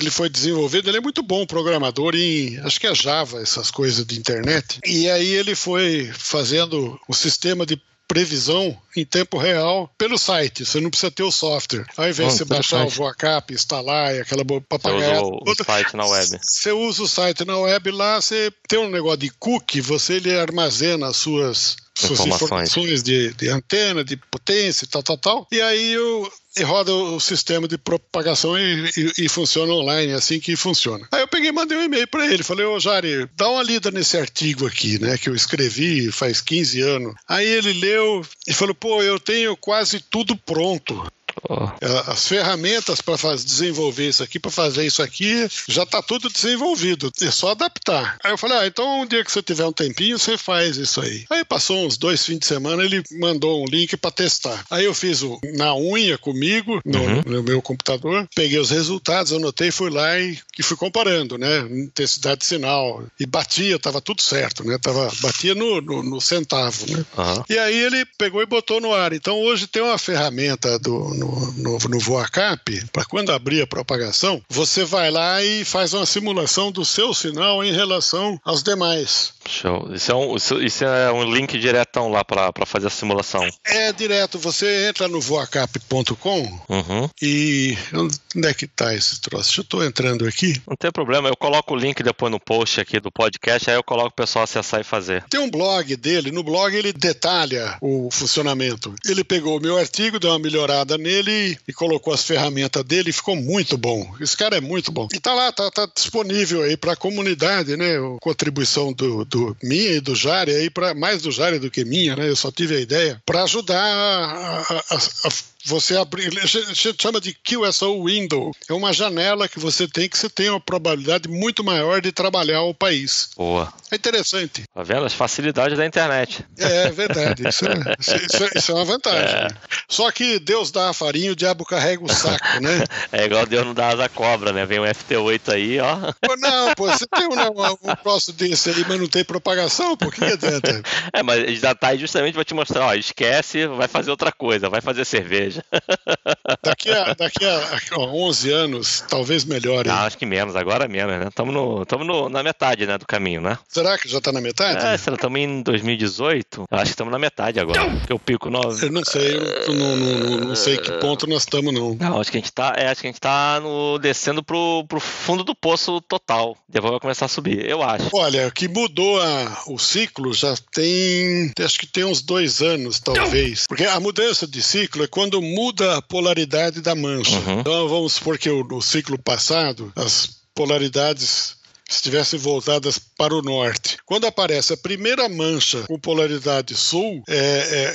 ele 0.00 0.10
foi 0.10 0.28
desenvolvido, 0.28 0.90
ele 0.90 0.98
é 0.98 1.00
muito 1.00 1.22
bom 1.22 1.46
programador 1.46 2.16
em, 2.16 2.58
acho 2.60 2.80
que 2.80 2.88
é 2.88 2.94
Java, 2.94 3.40
essas 3.40 3.70
coisas 3.70 4.04
de 4.04 4.18
internet. 4.18 4.80
E 4.84 5.08
aí 5.08 5.28
ele 5.28 5.54
foi 5.54 6.10
fazendo 6.12 6.98
o 7.08 7.14
sistema 7.14 7.64
de 7.64 7.80
previsão 8.14 8.78
em 8.96 9.04
tempo 9.04 9.36
real 9.36 9.92
pelo 9.98 10.16
site. 10.16 10.64
Você 10.64 10.80
não 10.80 10.88
precisa 10.88 11.10
ter 11.10 11.24
o 11.24 11.32
software. 11.32 11.84
Ao 11.96 12.08
invés 12.08 12.32
de 12.32 12.38
você 12.38 12.44
baixar 12.44 12.86
o 12.86 12.88
Voacap, 12.88 13.52
instalar 13.52 14.14
e 14.14 14.20
aquela 14.20 14.44
papagaia. 14.68 15.20
Você 15.20 15.50
usa 15.50 15.62
o, 15.62 15.64
site 15.64 15.96
na 15.96 16.06
web. 16.06 16.38
Você 16.40 16.72
usa 16.72 17.02
o 17.02 17.08
site 17.08 17.44
na 17.44 17.58
web 17.58 17.90
lá, 17.90 18.20
você 18.20 18.52
tem 18.68 18.78
um 18.78 18.88
negócio 18.88 19.18
de 19.18 19.30
cookie, 19.30 19.80
você 19.80 20.14
ele 20.14 20.38
armazena 20.38 21.08
as 21.08 21.16
suas 21.16 21.76
suas 21.96 22.20
informações, 22.20 22.42
informações 22.42 23.02
de, 23.02 23.32
de, 23.34 23.48
antena, 23.48 24.04
de 24.04 24.16
potência, 24.16 24.86
tal, 24.90 25.02
tal, 25.02 25.16
tal. 25.16 25.48
E 25.50 25.60
aí 25.60 25.96
o, 25.96 26.30
roda 26.64 26.92
o 26.92 27.20
sistema 27.20 27.68
de 27.68 27.78
propagação 27.78 28.58
e, 28.58 28.90
e, 28.96 29.24
e, 29.24 29.28
funciona 29.28 29.72
online, 29.72 30.12
é 30.12 30.16
assim 30.16 30.40
que 30.40 30.56
funciona. 30.56 31.06
Aí 31.12 31.22
peguei 31.34 31.48
e 31.48 31.52
mandei 31.52 31.76
um 31.76 31.82
e-mail 31.82 32.06
para 32.06 32.32
ele, 32.32 32.44
falei, 32.44 32.64
ô 32.64 32.78
Jari, 32.78 33.28
dá 33.36 33.48
uma 33.48 33.60
lida 33.60 33.90
nesse 33.90 34.16
artigo 34.16 34.68
aqui, 34.68 35.00
né, 35.00 35.18
que 35.18 35.28
eu 35.28 35.34
escrevi 35.34 36.12
faz 36.12 36.40
15 36.40 36.80
anos. 36.80 37.14
Aí 37.28 37.44
ele 37.44 37.72
leu 37.72 38.24
e 38.46 38.52
falou, 38.52 38.74
pô, 38.74 39.02
eu 39.02 39.18
tenho 39.18 39.56
quase 39.56 39.98
tudo 39.98 40.36
pronto. 40.36 41.04
Oh. 41.48 41.68
As 42.10 42.26
ferramentas 42.26 43.00
para 43.00 43.16
desenvolver 43.36 44.08
isso 44.08 44.22
aqui, 44.22 44.38
para 44.38 44.50
fazer 44.50 44.86
isso 44.86 45.02
aqui, 45.02 45.48
já 45.68 45.82
está 45.82 46.02
tudo 46.02 46.28
desenvolvido. 46.30 47.10
É 47.20 47.30
só 47.30 47.50
adaptar. 47.50 48.18
Aí 48.22 48.32
eu 48.32 48.38
falei, 48.38 48.58
ah, 48.58 48.66
então 48.66 49.02
um 49.02 49.06
dia 49.06 49.24
que 49.24 49.30
você 49.30 49.42
tiver 49.42 49.64
um 49.64 49.72
tempinho, 49.72 50.18
você 50.18 50.38
faz 50.38 50.76
isso 50.76 51.00
aí. 51.00 51.24
Aí 51.30 51.44
passou 51.44 51.86
uns 51.86 51.96
dois 51.96 52.24
fins 52.24 52.38
de 52.38 52.46
semana, 52.46 52.82
ele 52.82 53.02
mandou 53.12 53.62
um 53.62 53.66
link 53.66 53.96
para 53.96 54.10
testar. 54.10 54.64
Aí 54.70 54.84
eu 54.84 54.94
fiz 54.94 55.22
o, 55.22 55.38
na 55.56 55.74
unha 55.74 56.16
comigo, 56.18 56.80
no, 56.84 57.00
uhum. 57.00 57.22
no, 57.26 57.42
meu 57.42 57.60
computador, 57.60 58.26
peguei 58.34 58.58
os 58.58 58.70
resultados, 58.70 59.32
anotei, 59.32 59.70
fui 59.70 59.90
lá 59.90 60.18
e, 60.18 60.38
e 60.58 60.62
fui 60.62 60.76
comparando, 60.76 61.36
né? 61.36 61.60
Intensidade 61.70 62.40
de 62.40 62.46
sinal. 62.46 63.04
E 63.18 63.26
batia, 63.26 63.78
tava 63.78 64.00
tudo 64.00 64.22
certo, 64.22 64.64
né? 64.64 64.78
Tava, 64.80 65.10
batia 65.20 65.54
no, 65.54 65.80
no, 65.80 66.02
no 66.02 66.20
centavo, 66.20 66.90
né? 66.90 67.04
Uhum. 67.16 67.44
E 67.48 67.58
aí 67.58 67.76
ele 67.76 68.04
pegou 68.18 68.42
e 68.42 68.46
botou 68.46 68.80
no 68.80 68.94
ar. 68.94 69.12
Então 69.12 69.40
hoje 69.42 69.66
tem 69.66 69.82
uma 69.82 69.98
ferramenta 69.98 70.78
do, 70.78 71.14
no, 71.14 71.33
no, 71.56 71.78
no 71.78 71.98
VoaCap, 71.98 72.86
para 72.92 73.04
quando 73.04 73.30
abrir 73.30 73.62
a 73.62 73.66
propagação, 73.66 74.42
você 74.48 74.84
vai 74.84 75.10
lá 75.10 75.42
e 75.42 75.64
faz 75.64 75.92
uma 75.92 76.06
simulação 76.06 76.70
do 76.70 76.84
seu 76.84 77.12
sinal 77.12 77.64
em 77.64 77.72
relação 77.72 78.40
aos 78.44 78.62
demais. 78.62 79.33
Show. 79.48 79.92
Isso 79.92 80.10
é 80.10 80.14
um, 80.14 80.36
isso 80.36 80.84
é 80.84 81.12
um 81.12 81.24
link 81.24 81.58
diretão 81.58 82.10
lá 82.10 82.24
para 82.24 82.66
fazer 82.66 82.86
a 82.86 82.90
simulação. 82.90 83.48
É 83.64 83.92
direto. 83.92 84.38
Você 84.38 84.88
entra 84.88 85.08
no 85.08 85.20
voacap.com 85.20 86.60
uhum. 86.68 87.08
e 87.20 87.76
onde 87.92 88.48
é 88.48 88.54
que 88.54 88.66
tá 88.66 88.94
esse 88.94 89.20
troço? 89.20 89.60
Eu 89.60 89.62
estou 89.62 89.84
entrando 89.84 90.26
aqui. 90.26 90.60
Não 90.66 90.76
tem 90.76 90.90
problema. 90.90 91.28
Eu 91.28 91.36
coloco 91.36 91.74
o 91.74 91.76
link 91.76 92.02
depois 92.02 92.30
no 92.30 92.40
post 92.40 92.80
aqui 92.80 93.00
do 93.00 93.10
podcast, 93.10 93.70
aí 93.70 93.76
eu 93.76 93.84
coloco 93.84 94.08
o 94.08 94.14
pessoal 94.14 94.44
acessar 94.44 94.80
e 94.80 94.84
fazer. 94.84 95.24
Tem 95.28 95.40
um 95.40 95.50
blog 95.50 95.96
dele. 95.96 96.30
No 96.30 96.42
blog 96.42 96.74
ele 96.74 96.92
detalha 96.92 97.76
o 97.80 98.10
funcionamento. 98.10 98.94
Ele 99.06 99.24
pegou 99.24 99.58
o 99.58 99.62
meu 99.62 99.78
artigo, 99.78 100.18
deu 100.18 100.30
uma 100.30 100.38
melhorada 100.38 100.96
nele 100.98 101.58
e 101.66 101.72
colocou 101.72 102.12
as 102.12 102.24
ferramentas 102.24 102.84
dele 102.84 103.10
e 103.10 103.12
ficou 103.12 103.36
muito 103.36 103.76
bom. 103.76 104.14
Esse 104.20 104.36
cara 104.36 104.56
é 104.56 104.60
muito 104.60 104.90
bom. 104.90 105.08
E 105.12 105.20
tá 105.20 105.34
lá, 105.34 105.52
tá, 105.52 105.70
tá 105.70 105.88
disponível 105.94 106.62
aí 106.62 106.76
para 106.76 106.92
a 106.92 106.96
comunidade, 106.96 107.76
né? 107.76 107.96
A 107.96 108.20
contribuição 108.20 108.92
do 108.92 109.24
do 109.34 109.56
minha 109.60 109.90
e 109.90 110.00
do 110.00 110.14
Jari, 110.14 110.52
aí 110.52 110.70
para 110.70 110.94
mais 110.94 111.22
do 111.22 111.32
Jari 111.32 111.58
do 111.58 111.70
que 111.70 111.84
minha, 111.84 112.14
né? 112.14 112.28
Eu 112.28 112.36
só 112.36 112.52
tive 112.52 112.76
a 112.76 112.80
ideia 112.80 113.20
para 113.26 113.42
ajudar 113.42 113.82
a, 113.82 114.60
a, 114.60 114.96
a, 114.96 115.30
você 115.64 115.96
abrir, 115.96 116.28
a 116.38 116.46
gente 116.46 116.94
chama 117.00 117.20
de 117.20 117.32
QSO 117.34 118.04
window. 118.04 118.52
É 118.68 118.72
uma 118.74 118.92
janela 118.92 119.48
que 119.48 119.58
você 119.58 119.88
tem 119.88 120.08
que 120.08 120.18
você 120.18 120.28
tem 120.28 120.50
uma 120.50 120.60
probabilidade 120.60 121.28
muito 121.28 121.64
maior 121.64 122.00
de 122.02 122.12
trabalhar 122.12 122.62
o 122.62 122.74
país. 122.74 123.30
Boa. 123.36 123.72
É 123.90 123.96
interessante. 123.96 124.64
Tá 124.74 124.82
vendo 124.82 125.06
as 125.06 125.14
facilidades 125.14 125.78
da 125.78 125.86
internet? 125.86 126.44
É, 126.58 126.88
é 126.88 126.90
verdade. 126.90 127.48
Isso 127.48 127.64
é, 127.66 127.94
isso, 127.98 128.44
é, 128.44 128.50
isso 128.58 128.72
é 128.72 128.74
uma 128.74 128.84
vantagem. 128.84 129.36
É. 129.36 129.48
Só 129.88 130.10
que 130.10 130.38
Deus 130.38 130.70
dá 130.70 130.90
a 130.90 130.92
farinha, 130.92 131.32
o 131.32 131.36
diabo 131.36 131.64
carrega 131.64 132.04
o 132.04 132.12
saco, 132.12 132.60
né? 132.60 132.84
É 133.12 133.24
igual 133.24 133.46
Deus 133.46 133.64
não 133.64 133.74
dá 133.74 133.88
asa 133.88 134.08
cobra, 134.08 134.52
né? 134.52 134.66
Vem 134.66 134.80
um 134.80 134.84
FT8 134.84 135.52
aí, 135.52 135.78
ó. 135.78 135.96
Não, 136.38 136.74
pô, 136.74 136.86
você 136.90 137.06
tem 137.06 137.26
um, 137.26 137.60
um, 137.60 137.90
um 137.90 137.96
troço 137.96 138.32
desse 138.32 138.70
aí, 138.70 138.84
mas 138.88 139.00
não 139.00 139.06
tem 139.06 139.23
propagação, 139.24 139.96
pô, 139.96 140.10
que 140.10 140.24
adianta? 140.24 140.82
É, 141.12 141.22
mas 141.22 141.60
já 141.60 141.74
tá 141.74 141.88
aí 141.88 141.98
justamente 141.98 142.34
para 142.34 142.44
te 142.44 142.54
mostrar, 142.54 142.86
ó, 142.86 142.94
esquece, 142.94 143.66
vai 143.66 143.86
fazer 143.86 144.10
outra 144.10 144.32
coisa, 144.32 144.68
vai 144.68 144.80
fazer 144.80 145.04
cerveja. 145.04 145.64
Daqui 146.62 146.90
a, 146.90 147.14
daqui 147.14 147.44
a 147.44 147.98
11 147.98 148.50
anos, 148.50 149.04
talvez 149.08 149.44
melhore. 149.44 149.88
Ah, 149.88 150.04
acho 150.04 150.16
que 150.16 150.24
menos, 150.24 150.56
agora 150.56 150.88
menos, 150.88 151.18
né? 151.18 151.28
Estamos 151.28 152.30
na 152.30 152.42
metade 152.42 152.86
né, 152.86 152.96
do 152.96 153.06
caminho, 153.06 153.40
né? 153.40 153.58
Será 153.68 153.98
que 153.98 154.08
já 154.08 154.18
está 154.18 154.32
na 154.32 154.40
metade? 154.40 154.84
É, 154.84 154.94
estamos 154.94 155.40
em 155.40 155.62
2018, 155.62 156.64
acho 156.70 156.82
que 156.84 156.88
estamos 156.90 157.12
na 157.12 157.18
metade 157.18 157.60
agora. 157.60 157.90
Porque 157.90 158.12
eu 158.12 158.18
pico 158.18 158.50
9. 158.50 158.86
Eu 158.86 158.92
não 158.92 159.04
sei, 159.04 159.36
eu 159.36 159.74
não, 159.74 159.96
não, 159.96 160.40
não, 160.48 160.56
sei 160.56 160.78
que 160.78 160.90
ponto 160.92 161.26
nós 161.26 161.42
estamos, 161.42 161.72
não. 161.72 161.94
Não, 161.94 162.20
acho 162.20 162.30
que 162.30 162.38
a 162.38 162.40
gente 162.40 162.50
está 162.50 162.74
é, 162.76 162.88
acho 162.88 163.00
que 163.00 163.06
a 163.06 163.10
gente 163.10 163.20
tá 163.20 163.60
no, 163.60 163.98
descendo 163.98 164.42
pro, 164.42 164.84
pro 164.88 165.00
fundo 165.00 165.44
do 165.44 165.54
poço 165.54 166.00
total. 166.02 166.56
Depois 166.68 166.92
vai 166.92 167.00
começar 167.00 167.26
a 167.26 167.28
subir, 167.28 167.64
eu 167.68 167.82
acho. 167.82 168.08
Olha, 168.12 168.50
que 168.50 168.68
mudou 168.68 169.13
a, 169.16 169.64
o 169.66 169.78
ciclo 169.78 170.32
já 170.32 170.54
tem, 170.72 171.52
acho 171.60 171.78
que 171.78 171.86
tem 171.86 172.04
uns 172.04 172.22
dois 172.22 172.60
anos, 172.60 173.00
talvez. 173.00 173.64
Porque 173.68 173.84
a 173.84 174.00
mudança 174.00 174.46
de 174.46 174.62
ciclo 174.62 175.04
é 175.04 175.06
quando 175.06 175.40
muda 175.40 175.96
a 175.96 176.02
polaridade 176.02 176.80
da 176.80 176.94
mancha. 176.94 177.36
Uhum. 177.38 177.60
Então 177.60 177.88
vamos 177.88 178.14
supor 178.14 178.38
que 178.38 178.50
o, 178.50 178.64
no 178.64 178.80
ciclo 178.80 179.18
passado 179.18 179.92
as 179.96 180.28
polaridades 180.54 181.56
estivessem 181.88 182.38
voltadas 182.38 182.98
para 182.98 183.34
o 183.34 183.42
norte. 183.42 183.96
Quando 184.04 184.26
aparece 184.26 184.72
a 184.72 184.76
primeira 184.76 185.28
mancha 185.28 185.82
com 185.86 185.98
polaridade 185.98 186.74
sul, 186.74 187.22
é, 187.28 187.36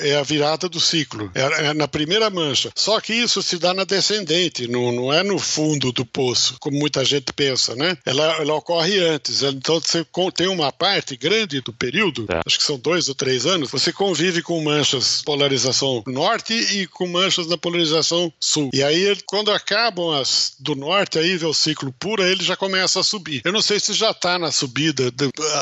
é, 0.04 0.10
é 0.10 0.16
a 0.18 0.24
virada 0.24 0.70
do 0.70 0.80
ciclo. 0.80 1.32
É, 1.34 1.68
é, 1.68 1.74
na 1.74 1.88
primeira 1.88 2.30
mancha. 2.30 2.72
Só 2.76 3.00
que 3.00 3.14
isso 3.14 3.42
se 3.42 3.58
dá 3.58 3.74
na 3.74 3.84
descendente, 3.84 4.68
não, 4.68 4.92
não 4.92 5.14
é 5.14 5.24
no 5.24 5.40
fundo 5.40 5.92
do 5.92 6.06
poço, 6.06 6.56
como 6.60 6.78
muita 6.78 7.04
gente 7.04 7.34
pensa, 7.34 7.76
né? 7.76 7.98
Ela, 8.06 8.42
ela 8.42 8.54
ocorre 8.56 9.00
antes. 9.00 9.42
Então 9.44 9.80
você 9.80 10.06
tem 10.36 10.48
uma 10.48 10.72
parte 10.72 11.16
grande 11.16 11.62
do 11.62 11.74
período, 11.74 12.26
é. 12.30 12.42
acho 12.46 12.58
que 12.58 12.64
são 12.64 12.78
dois 12.78 13.08
ou 13.10 13.16
três 13.16 13.46
anos, 13.46 13.72
você 13.72 13.92
convive 13.92 14.42
com 14.42 14.62
manchas 14.64 15.22
polarização 15.24 16.04
norte 16.08 16.54
e 16.54 16.88
com 16.88 17.08
manchas 17.08 17.48
na 17.48 17.58
polarização 17.58 18.32
sul. 18.40 18.70
E 18.74 18.84
aí, 18.84 19.16
quando 19.26 19.52
acabam 19.52 20.12
as 20.12 20.54
do 20.60 20.76
norte, 20.76 21.20
aí 21.20 21.38
vê 21.38 21.46
o 21.46 21.54
ciclo 21.54 21.92
puro, 21.94 22.24
ele 22.24 22.44
já 22.44 22.56
começa 22.56 23.00
a 23.00 23.04
subir. 23.04 23.42
Eu 23.44 23.52
não 23.52 23.62
sei 23.62 23.79
se 23.80 23.94
já 23.94 24.12
está 24.12 24.38
na 24.38 24.52
subida. 24.52 25.12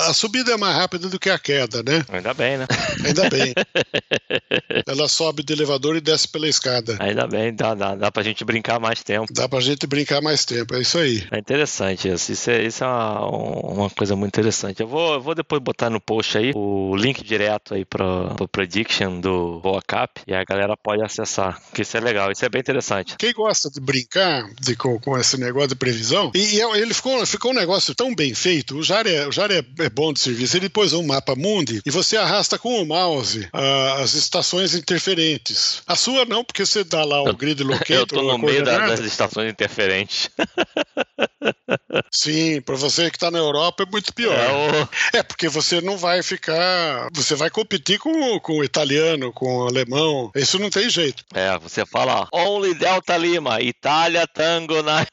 A 0.08 0.14
subida 0.14 0.52
é 0.52 0.58
mais 0.58 0.76
rápida 0.76 1.10
do 1.10 1.20
que 1.20 1.30
a 1.30 1.40
queda, 1.40 1.84
né? 1.84 2.06
Ainda 2.10 2.34
bem, 2.34 2.58
né? 2.58 2.68
Ainda 3.06 3.30
bem. 3.30 3.54
Ela 4.88 5.08
sobe 5.08 5.44
do 5.44 5.54
elevador 5.54 5.96
e 5.96 6.02
desce 6.02 6.28
pela 6.28 6.48
escada. 6.48 6.98
Ainda 7.00 7.28
bem, 7.28 7.54
dá, 7.54 7.74
dá, 7.74 7.96
dá 7.96 8.12
pra 8.12 8.24
gente 8.24 8.44
brincar 8.44 8.80
mais 8.80 9.04
tempo. 9.04 9.32
Dá 9.34 9.48
pra 9.48 9.60
gente 9.60 9.86
brincar 9.88 10.22
mais 10.22 10.46
tempo, 10.46 10.76
é 10.76 10.82
isso 10.82 10.98
aí. 10.98 11.28
É 11.32 11.38
interessante 11.38 12.08
isso. 12.08 12.32
Isso 12.32 12.50
é, 12.50 12.64
isso 12.64 12.84
é 12.84 12.88
uma, 12.88 13.26
uma 13.28 13.90
coisa 13.90 14.16
muito 14.16 14.34
interessante. 14.34 14.82
Eu 14.82 14.88
vou, 14.88 15.14
eu 15.14 15.22
vou 15.22 15.36
depois 15.36 15.62
botar 15.62 15.90
no 15.90 16.00
post 16.00 16.38
aí 16.38 16.52
o 16.56 16.96
link 16.96 17.24
direto 17.24 17.74
aí 17.74 17.86
pro, 17.86 18.34
pro 18.36 18.48
Prediction 18.48 19.20
do 19.20 19.60
VoaCap 19.60 20.22
e 20.26 20.34
a 20.34 20.44
galera 20.44 20.76
pode 20.76 21.04
acessar, 21.04 21.62
que 21.74 21.82
isso 21.82 21.96
é 21.98 22.00
legal, 22.00 22.32
isso 22.32 22.46
é 22.46 22.50
bem 22.50 22.60
interessante. 22.60 23.16
Quem 23.18 23.34
gosta 23.34 23.70
de 23.70 23.80
brincar 23.80 24.50
de, 24.60 24.76
com, 24.76 25.00
com 25.00 25.18
esse 25.18 25.38
negócio 25.38 25.70
de 25.70 25.76
previsão, 25.76 26.32
e, 26.34 26.56
e 26.56 26.62
ele 26.80 26.94
ficou, 26.94 27.26
ficou 27.26 27.52
um 27.52 27.56
negócio 27.56 27.94
tão 27.96 28.07
tão 28.08 28.16
bem 28.16 28.34
feito. 28.34 28.78
O 28.78 28.84
Jar 28.84 29.06
é, 29.06 29.28
o 29.28 29.32
Jar 29.32 29.52
é, 29.52 29.64
é 29.80 29.90
bom 29.90 30.14
de 30.14 30.20
serviço. 30.20 30.56
Ele 30.56 30.70
pôs 30.70 30.94
um 30.94 31.06
mapa 31.06 31.36
mundi 31.36 31.82
e 31.86 31.92
você 31.92 32.16
arrasta 32.16 32.58
com 32.58 32.82
o 32.82 32.86
mouse 32.86 33.42
uh, 33.54 34.02
as 34.02 34.14
estações 34.14 34.74
interferentes. 34.74 35.82
A 35.86 35.96
sua 35.96 36.26
não, 36.26 36.44
porque 36.44 36.66
você 36.66 36.84
dá 36.84 37.04
lá 37.04 37.22
o 37.22 37.36
grid 37.36 37.62
locator. 37.64 37.96
Eu 37.96 38.08
tô 38.08 38.22
no 38.22 38.38
meio 38.38 38.64
da, 38.64 38.88
das 38.88 39.00
estações 39.02 39.52
interferentes. 39.52 40.30
Sim, 42.12 42.62
para 42.62 42.76
você 42.76 43.10
que 43.10 43.18
está 43.18 43.32
na 43.32 43.40
Europa 43.40 43.84
é 43.84 43.92
muito 43.92 44.14
pior. 44.14 44.34
É, 45.14 45.18
é, 45.20 45.24
porque 45.24 45.48
você 45.50 45.82
não 45.82 45.98
vai 45.98 46.24
ficar. 46.24 47.10
Você 47.14 47.36
vai 47.36 47.50
competir 47.50 48.00
com, 48.00 48.40
com 48.40 48.60
o 48.60 48.64
italiano, 48.64 49.34
com 49.34 49.58
o 49.58 49.68
alemão. 49.68 50.32
Isso 50.36 50.58
não 50.60 50.70
tem 50.70 50.90
jeito. 50.90 51.26
É, 51.34 51.58
você 51.60 51.86
fala 51.86 52.30
Only 52.32 52.74
Delta 52.76 53.18
Lima, 53.18 53.62
Itália 53.62 54.26
Tango 54.28 54.82
na. 54.82 55.06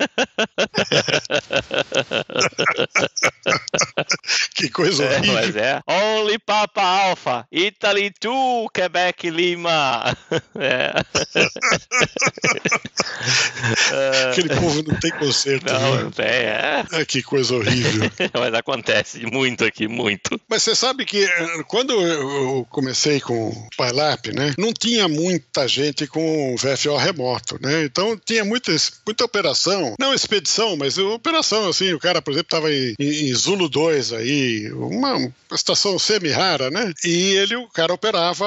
que 4.55 4.71
coisa 4.71 5.05
é, 5.05 5.17
horrível. 5.17 5.35
Mas 5.35 5.57
é. 5.57 5.81
Only 5.87 6.39
Papa 6.39 6.83
Alpha, 6.83 7.47
Italy 7.51 8.13
2, 8.21 8.69
Quebec 8.73 9.29
Lima. 9.31 10.17
É. 10.57 10.93
Aquele 14.31 14.49
povo 14.49 14.83
não 14.87 14.97
tem 14.99 15.11
conserto. 15.13 15.73
Não, 15.73 15.97
né? 15.97 16.03
não 16.05 16.11
tem, 16.11 16.24
é. 16.25 16.87
é. 17.01 17.05
Que 17.05 17.23
coisa 17.23 17.55
horrível. 17.55 18.11
Mas 18.35 18.55
acontece 18.55 19.25
muito 19.27 19.65
aqui, 19.65 19.87
muito. 19.87 20.41
Mas 20.49 20.63
você 20.63 20.75
sabe 20.75 21.05
que 21.05 21.25
eh, 21.25 21.63
quando 21.67 21.93
eu 21.93 22.67
comecei 22.71 23.21
com 23.21 23.49
o 23.49 23.69
PyLab, 23.77 24.33
né, 24.33 24.55
não 24.59 24.73
tinha 24.73 25.09
muita 25.09 25.69
gente 25.69 26.07
com 26.07 26.57
VFO 26.57 26.97
remoto, 26.97 27.59
né? 27.61 27.85
Então 27.85 28.19
tinha 28.25 28.45
muita, 28.45 28.75
muita 29.07 29.25
operação, 29.25 29.95
não 29.99 30.15
expedição, 30.15 30.77
mas 30.77 30.99
operação, 30.99 31.69
assim, 31.69 31.93
o 31.93 31.99
cara, 31.99 32.23
por 32.23 32.33
exemplo, 32.33 32.47
estava 32.47 32.73
em, 32.73 32.95
em, 32.99 33.35
Zulu 33.35 33.69
2 33.69 34.13
aí, 34.13 34.73
uma 34.73 35.33
estação 35.53 35.99
semi-rara, 35.99 36.71
né? 36.71 36.93
E 37.05 37.35
ele, 37.35 37.57
o 37.57 37.69
cara 37.69 37.93
operava, 37.93 38.47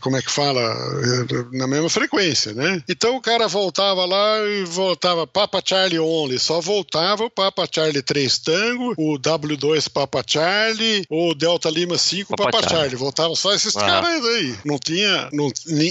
como 0.00 0.16
é 0.16 0.22
que 0.22 0.30
fala, 0.30 0.62
na 1.52 1.66
mesma 1.66 1.88
frequência, 1.88 2.52
né? 2.52 2.82
Então 2.88 3.16
o 3.16 3.20
cara 3.20 3.48
voltava 3.48 4.04
lá 4.04 4.38
e 4.46 4.64
voltava 4.64 5.26
Papa 5.26 5.62
Charlie 5.64 5.98
Only, 5.98 6.38
só 6.38 6.60
voltava 6.60 6.81
o 7.24 7.30
Papa 7.30 7.68
Charlie 7.70 8.02
3 8.02 8.38
Tango, 8.38 8.94
o 8.96 9.18
W2 9.18 9.88
Papa 9.88 10.22
Charlie, 10.26 11.04
o 11.08 11.34
Delta 11.34 11.70
Lima 11.70 11.96
5 11.96 12.36
Papa, 12.36 12.44
Papa 12.44 12.58
Charlie. 12.62 12.78
Charlie. 12.78 12.96
Voltava 12.96 13.34
só 13.34 13.52
esses 13.54 13.76
ah. 13.76 13.80
caras 13.80 14.24
aí. 14.24 14.54
Não 14.64 14.78
tinha, 14.78 15.28
não, 15.32 15.50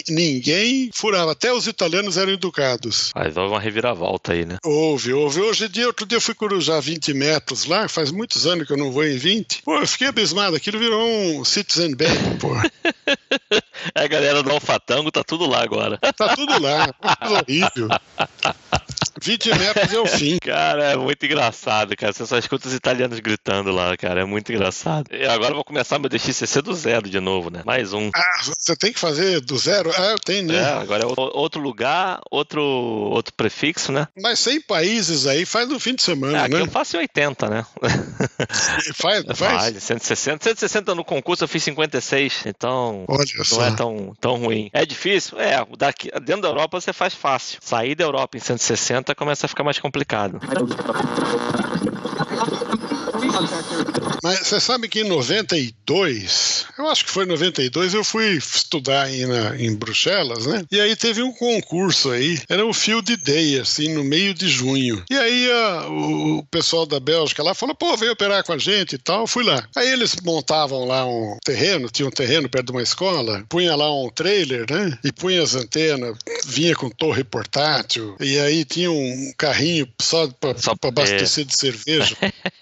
ninguém 0.10 0.90
furava, 0.94 1.32
até 1.32 1.54
os 1.54 1.68
italianos 1.68 2.18
eram 2.18 2.32
educados. 2.32 3.12
Mas 3.16 3.36
houve 3.38 3.54
uma 3.54 3.60
reviravolta 3.60 4.34
aí, 4.34 4.46
né? 4.46 4.58
Houve, 4.64 5.14
houve. 5.14 5.42
Hoje 5.42 5.66
em 5.66 5.70
dia, 5.70 5.88
outro 5.88 6.06
dia 6.06 6.18
eu 6.18 6.22
fui 6.22 6.36
cruzar 6.36 6.82
20 6.82 7.14
metros 7.14 7.66
lá, 7.66 7.88
faz 7.88 8.12
muitos 8.12 8.46
anos 8.46 8.68
que 8.68 8.74
eu 8.74 8.78
não 8.78 8.92
vou 8.92 9.06
em 9.06 9.18
20. 9.18 9.64
Pô, 9.64 9.78
eu 9.78 9.88
fiquei 9.88 10.08
abismado, 10.08 10.56
aquilo 10.56 10.80
virou 10.80 11.08
um 11.08 11.46
Citizen 11.46 11.96
Bank, 11.96 12.38
pô. 12.40 12.54
a 13.96 14.08
galera 14.08 14.44
do 14.44 14.52
Alfatango 14.52 15.12
tá 15.12 15.24
tudo 15.24 15.48
lá 15.48 15.64
agora. 15.64 15.98
Tá 15.98 16.36
tudo 16.36 16.62
lá, 16.62 16.94
horrível. 17.30 17.88
20 19.22 19.50
metros 19.58 19.94
é 19.94 20.00
o 20.00 20.06
fim. 20.08 20.38
Cara, 20.42 20.92
é 20.92 20.96
muito 20.98 21.24
engraçado, 21.26 21.96
cara. 21.96 22.12
Você 22.12 22.26
só 22.26 22.38
escuta 22.38 22.68
os 22.68 22.74
italianos 22.74 23.20
gritando 23.20 23.72
lá, 23.72 23.96
cara. 23.96 24.22
É 24.22 24.26
muito 24.26 24.52
engraçado. 24.52 25.06
E 25.12 25.26
agora 25.26 25.52
eu 25.52 25.56
vou 25.56 25.64
começar 25.64 26.00
meu 26.00 26.10
DXCC 26.10 26.62
do 26.62 26.74
zero 26.74 27.08
de 27.08 27.20
novo, 27.20 27.50
né? 27.52 27.62
Mais 27.64 27.94
um. 27.94 28.10
Ah, 28.14 28.44
você 28.44 28.76
tem 28.76 28.92
que 28.92 29.00
fazer 29.00 29.40
do 29.42 29.58
zero? 29.58 29.92
Ah, 29.96 30.12
eu 30.12 30.20
tenho, 30.20 30.48
né? 30.48 30.56
É, 30.56 30.66
agora 30.74 31.04
é 31.04 31.06
outro 31.06 31.62
lugar, 31.62 32.20
outro, 32.32 32.62
outro 32.62 33.34
prefixo, 33.34 33.92
né? 33.92 34.08
Mas 34.20 34.40
100 34.40 34.62
países 34.62 35.28
aí 35.28 35.46
faz 35.46 35.70
no 35.70 35.80
fim 35.80 35.94
de 35.94 36.02
semana, 36.02 36.46
é, 36.46 36.50
né? 36.50 36.62
eu 36.62 36.68
faço 36.68 36.98
em 36.98 37.02
80, 37.02 37.50
né? 37.50 37.66
faz, 38.96 39.26
faz? 39.38 39.38
Faz, 39.38 39.84
160. 39.84 40.44
160 40.44 40.96
no 40.96 41.06
concurso 41.06 41.44
eu 41.44 41.48
fiz 41.48 41.64
56, 41.64 42.44
então 42.48 43.06
Olha 43.08 43.26
não 43.38 43.46
só. 43.46 43.66
é 43.66 43.72
tão, 43.72 44.14
tão 44.20 44.38
ruim. 44.38 44.70
É 44.74 44.86
difícil? 44.86 45.40
É, 45.40 45.64
daqui, 45.78 46.10
dentro 46.22 46.42
da 46.42 46.48
Europa 46.48 46.82
você 46.82 46.92
faz 46.92 47.14
fácil. 47.14 47.60
Sair 47.62 47.94
da 47.96 48.04
Europa 48.04 48.38
em 48.38 48.40
160 48.40 49.11
começa 49.16 49.46
a 49.46 49.50
ficar 49.50 49.64
mais 49.64 49.80
complicado. 49.80 50.40
Mas 54.32 54.48
você 54.48 54.60
sabe 54.62 54.88
que 54.88 55.02
em 55.02 55.08
92, 55.08 56.66
eu 56.78 56.88
acho 56.88 57.04
que 57.04 57.12
foi 57.12 57.26
em 57.26 57.28
92, 57.28 57.94
eu 57.94 58.04
fui 58.04 58.38
estudar 58.38 59.04
aí 59.04 59.26
na, 59.26 59.58
em 59.58 59.76
Bruxelas, 59.76 60.46
né? 60.46 60.64
E 60.72 60.80
aí 60.80 60.96
teve 60.96 61.22
um 61.22 61.34
concurso 61.34 62.12
aí, 62.12 62.40
era 62.48 62.66
um 62.66 62.72
Field 62.72 63.18
Day, 63.18 63.60
assim, 63.60 63.94
no 63.94 64.04
meio 64.04 64.34
de 64.34 64.48
junho. 64.48 65.04
E 65.10 65.18
aí 65.18 65.52
a, 65.52 65.88
o, 65.90 66.46
pessoal 66.50 66.86
da 66.86 67.00
Bélgica 67.00 67.44
lá 67.44 67.54
falou, 67.54 67.76
pô, 67.76 67.98
veio 67.98 68.14
operar 68.14 68.44
com 68.46 68.54
a 68.54 68.58
gente 68.58 68.94
e 68.94 68.98
tal, 68.98 69.28
fui 69.28 69.44
lá. 69.44 69.68
Aí 69.76 69.90
eles 69.90 70.16
montavam 70.24 70.86
lá 70.86 71.06
um 71.06 71.38
terreno, 71.44 71.90
tinha 71.90 72.08
um 72.08 72.12
terreno 72.12 72.48
perto 72.50 72.68
de 72.68 72.72
uma 72.72 72.84
escola, 72.84 73.44
punha 73.50 73.76
lá 73.76 73.94
um 73.94 74.10
trailer, 74.10 74.66
né? 74.70 74.98
E 75.04 75.12
punha 75.12 75.44
as 75.44 75.56
antenas, 75.56 76.18
vinha 76.46 76.74
com 76.74 76.90
torre 76.90 77.26
portátil, 77.26 78.16
e 78.20 78.40
aí 78.40 78.64
tinha 78.64 78.92
um 78.92 79.34
carrinho 79.38 79.88
só 80.02 80.28
para 80.28 80.56
abastecer 80.88 81.44
de 81.44 81.56
cerveja. 81.56 82.16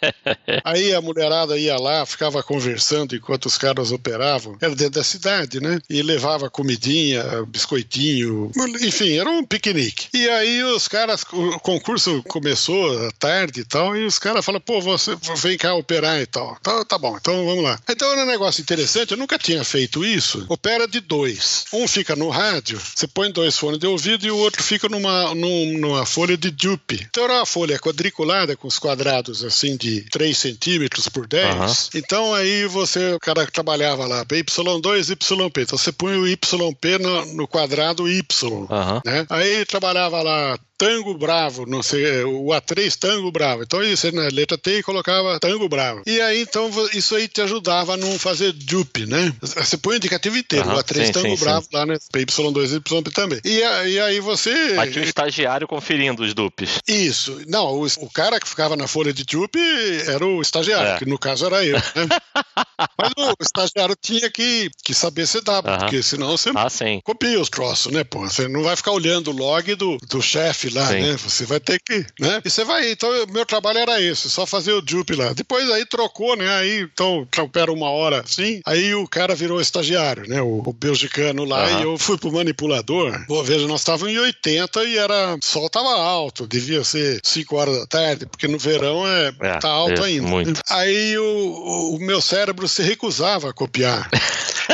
aí 0.66 0.94
a 0.94 1.02
mulherada 1.02 1.59
ia 1.60 1.78
lá, 1.78 2.06
ficava 2.06 2.42
conversando 2.42 3.16
enquanto 3.16 3.46
os 3.46 3.58
caras 3.58 3.92
operavam. 3.92 4.58
Era 4.62 4.76
dentro 4.76 4.94
da 4.94 5.04
cidade, 5.04 5.60
né? 5.60 5.80
E 5.90 6.02
levava 6.02 6.50
comidinha, 6.50 7.24
biscoitinho, 7.48 8.52
enfim, 8.82 9.18
era 9.18 9.30
um 9.30 9.44
piquenique. 9.44 10.08
E 10.14 10.30
aí 10.30 10.64
os 10.64 10.88
caras, 10.88 11.24
o 11.32 11.60
concurso 11.60 12.24
começou 12.28 13.08
à 13.08 13.12
tarde 13.12 13.62
e 13.62 13.66
tal, 13.66 13.96
e 13.96 14.06
os 14.06 14.20
caras 14.20 14.44
falam, 14.44 14.62
pô, 14.62 14.82
você 14.82 15.18
vem 15.38 15.58
cá 15.58 15.74
operar 15.74 16.20
e 16.22 16.26
tal. 16.26 16.58
Tá, 16.62 16.84
tá 16.86 16.98
bom, 16.98 17.18
então 17.18 17.46
vamos 17.46 17.64
lá. 17.64 17.80
Então 17.90 18.12
era 18.12 18.24
um 18.24 18.28
negócio 18.28 18.62
interessante, 18.62 19.12
eu 19.12 19.18
nunca 19.18 19.38
tinha 19.38 19.64
feito 19.64 20.04
isso. 20.04 20.46
Opera 20.50 20.88
de 20.88 21.00
dois. 21.00 21.66
Um 21.74 21.88
fica 21.88 22.16
no 22.16 22.30
rádio, 22.30 22.80
você 22.80 23.08
põe 23.08 23.32
dois 23.32 23.58
fones 23.58 23.80
de 23.80 23.88
ouvido 23.88 24.26
e 24.26 24.32
o 24.32 24.38
outro 24.38 24.64
fica 24.64 24.88
numa, 24.88 25.34
numa 25.36 26.06
folha 26.06 26.38
de 26.38 26.52
dupe. 26.52 27.06
Então 27.10 27.24
era 27.24 27.34
uma 27.34 27.46
folha 27.46 27.80
quadriculada 27.80 28.56
com 28.56 28.68
os 28.68 28.80
quadrados 28.80 29.44
assim 29.44 29.76
de 29.76 30.02
3 30.10 30.38
centímetros 30.38 31.10
por 31.10 31.28
10. 31.28 31.49
Uhum. 31.54 31.74
Então 31.96 32.34
aí 32.34 32.66
você, 32.66 33.14
o 33.14 33.20
cara 33.20 33.46
trabalhava 33.48 34.06
lá, 34.06 34.26
Y2, 34.26 35.12
YP. 35.12 35.62
Então 35.62 35.78
você 35.78 35.92
põe 35.92 36.18
o 36.18 36.28
YP 36.28 36.98
no, 37.00 37.26
no 37.34 37.48
quadrado 37.48 38.08
Y. 38.08 38.22
Uhum. 38.44 39.02
Né? 39.06 39.26
Aí 39.30 39.66
trabalhava 39.66 40.22
lá 40.22 40.58
Tango 40.80 41.14
Bravo, 41.14 41.66
não 41.66 41.84
sei, 41.84 42.24
o 42.24 42.48
A3 42.48 42.96
Tango 42.96 43.30
Bravo. 43.34 43.64
Então 43.64 43.84
isso 43.84 44.10
na 44.16 44.30
letra 44.30 44.58
T 44.58 44.82
colocava 44.82 45.38
Tango 45.38 45.68
Bravo. 45.68 46.02
E 46.08 46.22
aí 46.22 46.42
então 46.42 46.72
isso 46.94 47.16
aí 47.16 47.28
te 47.28 47.42
ajudava 47.42 47.96
a 47.96 47.98
não 47.98 48.18
fazer 48.18 48.54
dupe, 48.54 49.06
né? 49.06 49.34
Você 49.42 49.76
põe 49.76 49.96
o 49.96 49.98
indicativo 49.98 50.38
inteiro, 50.38 50.70
uhum, 50.70 50.76
o 50.76 50.80
A3 50.80 51.06
sim, 51.08 51.12
Tango 51.12 51.38
sim, 51.38 51.44
Bravo 51.44 51.64
sim. 51.64 51.70
lá, 51.74 51.86
né? 51.86 51.98
Y2 52.16 52.72
e 52.72 52.76
YP 52.76 53.12
também. 53.12 53.42
E, 53.44 53.60
e 53.60 54.00
aí 54.00 54.22
você. 54.22 54.74
Mas 54.76 54.94
tinha 54.94 55.04
um 55.04 55.08
estagiário 55.08 55.68
conferindo 55.68 56.24
os 56.24 56.34
dupes. 56.34 56.80
Isso. 56.88 57.42
Não, 57.46 57.74
o, 57.74 57.86
o 57.86 58.10
cara 58.10 58.40
que 58.40 58.48
ficava 58.48 58.78
na 58.78 58.88
folha 58.88 59.12
de 59.12 59.26
dupe 59.26 59.60
era 60.08 60.26
o 60.26 60.42
estagiário, 60.42 60.94
é. 60.94 60.98
que 60.98 61.06
no 61.06 61.20
caso 61.20 61.46
era 61.46 61.66
eu. 61.66 61.76
Né? 61.76 62.08
Mas 62.98 63.12
o 63.18 63.36
estagiário 63.42 63.96
tinha 64.02 64.30
que, 64.30 64.70
que 64.82 64.94
saber 64.94 65.28
CW, 65.28 65.52
uhum. 65.52 65.78
porque 65.80 66.02
senão 66.02 66.38
você 66.38 66.52
ah, 66.56 66.68
copia 67.04 67.40
os 67.40 67.50
troços, 67.50 67.92
né? 67.92 68.06
Pô, 68.06 68.22
você 68.22 68.48
não 68.48 68.64
vai 68.64 68.76
ficar 68.76 68.92
olhando 68.92 69.32
o 69.32 69.36
log 69.36 69.76
do, 69.76 69.98
do 69.98 70.22
chefe 70.22 70.69
lá, 70.70 70.88
Sim. 70.88 71.02
né? 71.02 71.18
Você 71.18 71.46
vai 71.46 71.60
ter 71.60 71.80
que, 71.80 72.06
né? 72.20 72.42
E 72.44 72.50
você 72.50 72.64
vai, 72.64 72.92
então 72.92 73.10
meu 73.28 73.46
trabalho 73.46 73.80
era 73.80 74.02
esse, 74.02 74.30
só 74.30 74.46
fazer 74.46 74.74
o 74.74 74.84
jupe 74.86 75.16
lá. 75.16 75.34
Depois 75.34 75.70
aí 75.70 75.86
trocou, 75.86 76.36
né? 76.36 76.50
Aí 76.56 76.82
então 76.82 77.28
opera 77.40 77.72
uma 77.72 77.90
hora 77.90 78.22
assim, 78.22 78.62
aí 78.66 78.94
o 78.96 79.08
cara 79.08 79.36
virou 79.36 79.62
estagiário, 79.62 80.28
né? 80.28 80.42
O, 80.42 80.64
o 80.66 80.74
belgicano 80.74 81.44
lá 81.46 81.66
uhum. 81.66 81.80
e 81.80 81.84
eu 81.84 81.98
fui 81.98 82.18
pro 82.18 82.32
manipulador. 82.32 83.26
Pô, 83.28 83.44
veja, 83.44 83.68
nós 83.68 83.82
estávamos 83.82 84.14
em 84.14 84.20
80 84.20 84.84
e 84.86 84.98
era, 84.98 85.36
o 85.36 85.46
sol 85.46 85.70
tava 85.70 85.90
alto, 85.90 86.48
devia 86.48 86.84
ser 86.84 87.20
5 87.24 87.56
horas 87.56 87.80
da 87.80 87.86
tarde, 87.86 88.26
porque 88.26 88.48
no 88.48 88.58
verão 88.58 89.08
é, 89.08 89.34
é 89.40 89.58
tá 89.58 89.70
alto 89.70 90.04
é, 90.04 90.08
ainda. 90.08 90.28
Muito. 90.28 90.62
Aí 90.70 91.18
o, 91.18 91.96
o 91.96 92.00
meu 92.00 92.22
cérebro 92.22 92.68
se 92.68 92.82
recusava 92.82 93.50
a 93.50 93.54
copiar. 93.54 94.10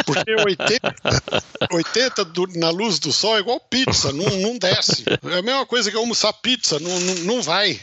Porque 0.04 0.36
80, 0.36 0.96
80 1.72 2.26
do, 2.26 2.48
na 2.56 2.70
luz 2.70 3.00
do 3.00 3.14
sol 3.14 3.38
é 3.38 3.40
igual 3.40 3.60
pizza, 3.60 4.12
não, 4.12 4.26
não 4.26 4.58
desce. 4.58 5.06
É 5.08 5.38
a 5.38 5.42
mesma 5.42 5.66
coisa 5.66 5.85
que 5.92 5.98
almoçar 5.98 6.34
pizza, 6.34 6.80
não, 6.80 7.00
não, 7.00 7.16
não 7.16 7.42
vai. 7.42 7.80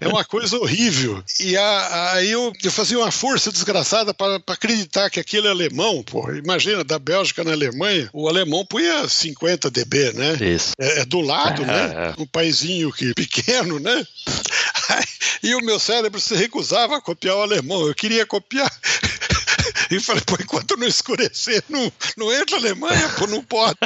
É 0.00 0.08
uma 0.08 0.24
coisa 0.24 0.56
horrível. 0.56 1.22
E 1.40 1.56
aí 1.56 2.30
eu, 2.30 2.52
eu 2.62 2.72
fazia 2.72 2.98
uma 2.98 3.10
força 3.10 3.50
desgraçada 3.52 4.14
para 4.14 4.40
acreditar 4.46 5.10
que 5.10 5.20
aquilo 5.20 5.46
é 5.46 5.50
alemão, 5.50 6.02
pô. 6.02 6.30
Imagina, 6.32 6.84
da 6.84 6.98
Bélgica 6.98 7.44
na 7.44 7.52
Alemanha, 7.52 8.08
o 8.12 8.28
alemão 8.28 8.64
punha 8.64 9.08
50 9.08 9.70
dB, 9.70 10.12
né? 10.12 10.32
Isso. 10.40 10.72
É, 10.78 11.00
é 11.00 11.04
do 11.04 11.20
lado, 11.20 11.64
né? 11.64 12.14
Um 12.18 12.26
paizinho 12.26 12.92
que, 12.92 13.14
pequeno, 13.14 13.78
né? 13.78 14.06
E 15.42 15.54
o 15.56 15.60
meu 15.60 15.78
cérebro 15.78 16.20
se 16.20 16.36
recusava 16.36 16.96
a 16.96 17.00
copiar 17.00 17.36
o 17.36 17.42
alemão. 17.42 17.86
Eu 17.86 17.94
queria 17.94 18.24
copiar 18.24 18.70
e 19.90 20.00
falei, 20.00 20.22
pô, 20.24 20.36
enquanto 20.40 20.76
não 20.76 20.86
escurecer, 20.86 21.62
não, 21.68 21.92
não 22.16 22.32
entra 22.32 22.56
a 22.56 22.58
Alemanha, 22.60 23.08
pô, 23.18 23.26
não 23.26 23.42
pode. 23.42 23.76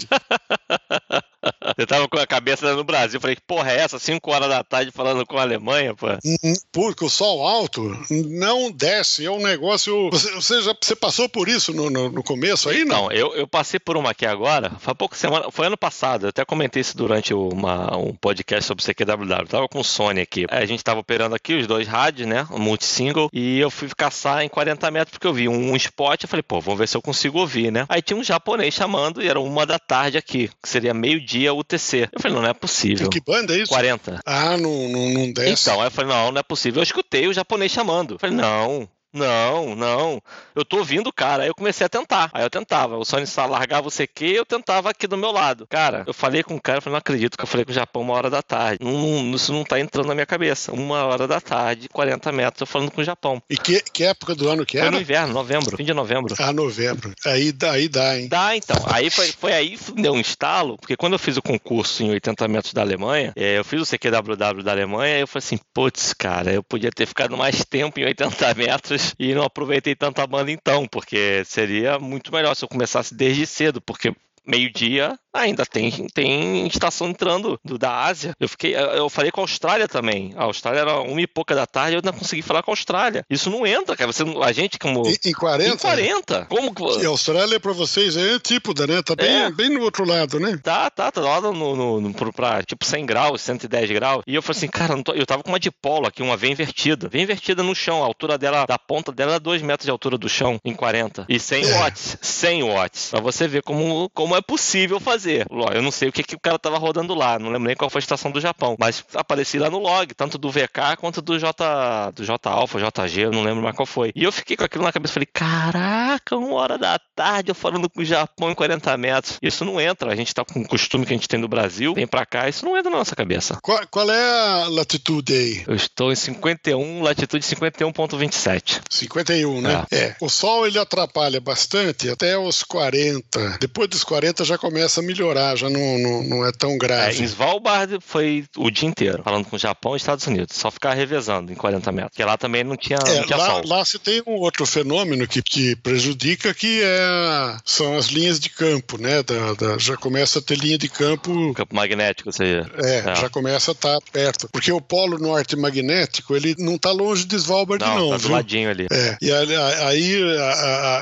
Eu 1.76 1.86
tava 1.86 2.08
com 2.08 2.18
a 2.18 2.26
cabeça 2.26 2.74
no 2.74 2.84
Brasil. 2.84 3.20
Falei, 3.20 3.36
que 3.36 3.42
porra 3.42 3.72
é 3.72 3.78
essa? 3.78 3.98
5 3.98 4.30
horas 4.30 4.48
da 4.48 4.62
tarde 4.64 4.90
falando 4.90 5.24
com 5.26 5.38
a 5.38 5.42
Alemanha, 5.42 5.94
pô. 5.94 6.06
Uhum. 6.06 6.54
Porque 6.72 7.04
o 7.04 7.10
sol 7.10 7.46
alto 7.46 7.96
não 8.10 8.70
desce. 8.70 9.24
É 9.24 9.30
um 9.30 9.42
negócio. 9.42 10.10
Você, 10.10 10.32
você 10.32 10.62
já 10.62 10.74
você 10.80 10.96
passou 10.96 11.28
por 11.28 11.48
isso 11.48 11.72
no, 11.72 11.90
no, 11.90 12.10
no 12.10 12.22
começo 12.22 12.68
aí, 12.68 12.84
não? 12.84 12.96
Não, 13.02 13.12
eu, 13.12 13.34
eu 13.34 13.46
passei 13.46 13.78
por 13.78 13.96
uma 13.96 14.10
aqui 14.10 14.24
agora. 14.26 14.72
Foi 14.78 14.94
pouco 14.94 15.16
semana. 15.16 15.50
Foi 15.50 15.66
ano 15.66 15.76
passado. 15.76 16.26
Eu 16.26 16.30
até 16.30 16.44
comentei 16.44 16.80
isso 16.80 16.96
durante 16.96 17.34
uma, 17.34 17.96
um 17.96 18.14
podcast 18.14 18.64
sobre 18.66 18.84
CQWW. 18.84 19.40
Eu 19.40 19.46
tava 19.46 19.68
com 19.68 19.80
o 19.80 19.84
Sony 19.84 20.20
aqui. 20.20 20.46
A 20.50 20.64
gente 20.64 20.82
tava 20.82 21.00
operando 21.00 21.34
aqui 21.34 21.54
os 21.54 21.66
dois 21.66 21.86
rádios, 21.86 22.26
né? 22.28 22.46
Um 22.50 22.58
multi-single. 22.58 23.28
E 23.32 23.58
eu 23.58 23.70
fui 23.70 23.88
caçar 23.96 24.42
em 24.42 24.48
40 24.48 24.90
metros 24.90 25.12
porque 25.12 25.26
eu 25.26 25.32
vi 25.32 25.48
um, 25.48 25.72
um 25.72 25.76
spot. 25.76 26.22
Eu 26.22 26.28
falei, 26.28 26.42
pô, 26.42 26.60
vamos 26.60 26.78
ver 26.78 26.88
se 26.88 26.96
eu 26.96 27.02
consigo 27.02 27.38
ouvir, 27.38 27.70
né? 27.70 27.84
Aí 27.88 28.00
tinha 28.00 28.16
um 28.16 28.24
japonês 28.24 28.74
chamando 28.74 29.22
e 29.22 29.28
era 29.28 29.40
uma 29.40 29.66
da 29.66 29.78
tarde 29.78 30.18
aqui, 30.18 30.50
que 30.62 30.68
seria 30.68 30.94
meio-dia 30.94 31.35
UTC. 31.44 32.08
Eu 32.12 32.20
falei, 32.20 32.34
não, 32.34 32.42
não 32.42 32.50
é 32.50 32.54
possível. 32.54 33.08
Que 33.08 33.20
banda 33.20 33.54
é 33.54 33.60
isso? 33.60 33.72
40. 33.72 34.20
Ah, 34.24 34.56
não, 34.56 34.88
não, 34.88 35.10
não 35.10 35.32
desce. 35.32 35.68
Então, 35.68 35.82
eu 35.82 35.90
falei, 35.90 36.10
não, 36.10 36.32
não 36.32 36.40
é 36.40 36.42
possível. 36.42 36.80
Eu 36.80 36.84
escutei 36.84 37.26
o 37.26 37.32
japonês 37.32 37.72
chamando. 37.72 38.14
Eu 38.14 38.18
falei, 38.18 38.36
não, 38.36 38.88
não, 39.12 39.74
não. 39.74 40.20
Eu 40.54 40.64
tô 40.64 40.78
ouvindo 40.78 41.06
o 41.08 41.12
cara. 41.12 41.42
Aí 41.44 41.48
eu 41.48 41.54
comecei 41.54 41.86
a 41.86 41.88
tentar. 41.88 42.30
Aí 42.34 42.42
eu 42.44 42.50
tentava. 42.50 42.96
O 42.98 43.04
Sony 43.04 43.26
só 43.26 43.46
largava 43.46 43.88
o 43.88 43.90
CQ 43.90 44.26
e 44.26 44.36
eu 44.36 44.44
tentava 44.44 44.90
aqui 44.90 45.06
do 45.06 45.16
meu 45.16 45.30
lado. 45.32 45.66
Cara, 45.68 46.04
eu 46.06 46.12
falei 46.12 46.42
com 46.42 46.54
o 46.56 46.60
cara, 46.60 46.78
eu 46.78 46.82
falei, 46.82 46.92
não 46.92 46.98
acredito 46.98 47.36
que 47.36 47.42
eu 47.42 47.46
falei 47.46 47.64
com 47.64 47.70
o 47.70 47.74
Japão 47.74 48.02
uma 48.02 48.14
hora 48.14 48.28
da 48.28 48.42
tarde. 48.42 48.84
Não, 48.84 48.92
não, 48.92 49.34
isso 49.34 49.52
não 49.52 49.64
tá 49.64 49.80
entrando 49.80 50.08
na 50.08 50.14
minha 50.14 50.26
cabeça. 50.26 50.72
Uma 50.72 51.04
hora 51.04 51.26
da 51.26 51.40
tarde, 51.40 51.88
40 51.88 52.30
metros, 52.32 52.60
eu 52.60 52.66
falando 52.66 52.90
com 52.90 53.00
o 53.00 53.04
Japão. 53.04 53.42
E 53.48 53.56
que, 53.56 53.80
que 53.80 54.04
época 54.04 54.34
do 54.34 54.48
ano 54.50 54.66
que 54.66 54.76
Foi 54.78 54.86
era? 54.86 54.94
no 54.94 55.00
inverno, 55.00 55.32
novembro, 55.32 55.76
fim 55.76 55.84
de 55.84 55.94
novembro. 55.94 56.34
Ah, 56.38 56.52
novembro. 56.52 57.12
Aí, 57.24 57.52
dá- 57.52 57.72
aí 57.72 57.88
dá, 57.88 58.18
hein? 58.18 58.28
Dá, 58.28 58.56
então. 58.56 58.76
Aí 58.86 59.10
foi, 59.10 59.32
foi 59.32 59.52
aí 59.54 59.78
que 59.78 59.92
deu 59.92 60.12
um 60.12 60.20
estalo, 60.20 60.76
porque 60.76 60.96
quando 60.96 61.14
eu 61.14 61.18
fiz 61.18 61.36
o 61.36 61.42
concurso 61.42 62.02
em 62.02 62.10
80 62.10 62.46
metros 62.48 62.74
da 62.74 62.82
Alemanha, 62.82 63.32
eh, 63.34 63.58
eu 63.58 63.64
fiz 63.64 63.80
o 63.80 63.86
CQWW 63.86 64.62
da 64.62 64.72
Alemanha, 64.72 65.18
eu 65.18 65.26
falei 65.26 65.44
assim, 65.44 65.58
putz, 65.72 66.12
cara, 66.12 66.52
eu 66.52 66.62
podia 66.62 66.90
ter 66.90 67.06
ficado 67.06 67.36
mais 67.36 67.64
tempo 67.64 67.98
em 67.98 68.04
80 68.04 68.54
metros 68.54 69.05
e 69.18 69.34
não 69.34 69.42
aproveitei 69.42 69.94
tanto 69.94 70.20
a 70.20 70.26
banda 70.26 70.50
então, 70.50 70.86
porque 70.86 71.42
seria 71.44 71.98
muito 71.98 72.32
melhor 72.32 72.54
se 72.54 72.64
eu 72.64 72.68
começasse 72.68 73.14
desde 73.14 73.46
cedo, 73.46 73.80
porque 73.80 74.14
meio-dia 74.46 75.18
ainda 75.36 75.64
tem, 75.66 76.06
tem 76.14 76.66
estação 76.66 77.08
entrando 77.08 77.58
do, 77.64 77.78
da 77.78 78.04
Ásia. 78.04 78.34
Eu 78.40 78.48
fiquei, 78.48 78.74
eu 78.76 79.08
falei 79.08 79.30
com 79.30 79.40
a 79.40 79.44
Austrália 79.44 79.88
também. 79.88 80.32
A 80.36 80.44
Austrália 80.44 80.80
era 80.80 81.00
uma 81.00 81.20
e 81.20 81.26
pouca 81.26 81.54
da 81.54 81.66
tarde, 81.66 81.96
eu 81.96 82.02
não 82.04 82.12
consegui 82.12 82.42
falar 82.42 82.62
com 82.62 82.70
a 82.70 82.72
Austrália. 82.72 83.24
Isso 83.30 83.50
não 83.50 83.66
entra, 83.66 83.96
cara. 83.96 84.12
Você, 84.12 84.22
a 84.42 84.52
gente 84.52 84.78
como 84.78 85.06
Em, 85.06 85.16
em 85.26 85.32
40? 85.32 85.74
em 85.74 85.76
40. 85.78 86.46
Como 86.46 86.74
que 86.74 86.82
E 87.02 87.06
a 87.06 87.08
Austrália 87.08 87.58
pra 87.60 87.72
vocês 87.72 88.16
é 88.16 88.20
antípoda, 88.20 88.86
né? 88.86 89.02
Tá 89.02 89.14
bem, 89.14 89.28
É. 89.44 89.50
bem 89.50 89.68
no 89.70 89.82
outro 89.82 90.04
lado, 90.04 90.38
né? 90.40 90.58
Tá, 90.62 90.90
tá, 90.90 91.10
tá 91.10 91.20
lá 91.20 91.40
no, 91.40 91.52
no, 91.76 92.00
no, 92.00 92.14
pro- 92.14 92.32
pra, 92.32 92.62
tipo 92.62 92.84
100 92.84 93.06
graus, 93.06 93.40
110 93.42 93.90
graus. 93.90 94.22
E 94.26 94.34
eu 94.34 94.42
falei 94.42 94.58
assim, 94.58 94.68
cara, 94.68 95.02
tô- 95.02 95.12
eu 95.12 95.26
tava 95.26 95.42
com 95.42 95.48
uma 95.50 95.60
dipolo 95.60 96.06
aqui, 96.06 96.22
uma 96.22 96.36
V 96.36 96.48
invertida. 96.48 97.08
V 97.08 97.20
invertida 97.20 97.62
no 97.62 97.74
chão, 97.74 98.02
a 98.02 98.06
altura 98.06 98.38
dela, 98.38 98.64
da 98.66 98.78
ponta 98.78 99.12
dela 99.12 99.34
é 99.36 99.38
2 99.40 99.62
metros 99.62 99.84
de 99.84 99.90
altura 99.90 100.16
do 100.18 100.28
chão, 100.28 100.58
em 100.64 100.74
40. 100.74 101.24
E 101.28 101.38
100 101.38 101.64
É. 101.64 101.78
watts, 101.78 102.18
100 102.20 102.62
watts. 102.64 103.08
Pra 103.10 103.20
você 103.20 103.46
ver 103.48 103.62
como, 103.62 104.10
como 104.14 104.36
é 104.36 104.40
possível 104.40 104.98
fazer. 105.00 105.25
Eu 105.30 105.82
não 105.82 105.90
sei 105.90 106.08
o 106.08 106.12
que, 106.12 106.22
que 106.22 106.34
o 106.34 106.40
cara 106.40 106.58
tava 106.58 106.78
rodando 106.78 107.14
lá, 107.14 107.38
não 107.38 107.50
lembro 107.50 107.66
nem 107.66 107.76
qual 107.76 107.90
foi 107.90 107.98
a 107.98 108.00
estação 108.00 108.30
do 108.30 108.40
Japão. 108.40 108.76
Mas 108.78 109.04
apareci 109.14 109.58
lá 109.58 109.70
no 109.70 109.78
log, 109.78 110.14
tanto 110.14 110.38
do 110.38 110.50
VK 110.50 110.96
quanto 110.98 111.20
do 111.22 111.38
J, 111.38 112.12
do 112.12 112.24
J 112.24 112.48
Alpha, 112.48 112.78
JG, 112.78 113.22
eu 113.22 113.32
não 113.32 113.42
lembro 113.42 113.62
mais 113.62 113.76
qual 113.76 113.86
foi. 113.86 114.12
E 114.14 114.24
eu 114.24 114.32
fiquei 114.32 114.56
com 114.56 114.64
aquilo 114.64 114.84
na 114.84 114.92
cabeça, 114.92 115.14
falei, 115.14 115.28
caraca, 115.32 116.36
uma 116.36 116.54
hora 116.54 116.78
da 116.78 116.98
tarde 117.14 117.50
eu 117.50 117.54
falando 117.54 117.88
com 117.88 118.00
o 118.00 118.04
Japão 118.04 118.50
em 118.50 118.54
40 118.54 118.96
metros. 118.96 119.38
Isso 119.42 119.64
não 119.64 119.80
entra, 119.80 120.12
a 120.12 120.16
gente 120.16 120.34
tá 120.34 120.44
com 120.44 120.60
o 120.60 120.68
costume 120.68 121.06
que 121.06 121.12
a 121.12 121.16
gente 121.16 121.28
tem 121.28 121.40
no 121.40 121.48
Brasil, 121.48 121.94
vem 121.94 122.06
pra 122.06 122.26
cá, 122.26 122.48
isso 122.48 122.64
não 122.64 122.76
entra 122.76 122.90
na 122.90 122.98
nossa 122.98 123.16
cabeça. 123.16 123.58
Qual, 123.62 123.80
qual 123.90 124.10
é 124.10 124.62
a 124.62 124.68
latitude 124.68 125.32
aí? 125.32 125.64
Eu 125.66 125.74
estou 125.74 126.12
em 126.12 126.16
51, 126.16 127.02
latitude 127.02 127.44
51.27. 127.44 128.80
51, 128.90 129.60
né? 129.60 129.84
É. 129.90 130.14
O 130.20 130.28
sol 130.28 130.66
ele 130.66 130.78
atrapalha 130.78 131.40
bastante 131.40 132.08
até 132.08 132.38
os 132.38 132.62
40. 132.62 133.58
Depois 133.60 133.88
dos 133.88 134.04
40 134.04 134.44
já 134.44 134.58
começa 134.58 135.00
a 135.00 135.02
melhorar, 135.02 135.15
já 135.56 135.68
não, 135.70 135.98
não, 135.98 136.22
não 136.24 136.46
é 136.46 136.52
tão 136.52 136.70
É, 136.70 136.74
em 136.74 136.78
grave. 136.78 137.24
Svalbard 137.24 137.98
foi 138.00 138.44
o 138.56 138.70
dia 138.70 138.88
inteiro, 138.88 139.22
falando 139.22 139.44
com 139.46 139.56
o 139.56 139.58
Japão 139.58 139.94
e 139.94 139.96
Estados 139.96 140.26
Unidos. 140.26 140.56
Só 140.56 140.70
ficar 140.70 140.94
revezando 140.94 141.52
em 141.52 141.54
40 141.54 141.90
metros. 141.92 142.10
Porque 142.12 142.24
lá 142.24 142.36
também 142.36 142.62
não 142.64 142.76
tinha, 142.76 142.98
É, 143.06 143.16
não 143.18 143.24
tinha 143.24 143.36
lá, 143.36 143.46
sol. 143.46 143.62
lá 143.66 143.84
você 143.84 143.98
tem 143.98 144.22
um 144.26 144.32
outro 144.34 144.64
fenômeno 144.66 145.26
que, 145.26 145.42
que 145.42 145.76
prejudica, 145.76 146.52
que 146.54 146.80
é, 146.82 147.56
são 147.64 147.96
as 147.96 148.06
linhas 148.06 148.38
de 148.40 148.50
campo, 148.50 148.98
né? 149.00 149.22
Da, 149.22 149.54
da- 149.54 149.78
já 149.78 149.96
começa 149.96 150.38
a 150.38 150.42
ter 150.42 150.56
linha 150.58 150.78
de 150.78 150.88
campo 150.88 151.52
Campo 151.54 151.74
magnético, 151.74 152.32
seja. 152.32 152.70
É, 152.82 152.96
É. 153.10 153.14
já 153.16 153.28
começa 153.28 153.70
a 153.70 153.72
estar 153.72 153.98
perto. 154.12 154.48
Porque 154.52 154.70
o 154.72 154.80
polo 154.80 155.18
norte 155.18 155.56
magnético, 155.56 156.34
ele 156.36 156.54
não 156.58 156.74
está 156.76 156.90
longe 156.92 157.24
de 157.24 157.36
Svalbard, 157.36 157.84
Não, 157.84 157.94
não, 157.98 158.10
tá 158.10 158.16
do 158.16 158.22
viu? 158.22 158.32
ladinho 158.32 158.70
ali. 158.70 158.86
É, 158.90 159.16
e 159.20 159.32
aí, 159.32 159.56
aí, 159.56 160.22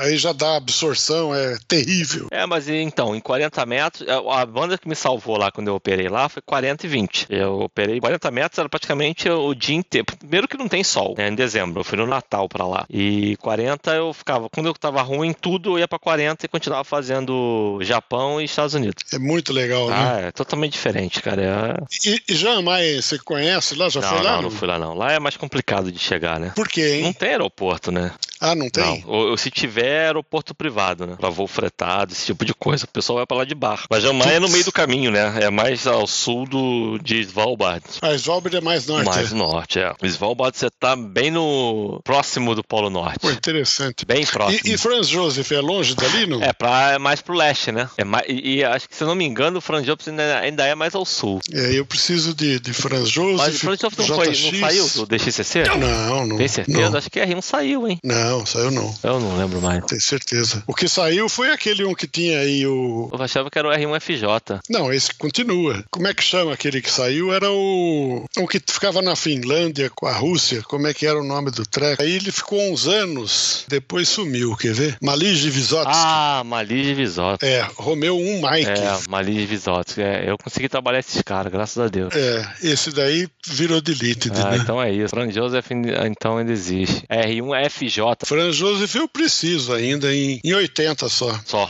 aí 0.01 0.17
já 0.17 0.31
dá 0.33 0.55
absorção, 0.55 1.33
é 1.33 1.57
terrível. 1.67 2.27
É, 2.31 2.45
mas 2.45 2.67
então, 2.67 3.15
em 3.15 3.19
40 3.19 3.65
metros, 3.65 4.04
a 4.31 4.45
banda 4.45 4.77
que 4.77 4.87
me 4.87 4.95
salvou 4.95 5.37
lá 5.37 5.51
quando 5.51 5.67
eu 5.67 5.75
operei 5.75 6.07
lá 6.07 6.27
foi 6.29 6.41
40 6.45 6.85
e 6.85 6.89
20. 6.89 7.27
Eu 7.29 7.59
operei 7.61 7.99
40 7.99 8.31
metros, 8.31 8.59
era 8.59 8.69
praticamente 8.69 9.29
o 9.29 9.53
dia 9.53 9.75
inteiro. 9.75 10.05
Primeiro 10.17 10.47
que 10.47 10.57
não 10.57 10.67
tem 10.67 10.83
sol, 10.83 11.15
né, 11.17 11.27
em 11.29 11.35
dezembro. 11.35 11.79
Eu 11.81 11.83
fui 11.83 11.97
no 11.97 12.05
Natal 12.07 12.47
pra 12.49 12.65
lá. 12.65 12.85
E 12.89 13.35
40 13.37 13.91
eu 13.95 14.13
ficava, 14.13 14.49
quando 14.49 14.67
eu 14.67 14.73
tava 14.73 15.01
ruim, 15.01 15.33
tudo 15.33 15.73
eu 15.73 15.79
ia 15.79 15.87
pra 15.87 15.99
40 15.99 16.45
e 16.45 16.49
continuava 16.49 16.83
fazendo 16.83 17.79
Japão 17.81 18.41
e 18.41 18.45
Estados 18.45 18.73
Unidos. 18.73 19.03
É 19.13 19.19
muito 19.19 19.51
legal, 19.53 19.89
né? 19.89 19.95
Ah, 19.97 20.19
é 20.27 20.31
totalmente 20.31 20.73
diferente, 20.73 21.21
cara. 21.21 21.41
É... 21.41 22.09
E, 22.09 22.21
e 22.29 22.35
jamais 22.35 23.05
você 23.05 23.17
conhece 23.19 23.75
lá? 23.75 23.89
Já 23.89 24.01
Não, 24.01 24.09
foi 24.09 24.21
lá? 24.21 24.35
não, 24.35 24.41
não 24.43 24.51
fui 24.51 24.67
lá 24.67 24.79
não. 24.79 24.93
Lá 24.93 25.11
é 25.13 25.19
mais 25.19 25.37
complicado 25.37 25.91
de 25.91 25.99
chegar, 25.99 26.39
né? 26.39 26.51
Por 26.55 26.67
quê, 26.67 26.99
Não 27.01 27.07
hein? 27.07 27.13
tem 27.13 27.29
aeroporto, 27.29 27.91
né? 27.91 28.11
Ah, 28.45 28.53
não 28.53 28.69
tem? 28.69 29.01
Não. 29.01 29.09
Ou, 29.09 29.29
ou 29.31 29.37
se 29.37 29.49
tiver 29.49 30.05
aeroporto 30.05 30.53
privado, 30.53 31.07
né? 31.07 31.15
Pra 31.19 31.29
voo 31.29 31.47
fretado, 31.47 32.13
esse 32.13 32.27
tipo 32.27 32.45
de 32.45 32.53
coisa. 32.53 32.85
O 32.85 32.87
pessoal 32.87 33.17
vai 33.17 33.25
pra 33.25 33.37
lá 33.37 33.43
de 33.43 33.55
barco. 33.55 33.87
Mas 33.89 34.03
jamais 34.03 34.29
é 34.29 34.39
no 34.39 34.47
meio 34.49 34.63
do 34.63 34.71
caminho, 34.71 35.09
né? 35.09 35.39
É 35.41 35.49
mais 35.49 35.87
ao 35.87 36.05
sul 36.05 36.45
do, 36.45 36.99
de 36.99 37.21
Svalbard. 37.21 37.83
A 38.03 38.13
Svalbard 38.13 38.55
é 38.55 38.61
mais 38.61 38.85
norte. 38.85 39.05
Mais 39.05 39.31
é. 39.31 39.35
norte, 39.35 39.79
é. 39.79 39.91
Svalbard 40.03 40.55
você 40.55 40.69
tá 40.69 40.95
bem 40.95 41.31
no. 41.31 41.99
próximo 42.03 42.53
do 42.53 42.63
Polo 42.63 42.91
Norte. 42.91 43.19
Pô, 43.19 43.31
interessante. 43.31 44.05
Bem 44.05 44.23
próximo. 44.25 44.61
E, 44.63 44.73
e 44.73 44.77
Franz 44.77 45.07
Joseph 45.07 45.51
é 45.51 45.59
longe 45.59 45.95
dali, 45.95 46.27
não? 46.27 46.43
É, 46.43 46.53
pra, 46.53 46.93
é 46.93 46.99
mais 46.99 47.21
pro 47.21 47.33
leste, 47.33 47.71
né? 47.71 47.89
É 47.97 48.03
mais, 48.03 48.25
e, 48.29 48.57
e 48.57 48.63
acho 48.63 48.87
que, 48.87 48.95
se 48.95 49.03
eu 49.03 49.07
não 49.07 49.15
me 49.15 49.25
engano, 49.25 49.57
o 49.57 49.61
Franz 49.61 49.85
Jobs 49.85 50.07
ainda, 50.07 50.39
ainda 50.39 50.65
é 50.67 50.75
mais 50.75 50.93
ao 50.93 51.05
sul. 51.05 51.41
É, 51.51 51.73
eu 51.73 51.85
preciso 51.85 52.35
de, 52.35 52.59
de 52.59 52.73
Franz 52.73 53.09
Joseph. 53.09 53.37
Mas 53.37 53.55
o 53.55 53.59
Franz 53.59 53.79
Jobs 53.79 53.97
não, 53.97 54.15
foi, 54.15 54.27
não 54.27 54.59
saiu 54.59 54.89
do 54.89 55.05
DXCC? 55.07 55.63
Não, 55.63 56.25
não. 56.27 56.37
Tem 56.37 56.47
certeza? 56.47 56.89
Não, 56.91 56.97
Acho 56.97 57.09
que 57.09 57.19
R1 57.19 57.41
saiu, 57.41 57.87
hein? 57.87 57.99
não 58.03 58.34
saiu 58.43 58.71
não. 58.71 58.91
Eu 59.03 59.19
não 59.19 59.37
lembro 59.37 59.61
mais. 59.61 59.85
Tenho 59.85 60.01
certeza. 60.01 60.63
O 60.65 60.73
que 60.73 60.87
saiu 60.87 61.29
foi 61.29 61.51
aquele 61.51 61.85
um 61.85 61.93
que 61.93 62.07
tinha 62.07 62.39
aí 62.39 62.65
o. 62.65 63.07
Eu 63.13 63.21
achava 63.21 63.51
que 63.51 63.59
era 63.59 63.67
o 63.67 63.71
R1FJ. 63.71 64.61
Não, 64.67 64.91
esse 64.91 65.13
continua. 65.13 65.83
Como 65.91 66.07
é 66.07 66.13
que 66.13 66.23
chama 66.23 66.53
aquele 66.53 66.81
que 66.81 66.89
saiu? 66.89 67.31
Era 67.31 67.51
o. 67.51 68.25
O 68.39 68.47
que 68.47 68.59
ficava 68.59 69.01
na 69.03 69.15
Finlândia 69.15 69.91
com 69.93 70.07
a 70.07 70.13
Rússia. 70.13 70.63
Como 70.63 70.87
é 70.87 70.93
que 70.93 71.05
era 71.05 71.19
o 71.19 71.23
nome 71.23 71.51
do 71.51 71.65
treco? 71.65 72.01
Aí 72.01 72.11
ele 72.13 72.31
ficou 72.31 72.59
uns 72.71 72.87
anos, 72.87 73.65
depois 73.67 74.09
sumiu, 74.09 74.55
quer 74.55 74.73
ver? 74.73 74.97
Malij 75.01 75.47
Vysotsky. 75.49 75.91
Ah, 75.93 76.41
Malij 76.45 76.93
Visotsky. 76.95 77.45
É, 77.45 77.67
Romeu 77.75 78.17
1 78.17 78.41
Mike. 78.41 78.69
É, 78.71 78.97
Malij 79.09 79.45
Visotsky. 79.45 80.01
É, 80.01 80.29
eu 80.29 80.37
consegui 80.37 80.67
trabalhar 80.69 80.99
esses 80.99 81.21
caras, 81.21 81.51
graças 81.51 81.77
a 81.77 81.87
Deus. 81.87 82.13
É, 82.15 82.47
esse 82.63 82.91
daí 82.91 83.27
virou 83.45 83.81
deleted, 83.81 84.31
Ah, 84.41 84.51
né? 84.51 84.57
então 84.57 84.81
é 84.81 84.91
isso. 84.91 85.09
Franz 85.09 85.33
Joseph 85.35 85.67
então 85.71 86.37
ainda 86.37 86.51
existe. 86.51 87.03
R1FJ 87.09 88.14
Franz 88.23 88.55
Joseph 88.55 88.95
eu 88.95 89.07
preciso 89.07 89.73
ainda 89.73 90.13
em, 90.13 90.39
em 90.43 90.53
80 90.53 91.09
só. 91.09 91.39
só. 91.45 91.69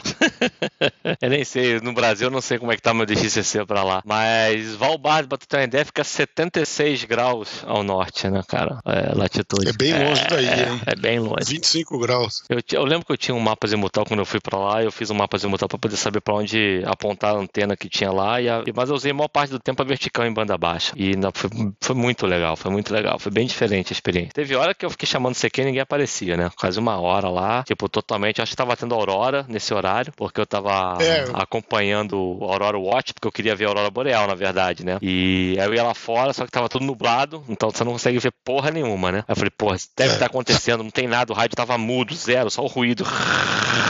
eu 1.22 1.30
nem 1.30 1.44
sei, 1.44 1.80
no 1.80 1.94
Brasil 1.94 2.28
eu 2.28 2.32
não 2.32 2.42
sei 2.42 2.58
como 2.58 2.72
é 2.72 2.76
que 2.76 2.82
tá 2.82 2.94
meu 2.94 3.06
DXCC 3.06 3.66
pra 3.66 3.84
lá. 3.84 4.02
Mas 4.06 4.66
Svalbard, 4.66 5.28
pra 5.28 5.38
tu 5.38 5.48
ter 5.48 5.58
uma 5.58 5.64
ideia, 5.64 5.86
fica 5.86 6.04
76 6.04 7.04
graus 7.06 7.64
ao 7.66 7.84
norte, 7.84 8.30
né, 8.30 8.42
cara? 8.48 8.80
É, 8.86 9.14
latitude. 9.16 9.70
É 9.70 9.74
bem 9.74 9.94
longe 9.94 10.24
daí, 10.30 10.46
é, 10.46 10.70
hein? 10.70 10.82
É 10.86 10.96
bem 10.96 11.20
longe. 11.20 11.46
25 11.48 11.98
graus. 12.00 12.44
Eu, 12.50 12.60
eu 12.74 12.84
lembro 12.86 13.06
que 13.06 13.12
eu 13.12 13.18
tinha 13.18 13.36
um 13.36 13.40
mapa 13.40 13.68
zimutal 13.68 14.06
quando 14.06 14.20
eu 14.20 14.26
fui 14.26 14.40
pra 14.40 14.58
lá, 14.58 14.84
eu 14.84 14.92
fiz 14.92 15.10
um 15.10 15.16
mapa 15.16 15.38
zimutal 15.38 15.68
pra 15.68 15.78
poder 15.78 15.98
saber 15.98 16.22
pra 16.22 16.36
onde 16.36 16.82
apontar 16.86 17.36
a 17.36 17.40
antena 17.40 17.76
que 17.76 17.90
tinha 17.90 18.12
lá, 18.12 18.42
e 18.42 18.50
a- 18.50 18.64
mas 18.76 18.90
eu 18.90 18.96
usei 18.96 19.12
a 19.12 19.14
maior 19.14 19.28
parte 19.28 19.52
do 19.52 19.60
tempo 19.60 19.82
a 19.82 19.86
vertical 19.86 20.26
em 20.26 20.34
banda 20.34 20.58
baixa. 20.58 20.92
E 20.96 21.16
na- 21.16 21.32
foi, 21.34 21.50
foi 21.82 21.96
muito 21.96 22.26
legal, 22.26 22.56
foi 22.56 22.72
muito 22.72 22.94
legal, 22.94 23.18
foi 23.20 23.32
bem 23.32 23.46
diferente 23.48 23.92
a 23.92 23.94
experiência. 23.94 24.32
Teve 24.34 24.56
hora 24.56 24.74
que 24.74 24.86
eu 24.86 24.90
fiquei 24.90 25.08
chamando 25.08 25.36
CQ 25.36 25.62
e 25.62 25.66
ninguém 25.66 25.82
aparecia, 25.82 26.35
dia, 26.36 26.38
né? 26.38 26.52
Quase 26.56 26.80
uma 26.80 27.00
hora 27.00 27.30
lá. 27.30 27.64
Tipo, 27.64 27.90
totalmente. 27.90 28.42
Acho 28.42 28.52
que 28.52 28.58
tava 28.58 28.76
tendo 28.76 28.94
aurora 28.94 29.46
nesse 29.48 29.74
horário, 29.74 30.14
porque 30.16 30.40
eu 30.40 30.46
tava 30.46 30.98
é. 31.02 31.26
acompanhando 31.34 32.16
Aurora 32.42 32.78
Watch, 32.78 33.14
porque 33.14 33.28
eu 33.28 33.32
queria 33.32 33.56
ver 33.56 33.66
a 33.66 33.70
Aurora 33.70 33.90
Boreal, 33.90 34.28
na 34.28 34.36
verdade, 34.36 34.86
né? 34.86 34.98
E 35.02 35.56
aí 35.60 35.66
eu 35.66 35.74
ia 35.74 35.84
lá 35.84 35.94
fora, 35.94 36.34
só 36.34 36.46
que 36.46 36.52
tava 36.52 36.70
tudo 36.70 36.86
nublado, 36.86 37.44
então 37.50 37.72
você 37.72 37.84
não 37.84 37.94
consegue 37.94 38.20
ver 38.20 38.34
porra 38.44 38.70
nenhuma, 38.72 39.12
né? 39.12 39.20
Aí 39.20 39.32
eu 39.32 39.36
falei, 39.36 39.52
porra, 39.52 39.76
isso 39.76 39.90
deve 39.96 40.14
estar 40.14 40.26
é. 40.26 40.28
tá 40.28 40.32
acontecendo, 40.32 40.84
não 40.84 40.92
tem 40.92 41.08
nada, 41.08 41.32
o 41.32 41.36
rádio 41.36 41.56
tava 41.56 41.78
mudo, 41.78 42.14
zero, 42.14 42.50
só 42.50 42.64
o 42.64 42.68
ruído. 42.68 43.06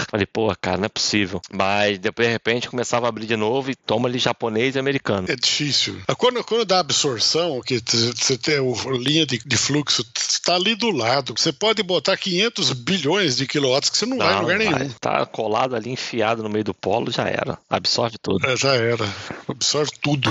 Falei, 0.09 0.25
porra, 0.25 0.55
cara, 0.55 0.77
não 0.77 0.85
é 0.85 0.89
possível. 0.89 1.41
Mas 1.51 1.97
depois, 1.99 2.27
de 2.27 2.31
repente, 2.31 2.69
começava 2.69 3.05
a 3.05 3.09
abrir 3.09 3.25
de 3.25 3.35
novo 3.35 3.71
e 3.71 3.75
toma 3.75 4.07
ali 4.07 4.17
japonês 4.17 4.75
e 4.75 4.79
americano. 4.79 5.27
É 5.29 5.35
difícil. 5.35 5.99
Quando, 6.17 6.43
quando 6.43 6.63
dá 6.63 6.79
absorção, 6.79 7.59
que 7.61 7.79
você 7.79 8.37
tem 8.37 8.55
a 8.55 8.97
linha 8.97 9.25
de, 9.25 9.39
de 9.39 9.57
fluxo, 9.57 10.05
está 10.15 10.55
ali 10.55 10.75
do 10.75 10.91
lado. 10.91 11.33
Você 11.37 11.51
pode 11.51 11.81
botar 11.83 12.13
500 12.35 12.73
bilhões 12.73 13.37
de 13.37 13.47
quilowatts 13.47 13.89
que 13.89 13.97
você 13.97 14.05
não, 14.05 14.17
não 14.17 14.25
vai 14.25 14.35
em 14.35 14.41
lugar 14.41 14.57
nenhum. 14.57 14.89
Tá 14.99 15.25
colado 15.25 15.75
ali, 15.75 15.89
enfiado 15.89 16.43
no 16.43 16.49
meio 16.49 16.63
do 16.65 16.73
polo, 16.73 17.11
já 17.11 17.27
era. 17.27 17.57
Absorve 17.69 18.17
tudo. 18.21 18.45
É, 18.45 18.57
já 18.57 18.75
era. 18.75 19.05
Absorve 19.47 19.91
tudo. 20.01 20.29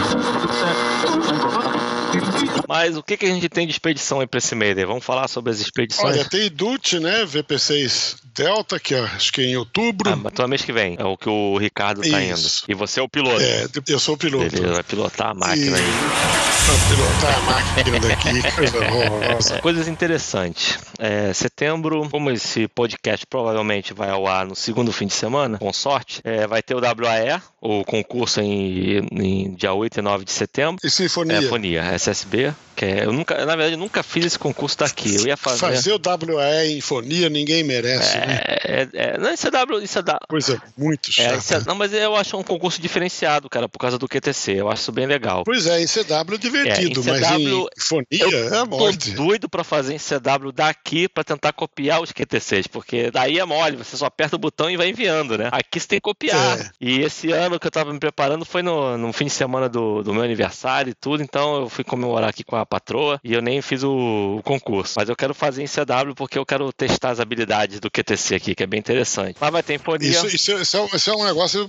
Mas 2.68 2.96
o 2.96 3.02
que, 3.02 3.16
que 3.16 3.26
a 3.26 3.30
gente 3.30 3.48
tem 3.48 3.66
de 3.66 3.72
expedição 3.72 4.20
aí 4.20 4.26
para 4.26 4.38
esse 4.38 4.54
Mayday? 4.54 4.84
Vamos 4.84 5.04
falar 5.04 5.28
sobre 5.28 5.50
as 5.50 5.60
expedições? 5.60 6.14
Olha, 6.14 6.24
tem 6.24 6.50
DUT, 6.50 7.00
né? 7.00 7.24
VP6 7.24 8.23
Delta, 8.34 8.80
que 8.80 8.94
acho 8.94 9.32
que 9.32 9.42
é 9.42 9.44
em 9.44 9.56
outubro. 9.56 10.10
Ah, 10.10 10.16
mas 10.16 10.32
então 10.32 10.44
é 10.44 10.48
mês 10.48 10.62
que 10.62 10.72
vem, 10.72 10.96
é 10.98 11.04
o 11.04 11.16
que 11.16 11.28
o 11.28 11.56
Ricardo 11.56 12.00
tá 12.00 12.20
Isso. 12.20 12.64
indo. 12.66 12.72
E 12.72 12.74
você 12.74 12.98
é 12.98 13.02
o 13.02 13.08
piloto. 13.08 13.40
É, 13.40 13.66
eu 13.88 13.98
sou 13.98 14.16
o 14.16 14.18
piloto. 14.18 14.50
Beleza, 14.50 14.74
vai 14.74 14.82
pilotar 14.82 15.28
a 15.30 15.34
máquina 15.34 15.78
e... 15.78 15.80
aí. 15.80 16.44
Vai 16.66 16.96
pilotar 16.96 17.38
a 17.38 17.42
máquina 17.42 18.00
daqui, 18.00 18.56
coisa 18.56 18.78
horrorosa. 18.78 19.60
Coisas 19.62 19.86
interessantes. 19.86 20.78
É, 20.98 21.32
setembro, 21.32 22.08
como 22.10 22.30
esse 22.30 22.66
podcast 22.68 23.26
provavelmente 23.26 23.94
vai 23.94 24.10
ao 24.10 24.26
ar 24.26 24.46
no 24.46 24.56
segundo 24.56 24.92
fim 24.92 25.06
de 25.06 25.14
semana, 25.14 25.58
com 25.58 25.72
sorte, 25.72 26.20
é, 26.24 26.46
vai 26.46 26.62
ter 26.62 26.74
o 26.74 26.80
WAE, 26.80 27.40
o 27.60 27.84
concurso 27.84 28.40
em, 28.40 29.06
em 29.12 29.54
dia 29.54 29.72
8 29.72 29.98
e 29.98 30.02
9 30.02 30.24
de 30.24 30.32
setembro. 30.32 30.80
E 30.82 30.90
Sinfonia. 30.90 31.36
É, 31.36 31.40
Sinfonia, 31.42 31.82
SSB. 31.94 32.54
Que 32.74 32.84
é, 32.84 33.04
eu 33.04 33.12
nunca, 33.12 33.34
na 33.44 33.54
verdade, 33.54 33.74
eu 33.74 33.78
nunca 33.78 34.02
fiz 34.02 34.24
esse 34.24 34.38
concurso 34.38 34.78
daqui. 34.78 35.14
Eu 35.16 35.26
ia 35.26 35.36
fazer. 35.36 35.60
Fazer 35.60 35.92
o 35.92 36.00
WAE 36.34 36.76
em 36.76 36.80
fonia 36.80 37.28
ninguém 37.28 37.62
merece. 37.62 38.16
É, 38.16 38.26
né? 38.26 38.40
é, 38.46 38.88
é, 38.92 39.18
não, 39.18 39.32
isso 39.32 39.46
é 39.46 39.50
W. 39.50 39.82
Isso 39.82 39.98
é 39.98 40.02
da... 40.02 40.18
Coisa 40.28 40.60
muito 40.76 41.10
é, 41.10 41.40
chata. 41.40 41.62
É, 41.62 41.66
não, 41.66 41.74
mas 41.74 41.92
eu 41.92 42.16
acho 42.16 42.36
um 42.36 42.42
concurso 42.42 42.80
diferenciado, 42.80 43.48
cara, 43.48 43.68
por 43.68 43.78
causa 43.78 43.98
do 43.98 44.08
QTC. 44.08 44.60
Eu 44.60 44.68
acho 44.68 44.82
isso 44.82 44.92
bem 44.92 45.06
legal. 45.06 45.44
Pois 45.44 45.66
é, 45.66 45.80
em 45.80 45.86
CW 45.86 46.34
é 46.34 46.38
divertido, 46.38 47.00
em 47.00 47.04
mas 47.04 47.30
em 47.30 47.66
fonia 47.78 48.54
é 48.54 48.56
a 48.56 48.66
morte. 48.66 49.10
Eu 49.10 49.16
tô 49.16 49.24
doido 49.24 49.48
pra 49.48 49.62
fazer 49.62 49.94
em 49.94 49.98
CW 49.98 50.52
daqui 50.52 51.08
pra 51.08 51.22
tentar 51.22 51.52
copiar 51.52 52.02
os 52.02 52.12
QTCs, 52.12 52.66
porque 52.66 53.10
daí 53.10 53.38
é 53.38 53.44
mole, 53.44 53.76
você 53.76 53.96
só 53.96 54.06
aperta 54.06 54.36
o 54.36 54.38
botão 54.38 54.70
e 54.70 54.76
vai 54.76 54.88
enviando, 54.88 55.38
né? 55.38 55.48
Aqui 55.52 55.78
você 55.78 55.86
tem 55.86 55.98
que 55.98 56.04
copiar. 56.04 56.60
É. 56.60 56.70
E 56.80 57.00
esse 57.00 57.30
ano 57.30 57.58
que 57.58 57.66
eu 57.66 57.70
tava 57.70 57.92
me 57.92 57.98
preparando 57.98 58.44
foi 58.44 58.62
no, 58.62 58.98
no 58.98 59.12
fim 59.12 59.26
de 59.26 59.30
semana 59.30 59.68
do, 59.68 60.02
do 60.02 60.12
meu 60.12 60.22
aniversário 60.22 60.90
e 60.90 60.94
tudo, 60.94 61.22
então 61.22 61.62
eu 61.62 61.68
fui 61.68 61.84
comemorar 61.84 62.30
aqui 62.30 62.42
com 62.42 62.56
a 62.56 62.63
patroa 62.66 63.20
e 63.22 63.32
eu 63.32 63.42
nem 63.42 63.60
fiz 63.62 63.82
o, 63.82 64.36
o, 64.38 64.42
concurso. 64.42 64.94
Mas 64.96 65.08
eu 65.08 65.16
quero 65.16 65.34
fazer 65.34 65.62
em 65.62 65.66
CW 65.66 66.14
porque 66.14 66.38
eu 66.38 66.46
quero 66.46 66.72
testar 66.72 67.10
as 67.10 67.20
habilidades 67.20 67.80
do 67.80 67.90
QTC 67.90 68.34
aqui, 68.36 68.54
que 68.54 68.62
é 68.62 68.66
bem 68.66 68.80
interessante. 68.80 69.36
Mas 69.40 69.50
vai 69.50 69.62
ter 69.62 69.78
fonia. 69.78 70.08
Isso, 70.08 70.26
isso, 70.26 70.52
isso, 70.52 70.76
é, 70.76 70.96
isso 70.96 71.10
é 71.10 71.14
um 71.14 71.24
negócio 71.24 71.68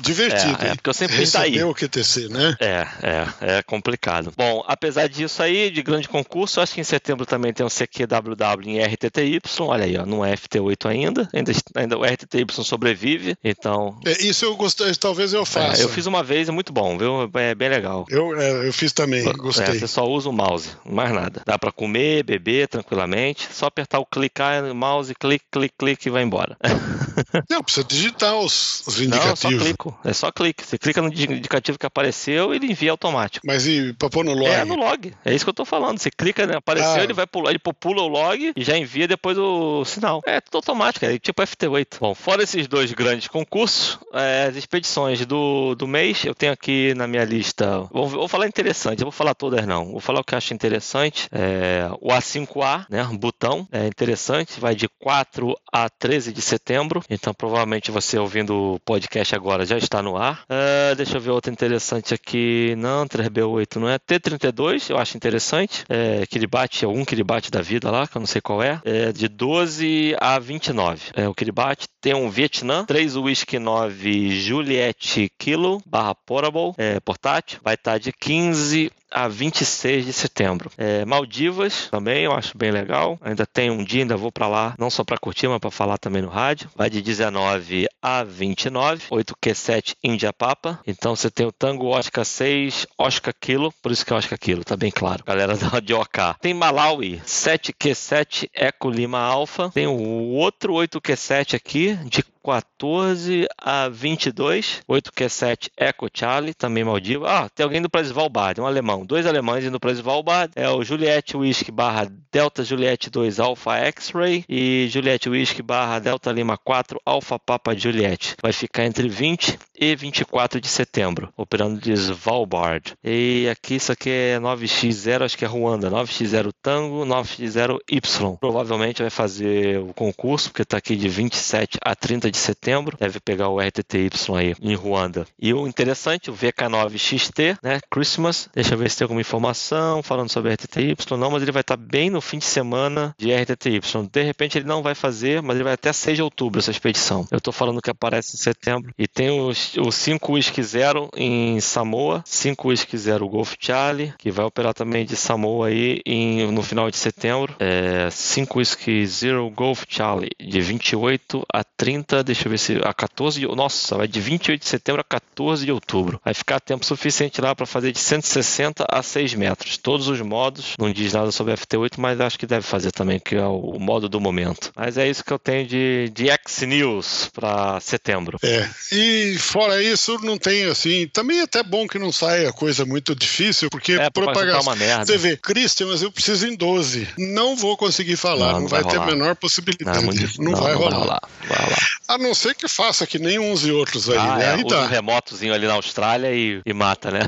divertido. 0.00 0.62
É, 0.62 0.68
é 0.68 0.74
porque 0.74 0.90
eu 0.90 0.94
sempre 0.94 1.16
quis 1.18 1.28
sair. 1.28 1.64
o 1.64 1.74
QTC, 1.74 2.28
né? 2.28 2.56
É, 2.60 2.86
é, 3.02 3.58
é 3.58 3.62
complicado. 3.62 4.32
Bom, 4.36 4.64
apesar 4.66 5.08
disso 5.08 5.42
aí, 5.42 5.70
de 5.70 5.82
grande 5.82 6.08
concurso, 6.08 6.60
acho 6.60 6.74
que 6.74 6.80
em 6.80 6.84
setembro 6.84 7.26
também 7.26 7.52
tem 7.52 7.64
um 7.64 7.68
CQWW 7.68 8.68
em 8.68 8.82
RTTY. 8.82 9.40
Olha 9.60 9.84
aí, 9.84 9.96
ó, 9.96 10.04
não 10.04 10.24
é 10.24 10.34
FT8 10.34 10.88
ainda. 10.88 11.28
Ainda, 11.32 11.52
ainda 11.74 11.98
o 11.98 12.04
RTTY 12.04 12.44
sobrevive, 12.64 13.36
então. 13.42 13.98
É, 14.04 14.22
isso 14.22 14.44
eu 14.44 14.56
gostei, 14.56 14.94
talvez 14.94 15.32
eu 15.32 15.44
faça. 15.44 15.80
É, 15.80 15.84
eu 15.84 15.88
fiz 15.88 16.06
uma 16.06 16.22
vez, 16.22 16.48
é 16.48 16.52
muito 16.52 16.72
bom, 16.72 16.96
viu? 16.98 17.30
É 17.34 17.54
bem 17.54 17.68
legal. 17.68 18.06
Eu, 18.08 18.38
é, 18.38 18.66
eu 18.66 18.72
fiz 18.72 18.92
também, 18.92 19.24
gostei. 19.34 19.78
você 19.78 19.86
só 19.86 20.06
usa 20.06 20.28
o 20.28 20.32
mouse, 20.34 20.76
mais 20.84 21.12
nada. 21.12 21.42
Dá 21.44 21.58
para 21.58 21.72
comer, 21.72 22.24
beber 22.24 22.68
tranquilamente, 22.68 23.48
só 23.52 23.66
apertar 23.66 23.98
o 23.98 24.06
clicar 24.06 24.62
no 24.62 24.74
mouse, 24.74 25.14
clique, 25.14 25.44
clique, 25.50 25.74
clique 25.78 26.08
e 26.08 26.10
vai 26.10 26.22
embora. 26.22 26.56
Não, 27.48 27.62
precisa 27.62 27.84
digitar 27.84 28.36
os, 28.36 28.82
os 28.86 29.00
indicativos. 29.00 29.44
Não, 29.44 29.58
só 29.58 29.64
clico. 29.64 29.98
É 30.04 30.12
só 30.12 30.32
clique. 30.32 30.64
Você 30.64 30.78
clica 30.78 31.00
no 31.00 31.08
indicativo 31.08 31.78
que 31.78 31.86
apareceu 31.86 32.52
e 32.52 32.56
ele 32.56 32.70
envia 32.70 32.90
automático. 32.90 33.46
Mas 33.46 33.66
e 33.66 33.92
pra 33.94 34.08
pôr 34.08 34.24
no 34.24 34.32
log? 34.32 34.50
É, 34.50 34.64
no 34.64 34.76
log. 34.76 35.14
É 35.24 35.34
isso 35.34 35.44
que 35.44 35.50
eu 35.50 35.54
tô 35.54 35.64
falando. 35.64 35.98
Você 35.98 36.10
clica, 36.10 36.46
né, 36.46 36.56
apareceu, 36.56 37.00
ah. 37.00 37.04
ele 37.04 37.12
vai 37.12 37.26
pular, 37.26 37.50
ele 37.50 37.58
popula 37.58 38.02
o 38.02 38.08
log 38.08 38.52
e 38.56 38.64
já 38.64 38.76
envia 38.76 39.06
depois 39.06 39.38
o 39.38 39.84
sinal. 39.84 40.22
É 40.26 40.40
tudo 40.40 40.56
automático, 40.56 41.04
é 41.04 41.18
tipo 41.18 41.42
FT8. 41.42 41.98
Bom, 42.00 42.14
fora 42.14 42.42
esses 42.42 42.66
dois 42.66 42.92
grandes 42.92 43.28
concursos, 43.28 43.98
é, 44.12 44.46
as 44.48 44.56
expedições 44.56 45.24
do, 45.26 45.74
do 45.74 45.86
mês, 45.86 46.24
eu 46.24 46.34
tenho 46.34 46.52
aqui 46.52 46.94
na 46.94 47.06
minha 47.06 47.24
lista. 47.24 47.86
Vou, 47.92 48.08
vou 48.08 48.28
falar 48.28 48.46
interessante, 48.46 49.00
eu 49.00 49.06
vou 49.06 49.12
falar 49.12 49.34
todas 49.34 49.66
não. 49.66 49.92
Vou 49.92 50.00
falar 50.00 50.23
que 50.24 50.34
eu 50.34 50.38
acho 50.38 50.54
interessante. 50.54 51.28
É, 51.32 51.88
o 52.00 52.08
A5A, 52.08 52.86
né? 52.88 53.04
Um 53.04 53.16
botão. 53.16 53.66
É 53.70 53.86
interessante. 53.86 54.60
Vai 54.60 54.74
de 54.74 54.88
4 55.00 55.54
a 55.72 55.88
13 55.88 56.32
de 56.32 56.42
setembro. 56.42 57.02
Então, 57.08 57.32
provavelmente 57.34 57.90
você 57.90 58.18
ouvindo 58.18 58.74
o 58.74 58.80
podcast 58.80 59.34
agora 59.34 59.66
já 59.66 59.76
está 59.76 60.02
no 60.02 60.16
ar. 60.16 60.44
Uh, 60.44 60.94
deixa 60.96 61.16
eu 61.16 61.20
ver 61.20 61.30
outro 61.30 61.52
interessante 61.52 62.14
aqui. 62.14 62.74
Não, 62.76 63.06
3B8 63.06 63.76
não 63.76 63.88
é. 63.88 63.98
T32, 63.98 64.90
eu 64.90 64.98
acho 64.98 65.16
interessante. 65.16 65.84
É, 65.88 66.26
Kiribati, 66.26 66.84
algum 66.84 67.04
Kiribati 67.04 67.50
da 67.50 67.60
vida 67.60 67.90
lá, 67.90 68.06
que 68.06 68.16
eu 68.16 68.20
não 68.20 68.26
sei 68.26 68.40
qual 68.40 68.62
é. 68.62 68.80
É 68.84 69.12
de 69.12 69.28
12 69.28 70.16
a 70.20 70.38
29. 70.38 71.10
É, 71.14 71.28
o 71.28 71.34
Kiribati 71.34 71.86
tem 72.00 72.14
um 72.14 72.28
Vietnã, 72.28 72.84
3 72.84 73.16
Whisky 73.16 73.58
9 73.58 74.30
Juliette 74.40 75.30
Kilo, 75.38 75.82
barra 75.86 76.14
Portable, 76.14 76.72
é, 76.76 77.00
portátil. 77.00 77.60
Vai 77.62 77.74
estar 77.74 77.98
de 77.98 78.12
15 78.12 78.90
a 79.14 79.28
26 79.28 80.04
de 80.04 80.12
setembro. 80.12 80.70
É, 80.76 81.04
Maldivas 81.04 81.88
também 81.90 82.24
eu 82.24 82.32
acho 82.32 82.58
bem 82.58 82.70
legal. 82.70 83.18
Ainda 83.22 83.46
tem 83.46 83.70
um 83.70 83.84
dia, 83.84 84.02
ainda 84.02 84.16
vou 84.16 84.32
para 84.32 84.48
lá, 84.48 84.74
não 84.78 84.90
só 84.90 85.04
para 85.04 85.16
curtir, 85.16 85.48
mas 85.48 85.60
para 85.60 85.70
falar 85.70 85.96
também 85.98 86.20
no 86.20 86.28
rádio. 86.28 86.68
Vai 86.74 86.90
de 86.90 87.00
19 87.00 87.86
a 88.02 88.24
29, 88.24 89.06
8Q7 89.10 89.94
Índia 90.02 90.32
Papa. 90.32 90.80
Então 90.86 91.14
você 91.14 91.30
tem 91.30 91.46
o 91.46 91.52
Tango 91.52 91.86
Oscar 91.86 92.24
6, 92.24 92.86
Oscar 92.98 93.32
Kilo, 93.40 93.72
por 93.80 93.92
isso 93.92 94.04
que 94.04 94.12
é 94.12 94.16
Oscar 94.16 94.38
Kilo, 94.38 94.64
tá 94.64 94.76
bem 94.76 94.90
claro. 94.90 95.22
Galera 95.24 95.54
de 95.80 95.94
OK. 95.94 96.22
Tem 96.40 96.52
Malawi 96.52 97.22
7Q7 97.24 98.50
Eco 98.52 98.90
Lima 98.90 99.20
Alpha. 99.20 99.70
Tem 99.70 99.86
o 99.86 100.30
outro 100.32 100.74
8Q7 100.74 101.54
aqui 101.54 101.94
de 102.04 102.24
14 102.44 103.46
a 103.56 103.88
22, 103.88 104.82
8Q7 104.86 105.70
Echo 105.78 106.08
Charlie, 106.12 106.52
também 106.52 106.84
Maldiva. 106.84 107.26
Ah, 107.26 107.48
tem 107.48 107.64
alguém 107.64 107.78
indo 107.78 107.88
para 107.88 108.02
Svalbard, 108.02 108.60
um 108.60 108.66
alemão. 108.66 109.06
Dois 109.06 109.26
alemães 109.26 109.64
indo 109.64 109.80
para 109.80 109.92
Svalbard. 109.92 110.52
É 110.54 110.68
o 110.68 110.84
Juliette 110.84 111.36
Whisky 111.36 111.72
barra 111.72 112.06
Delta 112.30 112.62
Juliette 112.62 113.08
2 113.08 113.40
Alpha 113.40 113.76
X-Ray 113.76 114.44
e 114.46 114.86
Juliette 114.90 115.30
Whisky 115.30 115.62
barra 115.62 115.98
Delta 115.98 116.30
Lima 116.30 116.58
4 116.58 117.00
Alpha 117.06 117.38
Papa 117.38 117.74
Juliette. 117.74 118.36
Vai 118.42 118.52
ficar 118.52 118.84
entre 118.84 119.08
20 119.08 119.58
e 119.78 119.96
24 119.96 120.60
de 120.60 120.68
setembro, 120.68 121.32
operando 121.36 121.80
de 121.80 121.92
Svalbard. 121.92 122.94
E 123.02 123.48
aqui 123.50 123.76
isso 123.76 123.90
aqui 123.90 124.10
é 124.10 124.38
9x0, 124.38 125.24
acho 125.24 125.38
que 125.38 125.44
é 125.44 125.48
Ruanda. 125.48 125.90
9x0 125.90 126.52
Tango, 126.62 127.04
9x0 127.06 127.78
Y. 127.88 128.36
Provavelmente 128.36 129.02
vai 129.02 129.10
fazer 129.10 129.78
o 129.78 129.94
concurso, 129.94 130.50
porque 130.50 130.62
está 130.62 130.76
aqui 130.76 130.94
de 130.96 131.08
27 131.08 131.78
a 131.82 131.94
30 131.94 132.30
de 132.30 132.33
setembro. 132.36 132.96
Deve 132.98 133.20
pegar 133.20 133.48
o 133.48 133.60
RTTY 133.60 134.10
aí 134.36 134.54
em 134.60 134.74
Ruanda. 134.74 135.26
E 135.40 135.52
o 135.52 135.66
interessante, 135.66 136.30
o 136.30 136.34
VK9XT, 136.34 137.58
né? 137.62 137.80
Christmas. 137.90 138.48
Deixa 138.54 138.74
eu 138.74 138.78
ver 138.78 138.90
se 138.90 138.98
tem 138.98 139.04
alguma 139.04 139.20
informação 139.20 140.02
falando 140.02 140.30
sobre 140.30 140.52
RTTY. 140.52 140.96
Não, 141.18 141.30
mas 141.30 141.42
ele 141.42 141.52
vai 141.52 141.60
estar 141.60 141.76
bem 141.76 142.10
no 142.10 142.20
fim 142.20 142.38
de 142.38 142.44
semana 142.44 143.14
de 143.18 143.32
RTTY. 143.32 143.80
De 144.10 144.22
repente 144.22 144.58
ele 144.58 144.66
não 144.66 144.82
vai 144.82 144.94
fazer, 144.94 145.40
mas 145.42 145.56
ele 145.56 145.64
vai 145.64 145.74
até 145.74 145.92
6 145.92 146.16
de 146.16 146.22
outubro 146.22 146.58
essa 146.58 146.70
expedição. 146.70 147.26
Eu 147.30 147.38
estou 147.38 147.52
falando 147.52 147.80
que 147.80 147.90
aparece 147.90 148.36
em 148.36 148.38
setembro. 148.38 148.92
E 148.98 149.06
tem 149.06 149.30
os, 149.30 149.76
o 149.76 149.90
5 149.90 150.32
Whisky 150.32 150.62
Zero 150.62 151.08
em 151.16 151.60
Samoa, 151.60 152.22
5 152.26 152.68
Whisky 152.68 152.98
Zero 152.98 153.28
Golf 153.28 153.54
Charlie, 153.58 154.14
que 154.18 154.30
vai 154.30 154.44
operar 154.44 154.74
também 154.74 155.04
de 155.04 155.16
Samoa 155.16 155.68
aí 155.68 156.00
em, 156.04 156.50
no 156.50 156.62
final 156.62 156.90
de 156.90 156.96
setembro. 156.96 157.54
É, 157.58 158.08
5 158.10 158.58
Whisky 158.58 159.06
Zero 159.06 159.48
Golf 159.50 159.84
Charlie, 159.88 160.30
de 160.40 160.60
28 160.60 161.44
a 161.52 161.62
30 161.62 161.94
30, 161.94 162.23
deixa 162.24 162.46
eu 162.46 162.50
ver 162.50 162.58
se. 162.58 162.80
A 162.82 162.92
14 162.92 163.40
de. 163.40 163.46
Nossa, 163.46 163.96
vai 163.96 164.08
de 164.08 164.20
28 164.20 164.60
de 164.60 164.68
setembro 164.68 165.00
a 165.00 165.04
14 165.04 165.64
de 165.64 165.72
outubro. 165.72 166.20
Vai 166.24 166.34
ficar 166.34 166.60
tempo 166.60 166.84
suficiente 166.84 167.40
lá 167.40 167.54
para 167.54 167.66
fazer 167.66 167.92
de 167.92 167.98
160 167.98 168.84
a 168.88 169.02
6 169.02 169.34
metros. 169.34 169.76
Todos 169.76 170.08
os 170.08 170.20
modos. 170.20 170.74
Não 170.78 170.90
diz 170.92 171.12
nada 171.12 171.30
sobre 171.30 171.54
FT8, 171.54 171.92
mas 171.98 172.20
acho 172.20 172.38
que 172.38 172.46
deve 172.46 172.62
fazer 172.62 172.92
também, 172.92 173.20
que 173.20 173.36
é 173.36 173.46
o, 173.46 173.78
modo 173.78 174.08
do 174.08 174.20
momento. 174.20 174.72
Mas 174.74 174.96
é 174.96 175.08
isso 175.08 175.24
que 175.24 175.32
eu 175.32 175.38
tenho 175.38 175.66
de, 175.66 176.10
de 176.14 176.28
X 176.30 176.62
News 176.62 177.30
para 177.32 177.78
setembro. 177.80 178.38
É. 178.42 178.68
E 178.92 179.36
fora 179.38 179.82
isso, 179.82 180.18
não 180.22 180.38
tem 180.38 180.64
assim. 180.64 181.06
Também 181.08 181.40
é 181.40 181.42
até 181.42 181.62
bom 181.62 181.86
que 181.86 181.98
não 181.98 182.10
saia 182.10 182.52
coisa 182.52 182.84
muito 182.84 183.14
difícil, 183.14 183.68
porque 183.70 183.92
é, 183.92 184.10
propagação. 184.10 184.62
Uma 184.62 184.76
merda. 184.76 185.04
Você 185.04 185.18
vê, 185.18 185.36
Christian, 185.36 185.88
mas 185.88 186.02
eu 186.02 186.10
preciso 186.10 186.46
em 186.46 186.56
12. 186.56 187.08
Não 187.18 187.56
vou 187.56 187.76
conseguir 187.76 188.16
falar, 188.16 188.46
não, 188.46 188.52
não, 188.52 188.60
não 188.62 188.68
vai, 188.68 188.82
vai 188.82 188.92
ter 188.92 189.00
a 189.00 189.06
menor 189.06 189.36
possibilidade. 189.36 189.98
Não, 189.98 190.04
muito, 190.04 190.42
não, 190.42 190.52
vai, 190.52 190.72
rolar. 190.74 190.90
vai 190.90 191.00
rolar. 191.00 191.22
Vai 191.48 191.58
rolar. 191.58 191.78
A 192.14 192.18
não 192.18 192.32
ser 192.32 192.54
que 192.54 192.68
faça 192.68 193.08
que 193.08 193.18
nem 193.18 193.40
uns 193.40 193.66
e 193.66 193.72
outros 193.72 194.08
aí, 194.08 194.16
ah, 194.16 194.36
né? 194.36 194.44
É, 194.44 194.54
aí 194.54 194.64
usa 194.64 194.78
um 194.82 194.86
remotozinho 194.86 195.52
ali 195.52 195.66
na 195.66 195.74
Austrália 195.74 196.32
e, 196.32 196.62
e 196.64 196.72
mata, 196.72 197.10
né? 197.10 197.18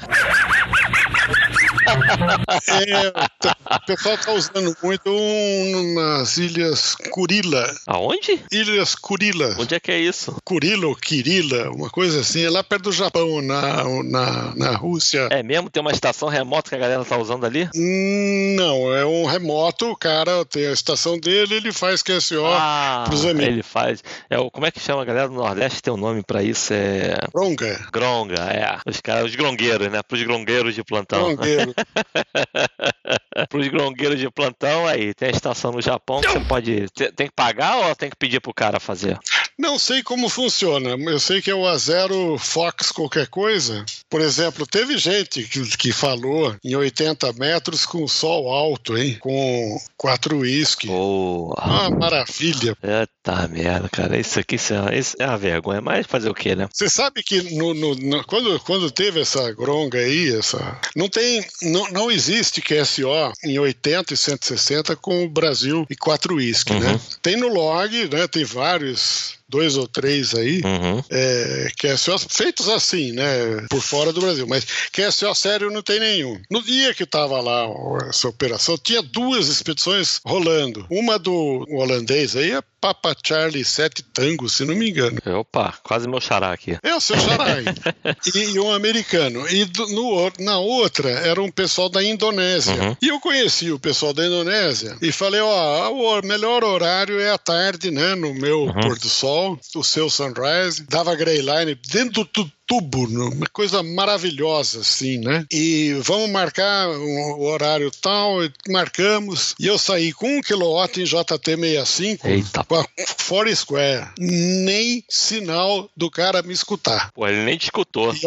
É, 1.87 3.77
o 3.77 3.87
pessoal 3.87 4.15
está 4.17 4.33
usando 4.33 4.77
muito 4.83 5.11
um, 5.11 5.95
nas 5.95 6.37
Ilhas 6.37 6.95
Kurila. 7.11 7.75
Aonde? 7.87 8.43
Ilhas 8.51 8.95
Kurila. 8.95 9.57
Onde 9.59 9.75
é 9.75 9.81
que 9.81 9.93
é 9.93 9.99
isso? 9.99 10.37
Kurila 10.45 10.89
ou 10.89 10.97
Kirila, 10.97 11.71
uma 11.71 11.89
coisa 11.89 12.21
assim. 12.21 12.45
É 12.45 12.51
lá 12.51 12.63
perto 12.65 12.85
do 12.85 12.93
Japão, 12.93 13.41
na, 13.41 13.85
na, 14.03 14.55
na 14.57 14.77
Rússia. 14.77 15.29
É 15.31 15.43
mesmo? 15.43 15.71
Tem 15.71 15.81
uma 15.81 15.93
estação 15.93 16.29
remota 16.29 16.71
que 16.71 16.75
a 16.75 16.79
galera 16.79 17.03
está 17.03 17.17
usando 17.17 17.47
ali? 17.47 17.69
Não, 17.75 18.93
é 18.95 19.05
um 19.07 19.25
remoto. 19.25 19.91
O 19.91 19.97
cara 19.97 20.45
tem 20.45 20.67
a 20.67 20.73
estação 20.73 21.19
dele, 21.19 21.55
ele 21.55 21.73
faz 21.73 22.03
QSO 22.03 22.45
ah, 22.45 23.05
pros 23.07 23.25
amigos. 23.25 23.47
Ele 23.47 23.63
faz. 23.63 24.03
É, 24.29 24.37
como 24.51 24.67
é 24.67 24.71
que 24.71 24.81
chama 24.81 25.03
a 25.03 25.05
galera 25.05 25.29
do 25.29 25.35
Nordeste? 25.35 25.83
Tem 25.83 25.93
um 25.93 25.97
nome 25.97 26.23
para 26.23 26.43
isso? 26.43 26.73
É. 26.73 27.19
Gronga. 27.33 27.87
Gronga, 27.93 28.43
é. 28.45 28.79
Os 28.87 29.01
caras, 29.01 29.27
os 29.27 29.37
grongueiros, 29.37 29.91
né? 29.91 30.03
Pros 30.03 30.23
grongueiros 30.23 30.75
de 30.75 30.83
plantão. 30.83 31.35
Grongueiro. 31.35 31.75
Para 33.49 33.59
os 33.59 33.69
grongueiros 33.69 34.19
de 34.19 34.31
plantão, 34.31 34.87
aí 34.87 35.13
tem 35.15 35.29
a 35.29 35.33
estação 35.33 35.73
no 35.73 35.81
Japão 35.81 36.21
que 36.21 36.29
você 36.29 36.41
pode. 36.41 36.87
Tem 37.15 37.27
que 37.29 37.35
pagar 37.35 37.77
ou 37.77 37.95
tem 37.95 38.11
que 38.11 38.17
pedir 38.17 38.41
pro 38.41 38.55
cara 38.55 38.81
fazer? 38.81 39.19
Não 39.59 39.79
sei 39.79 40.03
como 40.03 40.29
funciona. 40.29 40.91
Eu 40.91 41.19
sei 41.19 41.41
que 41.41 41.51
é 41.51 41.55
o 41.55 41.63
A0 41.63 42.39
Fox 42.39 42.93
qualquer 42.93 43.27
coisa. 43.29 43.85
Por 44.11 44.21
exemplo, 44.21 44.67
teve 44.67 44.99
gente 44.99 45.45
que, 45.45 45.77
que 45.77 45.93
falou 45.93 46.55
em 46.65 46.75
80 46.75 47.33
metros 47.35 47.85
com 47.85 48.07
sol 48.07 48.51
alto, 48.51 48.97
hein? 48.97 49.17
Com 49.21 49.79
quatro 49.97 50.39
uísque. 50.39 50.89
Oh. 50.89 51.53
Uma 51.59 51.91
maravilha. 51.91 52.77
Eita 52.83 53.49
merda, 53.49 53.89
cara. 53.89 54.19
Isso 54.19 54.39
aqui 54.39 54.57
isso 54.57 54.75
é, 54.75 54.99
isso 54.99 55.17
é 55.19 55.27
uma 55.27 55.39
vergonha. 55.39 55.81
Mas 55.81 56.07
fazer 56.07 56.29
o 56.29 56.35
quê, 56.35 56.55
né? 56.55 56.69
Você 56.73 56.89
sabe 56.89 57.23
que 57.23 57.57
no, 57.57 57.75
no, 57.75 57.95
no, 57.95 58.25
quando, 58.25 58.59
quando 58.61 58.91
teve 58.91 59.21
essa 59.21 59.53
gronga 59.53 59.99
aí, 59.99 60.35
essa. 60.35 60.81
Não 60.95 61.09
tem. 61.09 61.45
Não, 61.63 61.91
não 61.91 62.11
existe 62.11 62.61
QSO 62.61 63.33
em 63.45 63.59
80 63.59 64.15
e 64.15 64.17
160 64.17 64.97
com 64.97 65.25
o 65.25 65.29
Brasil 65.29 65.87
e 65.89 65.97
quatro 65.97 66.37
uísque, 66.37 66.73
né? 66.75 66.87
uhum. 66.87 66.93
né? 66.93 67.01
Tem 67.23 67.37
no 67.37 67.49
log, 67.49 68.09
né? 68.09 68.27
Tem 68.27 68.45
vários 68.45 69.37
dois 69.49 69.77
ou 69.77 69.87
três 69.87 70.35
aí, 70.35 70.61
uhum. 70.65 71.03
é, 71.11 71.69
QSO 71.79 72.19
feitos 72.29 72.69
assim, 72.69 73.13
né, 73.13 73.65
por 73.71 73.81
fora 73.97 74.13
do 74.13 74.21
Brasil, 74.21 74.47
mas 74.47 74.67
QSO 74.93 75.35
sério 75.35 75.71
não 75.71 75.81
tem 75.81 75.99
nenhum. 75.99 76.39
No 76.51 76.63
dia 76.63 76.93
que 76.93 77.05
estava 77.05 77.41
lá 77.41 77.67
essa 78.09 78.29
operação, 78.29 78.77
tinha 78.77 79.03
duas 79.03 79.49
expedições 79.49 80.21
rolando. 80.25 80.87
Uma 80.91 81.19
do 81.19 81.65
holandês 81.71 82.37
aí, 82.37 82.53
é 82.53 82.63
Papa 82.87 83.17
Charlie 83.21 83.65
7 83.65 84.01
Tango, 84.15 84.49
se 84.49 84.65
não 84.65 84.77
me 84.77 84.91
engano. 84.91 85.19
Opa, 85.41 85.75
quase 85.83 86.07
meu 86.07 86.21
xará 86.21 86.53
aqui. 86.53 86.79
É 86.85 86.95
o 86.95 87.01
seu 87.01 87.19
xará. 87.19 87.57
e, 88.33 88.39
e, 88.39 88.61
um 88.61 88.71
americano. 88.73 89.45
E 89.49 89.65
do, 89.65 89.89
no, 89.89 90.33
na 90.39 90.61
outra 90.61 91.11
era 91.11 91.43
um 91.43 91.51
pessoal 91.51 91.89
da 91.89 92.01
Indonésia. 92.01 92.81
Uhum. 92.81 92.97
E 93.03 93.09
eu 93.09 93.19
conheci 93.19 93.73
o 93.73 93.79
pessoal 93.81 94.13
da 94.13 94.25
Indonésia 94.25 94.97
e 95.03 95.11
falei, 95.11 95.41
ó, 95.41 95.91
o 95.91 96.25
melhor 96.25 96.63
horário 96.63 97.19
é 97.19 97.31
à 97.31 97.39
tarde, 97.39 97.91
né, 97.91 98.15
no 98.15 98.33
meu 98.35 98.67
uhum. 98.67 98.73
pôr 98.75 98.97
do 98.97 99.09
sol, 99.09 99.59
o 99.75 99.83
seu 99.83 100.09
sunrise. 100.09 100.85
Dava 100.89 101.17
grey 101.17 101.41
line 101.41 101.77
dentro 101.91 102.23
do 102.33 102.49
tubo, 102.67 103.07
uma 103.07 103.47
coisa 103.53 103.83
maravilhosa, 103.83 104.81
assim, 104.81 105.19
né? 105.19 105.47
E 105.53 105.97
vamos 106.03 106.29
marcar 106.31 106.89
o 106.89 107.43
horário 107.43 107.91
tal, 108.03 108.39
marcamos. 108.69 109.55
E 109.59 109.67
eu 109.67 109.79
saí 109.79 110.13
com 110.13 110.39
um 110.39 110.41
kilowatt 110.41 111.01
em 111.01 111.05
JT65 111.05 112.25
Eita. 112.25 112.65
Com 112.85 113.41
a 113.43 113.55
Square. 113.55 114.09
Nem 114.19 115.05
sinal 115.09 115.89
do 115.97 116.11
cara 116.11 116.43
me 116.43 116.53
escutar. 116.53 117.11
Pô, 117.13 117.27
ele 117.27 117.45
nem 117.45 117.57
te 117.57 117.65
escutou. 117.65 118.15
E, 118.15 118.21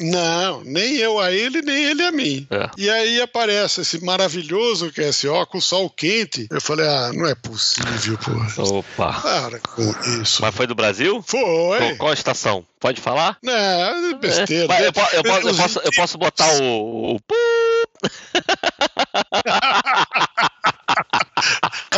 não, 0.00 0.62
nem 0.64 0.96
eu 0.96 1.18
a 1.18 1.32
ele, 1.32 1.62
nem 1.62 1.84
ele 1.84 2.02
a 2.02 2.12
mim. 2.12 2.46
É. 2.50 2.70
E 2.76 2.90
aí 2.90 3.20
aparece 3.20 3.80
esse 3.80 4.02
maravilhoso 4.04 4.92
QSO 4.92 5.46
com 5.46 5.60
sol 5.60 5.88
quente. 5.90 6.46
Eu 6.50 6.60
falei, 6.60 6.86
ah, 6.86 7.12
não 7.12 7.26
é 7.26 7.34
possível, 7.34 8.18
pô. 8.18 8.78
Opa. 8.78 9.20
Para 9.20 9.58
com 9.60 9.90
isso. 10.20 10.42
Mas 10.42 10.54
foi 10.54 10.66
do 10.66 10.74
Brasil? 10.74 11.22
Foi. 11.26 11.78
Qual, 11.78 11.96
qual 11.96 12.12
estação? 12.12 12.64
Pode 12.84 13.00
falar? 13.00 13.38
Não, 13.42 13.52
é 13.52 14.14
besteira. 14.14 14.74
É, 14.74 14.88
eu, 14.88 14.92
eu, 15.12 15.48
eu, 15.48 15.56
posso, 15.56 15.78
eu 15.78 15.90
posso 15.96 16.18
botar 16.18 16.48
o. 16.60 17.16
o... 17.16 17.20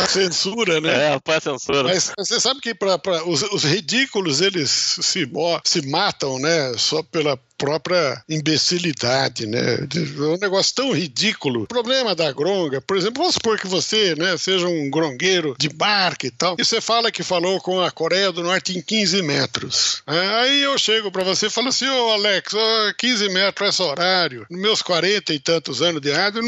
censura, 0.07 0.81
né? 0.81 1.13
É, 1.13 1.13
a 1.13 1.41
censura. 1.41 1.83
Mas 1.83 2.11
você 2.17 2.39
sabe 2.39 2.59
que 2.61 2.73
pra, 2.73 2.97
pra 2.97 3.23
os, 3.25 3.41
os, 3.43 3.63
ridículos 3.63 4.41
eles 4.41 4.69
se, 4.69 5.29
se 5.63 5.87
matam, 5.87 6.39
né? 6.39 6.73
Só 6.77 7.03
pela 7.03 7.39
própria 7.57 8.21
imbecilidade, 8.29 9.47
né? 9.47 9.77
É 9.77 10.21
um 10.21 10.37
negócio 10.37 10.75
tão 10.75 10.91
ridículo. 10.91 11.63
O 11.63 11.67
problema 11.67 12.13
da 12.13 12.31
gronga, 12.31 12.81
por 12.81 12.97
exemplo, 12.97 13.21
vamos 13.21 13.35
supor 13.35 13.59
que 13.59 13.67
você, 13.67 14.15
né, 14.15 14.37
seja 14.37 14.67
um 14.67 14.89
grongueiro 14.89 15.55
de 15.57 15.69
barca 15.69 16.27
e 16.27 16.31
tal, 16.31 16.55
e 16.59 16.63
você 16.63 16.79
fala 16.79 17.11
que 17.11 17.23
falou 17.23 17.59
com 17.59 17.81
a 17.81 17.91
Coreia 17.91 18.31
do 18.31 18.43
Norte 18.43 18.77
em 18.77 18.81
15 18.81 19.21
metros. 19.21 20.03
Aí 20.05 20.61
eu 20.61 20.77
chego 20.77 21.11
para 21.11 21.23
você 21.23 21.47
e 21.47 21.49
falo 21.49 21.69
assim, 21.69 21.87
ô 21.87 22.11
Alex, 22.11 22.53
15 22.97 23.29
metros 23.29 23.69
esse 23.69 23.81
horário, 23.81 24.45
nos 24.49 24.61
meus 24.61 24.81
40 24.81 25.33
e 25.33 25.39
tantos 25.39 25.81
anos 25.81 26.01
de 26.01 26.11
rádio, 26.11 26.41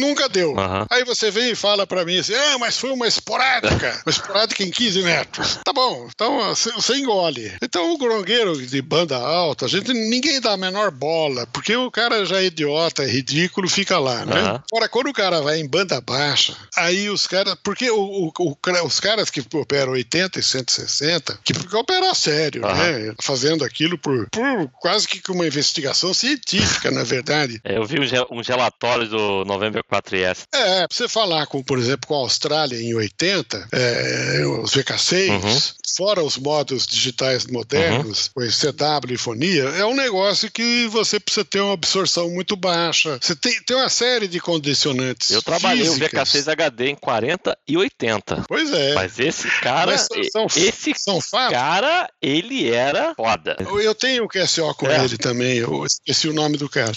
nunca 0.00 0.28
deu. 0.28 0.50
Uhum. 0.50 0.86
Aí 0.90 1.04
você 1.04 1.30
vem 1.30 1.50
e 1.50 1.54
fala 1.54 1.86
para 1.86 2.04
mim 2.04 2.18
assim, 2.18 2.34
ah, 2.34 2.58
mas 2.58 2.78
foi 2.78 2.90
uma 2.90 3.06
esporádica, 3.06 4.00
uma 4.06 4.10
esporádica 4.10 4.62
em 4.62 4.70
15 4.70 5.02
metros. 5.02 5.58
Tá 5.64 5.72
bom, 5.72 6.08
então 6.12 6.54
você 6.54 6.94
engole. 6.96 7.52
Então 7.62 7.92
o 7.92 7.98
grongueiro 7.98 8.56
de 8.66 8.80
banda 8.82 9.16
alta, 9.16 9.66
a 9.66 9.68
gente, 9.68 9.92
ninguém 9.92 10.37
dá 10.40 10.52
a 10.52 10.56
menor 10.56 10.90
bola, 10.90 11.46
porque 11.52 11.74
o 11.76 11.90
cara 11.90 12.24
já 12.24 12.40
é 12.40 12.46
idiota, 12.46 13.02
é 13.02 13.06
ridículo, 13.06 13.68
fica 13.68 13.98
lá, 13.98 14.24
né? 14.24 14.42
Uhum. 14.42 14.60
Agora, 14.72 14.88
quando 14.88 15.08
o 15.08 15.12
cara 15.12 15.40
vai 15.40 15.58
em 15.58 15.68
banda 15.68 16.00
baixa, 16.00 16.56
aí 16.76 17.08
os 17.08 17.26
caras. 17.26 17.56
Porque 17.62 17.90
o, 17.90 18.00
o, 18.00 18.32
o, 18.38 18.56
os 18.84 19.00
caras 19.00 19.30
que 19.30 19.44
operam 19.56 19.92
80 19.92 20.38
e 20.38 20.42
160, 20.42 21.38
que 21.44 21.54
porque 21.54 21.76
operar 21.76 22.14
sério, 22.14 22.64
uhum. 22.64 22.74
né? 22.74 23.14
Fazendo 23.22 23.64
aquilo 23.64 23.98
por, 23.98 24.28
por 24.30 24.70
quase 24.80 25.06
que 25.06 25.30
uma 25.30 25.46
investigação 25.46 26.12
científica, 26.14 26.90
na 26.90 27.04
verdade. 27.04 27.60
É, 27.64 27.76
eu 27.76 27.84
vi 27.84 27.98
uns 28.30 28.48
relatórios 28.48 29.10
do 29.10 29.44
November 29.44 29.82
4S. 29.90 30.44
É, 30.52 30.86
pra 30.86 30.96
você 30.96 31.08
falar 31.08 31.46
com, 31.46 31.62
por 31.62 31.78
exemplo, 31.78 32.06
com 32.06 32.14
a 32.14 32.18
Austrália 32.18 32.80
em 32.80 32.94
80, 32.94 33.68
é, 33.72 34.42
os 34.62 34.70
VK6, 34.72 35.30
uhum. 35.30 35.58
fora 35.96 36.22
os 36.22 36.36
modos 36.36 36.86
digitais 36.86 37.46
modernos, 37.46 38.30
uhum. 38.36 38.44
o 38.44 38.48
CW 38.48 39.14
e 39.14 39.18
fonia, 39.18 39.64
é 39.64 39.84
um 39.84 39.94
negócio 39.94 40.27
negócio 40.28 40.50
que 40.50 40.86
você 40.88 41.18
precisa 41.18 41.44
ter 41.44 41.60
uma 41.60 41.72
absorção 41.72 42.28
muito 42.30 42.54
baixa. 42.54 43.18
Você 43.20 43.34
tem, 43.34 43.60
tem 43.62 43.76
uma 43.76 43.88
série 43.88 44.28
de 44.28 44.38
condicionantes. 44.40 45.30
Eu 45.30 45.42
trabalhei 45.42 45.86
físicas. 45.86 46.34
o 46.34 46.38
VK6 46.38 46.52
HD 46.52 46.90
em 46.90 46.94
40 46.94 47.58
e 47.66 47.76
80. 47.76 48.44
Pois 48.46 48.70
é. 48.72 48.94
Mas 48.94 49.18
esse 49.18 49.48
cara, 49.60 49.92
Mas 49.92 50.06
são, 50.30 50.46
esse 50.56 50.94
são 50.94 51.18
cara, 51.50 52.10
ele 52.20 52.68
era 52.70 53.14
foda. 53.14 53.56
Eu 53.60 53.94
tenho 53.94 54.24
o 54.24 54.28
QSO 54.28 54.74
com 54.74 54.86
é. 54.86 55.04
ele 55.04 55.16
também, 55.16 55.58
eu 55.58 55.84
esqueci 55.84 56.28
o 56.28 56.34
nome 56.34 56.56
do 56.56 56.68
cara. 56.68 56.92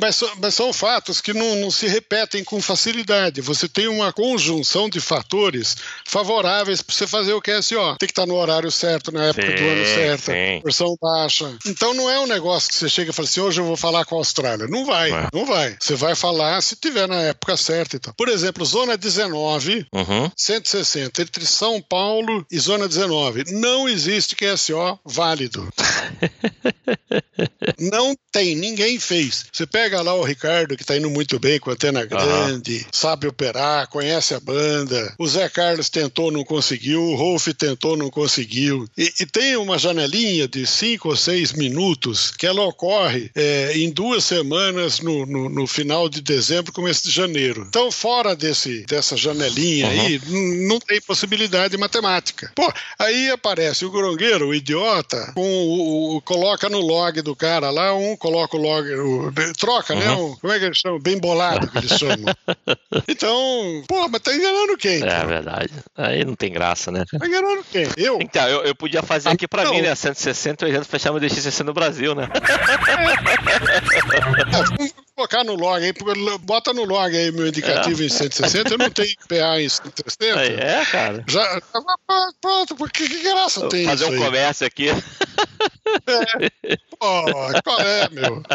Mas, 0.00 0.20
mas 0.40 0.54
são 0.54 0.72
fatos 0.72 1.20
que 1.20 1.32
não, 1.32 1.56
não 1.56 1.70
se 1.70 1.86
repetem 1.86 2.42
com 2.42 2.60
facilidade. 2.60 3.40
Você 3.40 3.68
tem 3.68 3.88
uma 3.88 4.12
conjunção 4.12 4.88
de 4.88 5.00
fatores 5.00 5.76
favoráveis 6.04 6.80
para 6.82 6.94
você 6.94 7.06
fazer 7.06 7.32
o 7.32 7.42
QSO. 7.42 7.96
Tem 7.98 8.06
que 8.06 8.12
estar 8.12 8.26
no 8.26 8.34
horário 8.34 8.70
certo, 8.70 9.12
na 9.12 9.26
época 9.26 9.46
sim, 9.46 9.54
do 9.54 9.68
ano 9.68 9.84
certo, 9.84 10.62
versão 10.62 10.96
baixa. 11.00 11.56
Então 11.66 11.92
não 11.94 12.10
é 12.10 12.18
um 12.18 12.26
negócio 12.26 12.53
negócio 12.54 12.70
que 12.70 12.76
você 12.76 12.88
chega 12.88 13.10
e 13.10 13.12
fala 13.12 13.28
assim, 13.28 13.40
hoje 13.40 13.60
eu 13.60 13.64
vou 13.64 13.76
falar 13.76 14.04
com 14.04 14.14
a 14.14 14.18
Austrália. 14.18 14.66
Não 14.68 14.86
vai, 14.86 15.10
é. 15.10 15.28
não 15.32 15.44
vai. 15.44 15.76
Você 15.80 15.94
vai 15.94 16.14
falar 16.14 16.60
se 16.62 16.76
tiver 16.76 17.08
na 17.08 17.20
época 17.22 17.56
certa. 17.56 17.96
Então. 17.96 18.14
Por 18.16 18.28
exemplo, 18.28 18.64
Zona 18.64 18.96
19, 18.96 19.86
uhum. 19.92 20.30
160, 20.36 21.22
entre 21.22 21.46
São 21.46 21.80
Paulo 21.82 22.46
e 22.50 22.58
Zona 22.58 22.86
19. 22.86 23.52
Não 23.52 23.88
existe 23.88 24.36
QSO 24.36 24.98
válido. 25.04 25.68
Não 27.78 28.14
tem, 28.32 28.54
ninguém 28.54 28.98
fez. 28.98 29.46
Você 29.52 29.66
pega 29.66 30.02
lá 30.02 30.14
o 30.14 30.24
Ricardo, 30.24 30.76
que 30.76 30.82
está 30.82 30.96
indo 30.96 31.08
muito 31.08 31.38
bem 31.38 31.58
com 31.58 31.70
antena 31.70 32.04
grande, 32.04 32.78
uhum. 32.78 32.84
sabe 32.92 33.26
operar, 33.26 33.88
conhece 33.88 34.34
a 34.34 34.40
banda. 34.40 35.14
O 35.18 35.26
Zé 35.26 35.48
Carlos 35.48 35.88
tentou, 35.88 36.30
não 36.30 36.44
conseguiu. 36.44 37.02
O 37.02 37.14
Rolf 37.14 37.48
tentou, 37.56 37.96
não 37.96 38.10
conseguiu. 38.10 38.88
E, 38.98 39.12
e 39.20 39.26
tem 39.26 39.56
uma 39.56 39.78
janelinha 39.78 40.48
de 40.48 40.66
cinco 40.66 41.10
ou 41.10 41.16
seis 41.16 41.52
minutos 41.52 42.32
que 42.32 42.46
ela 42.46 42.62
ocorre 42.62 43.30
é, 43.34 43.72
em 43.76 43.90
duas 43.90 44.24
semanas 44.24 45.00
no, 45.00 45.24
no, 45.26 45.48
no, 45.48 45.66
final 45.66 46.08
de 46.08 46.20
dezembro, 46.20 46.72
começo 46.72 47.04
de 47.04 47.10
janeiro. 47.10 47.64
Então, 47.68 47.90
fora 47.90 48.34
desse, 48.34 48.84
dessa 48.86 49.16
janelinha 49.16 49.86
uhum. 49.86 49.92
aí, 49.92 50.20
não 50.66 50.80
tem 50.80 51.00
possibilidade 51.00 51.76
matemática. 51.76 52.50
Pô, 52.54 52.72
aí 52.98 53.30
aparece 53.30 53.84
o 53.84 53.90
grongueiro, 53.90 54.48
o 54.48 54.54
idiota, 54.54 55.32
com 55.34 55.42
o, 55.42 56.16
o, 56.16 56.22
coloca 56.22 56.68
no 56.68 56.80
log 56.80 57.22
do 57.22 57.36
cara 57.36 57.53
lá, 57.60 57.94
um 57.94 58.16
coloca 58.16 58.56
o 58.56 58.60
log, 58.60 58.88
o, 58.94 59.32
troca, 59.58 59.94
né? 59.94 60.08
uhum. 60.08 60.16
né? 60.16 60.22
Um, 60.22 60.36
como 60.36 60.52
é 60.52 60.58
que 60.58 60.64
eles 60.64 60.78
chamam? 60.78 60.98
Bem 61.00 61.18
bolado 61.18 61.68
que 61.68 61.78
eles 61.78 61.98
chamam. 61.98 62.34
então, 63.08 63.82
pô, 63.88 64.08
mas 64.08 64.20
tá 64.22 64.34
enganando 64.34 64.76
quem? 64.76 64.94
É 64.94 64.98
então? 64.98 65.26
verdade. 65.26 65.72
Aí 65.96 66.24
não 66.24 66.34
tem 66.34 66.52
graça, 66.52 66.90
né? 66.90 67.04
Tá 67.18 67.26
enganando 67.26 67.64
quem? 67.70 67.86
Eu? 67.96 68.18
Então, 68.20 68.48
eu, 68.48 68.62
eu 68.64 68.74
podia 68.74 69.02
fazer 69.02 69.28
aqui 69.28 69.46
pra 69.46 69.62
ah, 69.62 69.70
mim, 69.70 69.82
né? 69.82 69.94
160 69.94 70.68
e 70.68 70.84
fechar 70.84 71.12
meu 71.12 71.20
DXCC 71.20 71.62
no 71.62 71.72
Brasil, 71.72 72.14
né? 72.14 72.28
É, 74.54 75.04
colocar 75.14 75.44
no 75.44 75.54
log 75.54 75.82
aí, 75.82 75.92
bota 76.40 76.72
no 76.72 76.84
log 76.84 77.16
aí 77.16 77.30
meu 77.30 77.46
indicativo 77.46 78.02
é. 78.02 78.06
em 78.06 78.08
160, 78.08 78.74
eu 78.74 78.78
não 78.78 78.90
tenho 78.90 79.14
PA 79.28 79.60
em 79.60 79.68
160. 79.68 80.40
Aí 80.40 80.54
é, 80.54 80.84
cara. 80.84 81.24
Já, 81.28 81.62
pronto, 82.40 82.74
porque 82.76 83.08
que 83.08 83.22
graça 83.22 83.68
tem 83.68 83.84
Fazer 83.86 84.06
um 84.06 84.12
aí? 84.12 84.18
comércio 84.18 84.66
aqui. 84.66 84.88
É. 86.06 86.76
Pô, 86.98 87.43
qual 87.62 87.80
é, 87.80 88.08
meu? 88.10 88.42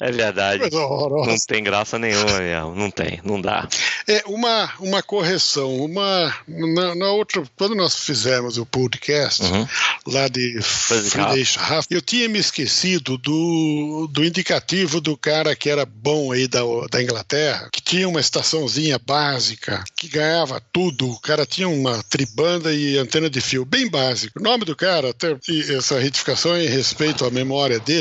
É 0.00 0.12
verdade. 0.12 0.70
Não 0.70 1.36
tem 1.46 1.62
graça 1.62 1.98
nenhuma. 1.98 2.40
Não 2.74 2.90
tem, 2.90 3.20
não 3.24 3.40
dá. 3.40 3.68
É, 4.06 4.22
uma, 4.26 4.70
uma 4.78 5.02
correção, 5.02 5.74
uma. 5.76 6.34
Na, 6.46 6.94
na 6.94 7.10
outra, 7.10 7.42
quando 7.56 7.74
nós 7.74 7.98
fizemos 8.04 8.58
o 8.58 8.66
podcast 8.66 9.42
uhum. 9.42 9.66
lá 10.06 10.28
de 10.28 10.60
Friedrich 10.62 11.58
eu 11.90 12.00
tinha 12.00 12.28
me 12.28 12.38
esquecido 12.38 13.18
do, 13.18 14.08
do 14.12 14.24
indicativo 14.24 15.00
do 15.00 15.16
cara 15.16 15.56
que 15.56 15.68
era 15.68 15.84
bom 15.84 16.32
aí 16.32 16.46
da, 16.46 16.60
da 16.90 17.02
Inglaterra, 17.02 17.68
que 17.72 17.80
tinha 17.80 18.08
uma 18.08 18.20
estaçãozinha 18.20 18.98
básica, 18.98 19.82
que 19.96 20.08
ganhava 20.08 20.62
tudo. 20.72 21.10
O 21.10 21.20
cara 21.20 21.44
tinha 21.44 21.68
uma 21.68 22.02
tribanda 22.04 22.72
e 22.72 22.96
antena 22.98 23.28
de 23.28 23.40
fio 23.40 23.64
bem 23.64 23.88
básico. 23.88 24.38
O 24.38 24.42
nome 24.42 24.64
do 24.64 24.76
cara, 24.76 25.10
até 25.10 25.36
essa 25.76 25.98
retificação 25.98 26.56
em 26.56 26.68
respeito 26.68 27.24
à 27.24 27.30
memória 27.30 27.80
dele, 27.80 27.97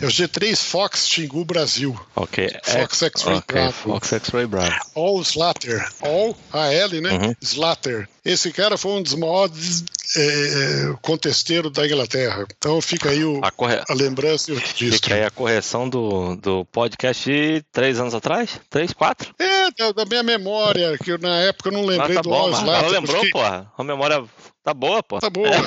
é 0.00 0.04
o 0.04 0.08
G3 0.08 0.56
Fox 0.56 1.08
Xingu 1.08 1.44
Brasil. 1.44 1.98
Ok. 2.14 2.50
Fox 2.62 3.02
X-Ray 3.02 3.38
okay. 3.38 3.60
Bravo. 3.62 3.72
Fox 3.72 4.12
X-Ray 4.12 4.46
Bravo. 4.46 4.76
All 4.94 5.20
Slater. 5.22 5.88
All, 6.00 6.36
A-L, 6.52 7.00
né? 7.00 7.12
Uhum. 7.12 7.34
Slater. 7.40 8.08
Esse 8.24 8.52
cara 8.52 8.76
foi 8.76 8.92
um 8.92 9.02
dos 9.02 9.14
maiores 9.14 9.84
é, 10.16 10.20
é, 10.20 10.94
contesteiro 11.02 11.70
da 11.70 11.86
Inglaterra. 11.86 12.46
Então 12.56 12.80
fica 12.80 13.10
aí 13.10 13.24
o, 13.24 13.40
a, 13.42 13.50
corre... 13.50 13.82
a 13.88 13.94
lembrança 13.94 14.50
e 14.50 14.54
o 14.54 14.58
registro. 14.58 14.92
Fica 14.92 15.14
aí 15.14 15.24
a 15.24 15.30
correção 15.30 15.88
do, 15.88 16.36
do 16.36 16.64
podcast 16.66 17.30
de 17.30 17.62
três 17.72 18.00
anos 18.00 18.14
atrás? 18.14 18.60
Três, 18.70 18.92
quatro? 18.92 19.34
É, 19.38 19.70
da, 19.70 19.92
da 19.92 20.04
minha 20.04 20.22
memória, 20.22 20.96
que 20.98 21.16
na 21.18 21.36
época 21.40 21.68
eu 21.68 21.72
não 21.72 21.84
lembrei 21.84 22.12
ah, 22.12 22.14
tá 22.16 22.22
do 22.22 22.30
bom, 22.30 22.50
Oslat. 22.50 22.84
Ela 22.84 22.88
lembrou, 22.88 23.16
porque... 23.16 23.30
porra. 23.30 23.70
A 23.76 23.84
memória 23.84 24.24
Tá 24.62 24.74
boa, 24.74 25.02
pô. 25.02 25.18
Tá 25.18 25.30
boa. 25.30 25.48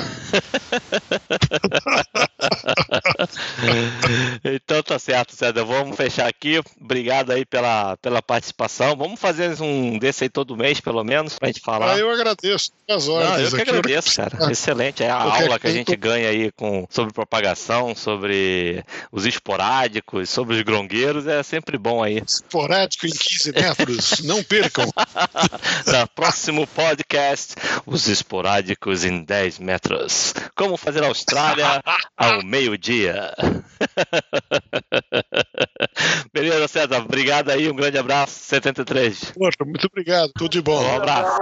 então 4.43 4.83
tá 4.83 4.99
certo, 4.99 5.33
César. 5.35 5.63
Vamos 5.63 5.95
fechar 5.95 6.27
aqui. 6.27 6.59
Obrigado 6.79 7.31
aí 7.31 7.43
pela, 7.45 7.95
pela 7.97 8.21
participação. 8.21 8.95
Vamos 8.95 9.19
fazer 9.19 9.59
um 9.61 9.97
desse 9.97 10.25
aí 10.25 10.29
todo 10.29 10.55
mês, 10.55 10.79
pelo 10.79 11.03
menos, 11.03 11.39
pra 11.39 11.47
gente 11.47 11.61
falar. 11.61 11.93
Ah, 11.93 11.97
eu 11.97 12.11
agradeço 12.11 12.71
as 12.89 13.07
horas. 13.07 13.29
Não, 13.29 13.39
eu 13.39 13.51
que 13.51 13.61
agradeço, 13.61 14.15
cara. 14.15 14.37
Ah, 14.39 14.51
Excelente. 14.51 15.01
É 15.03 15.09
a 15.09 15.15
aula 15.15 15.57
que 15.57 15.65
a 15.67 15.71
gente 15.71 15.95
ganha 15.95 16.29
aí 16.29 16.51
com, 16.51 16.85
sobre 16.89 17.13
propagação, 17.13 17.95
sobre 17.95 18.83
os 19.11 19.25
esporádicos, 19.25 20.29
sobre 20.29 20.57
os 20.57 20.61
grongueiros. 20.61 21.25
É 21.27 21.41
sempre 21.43 21.77
bom 21.77 22.03
aí. 22.03 22.21
Esporádico 22.25 23.07
em 23.07 23.11
15 23.11 23.53
metros. 23.53 24.19
Não 24.23 24.43
percam. 24.43 24.85
no 25.87 26.07
próximo 26.09 26.67
podcast, 26.67 27.55
os 27.85 28.07
esporádicos 28.07 28.90
em 29.03 29.23
10 29.23 29.59
metros. 29.59 30.33
Como 30.55 30.77
fazer 30.77 31.03
a 31.03 31.07
Austrália 31.07 31.81
ao 32.17 32.43
meio-dia. 32.43 33.33
Beleza, 36.33 36.67
César. 36.67 36.99
Obrigado 36.99 37.49
aí. 37.49 37.69
Um 37.69 37.75
grande 37.75 37.97
abraço. 37.97 38.33
73. 38.45 39.31
Poxa, 39.31 39.57
muito 39.65 39.87
obrigado. 39.87 40.31
Tudo 40.37 40.51
de 40.51 40.61
bom. 40.61 40.83
Um 40.83 40.97
abraço. 40.97 41.37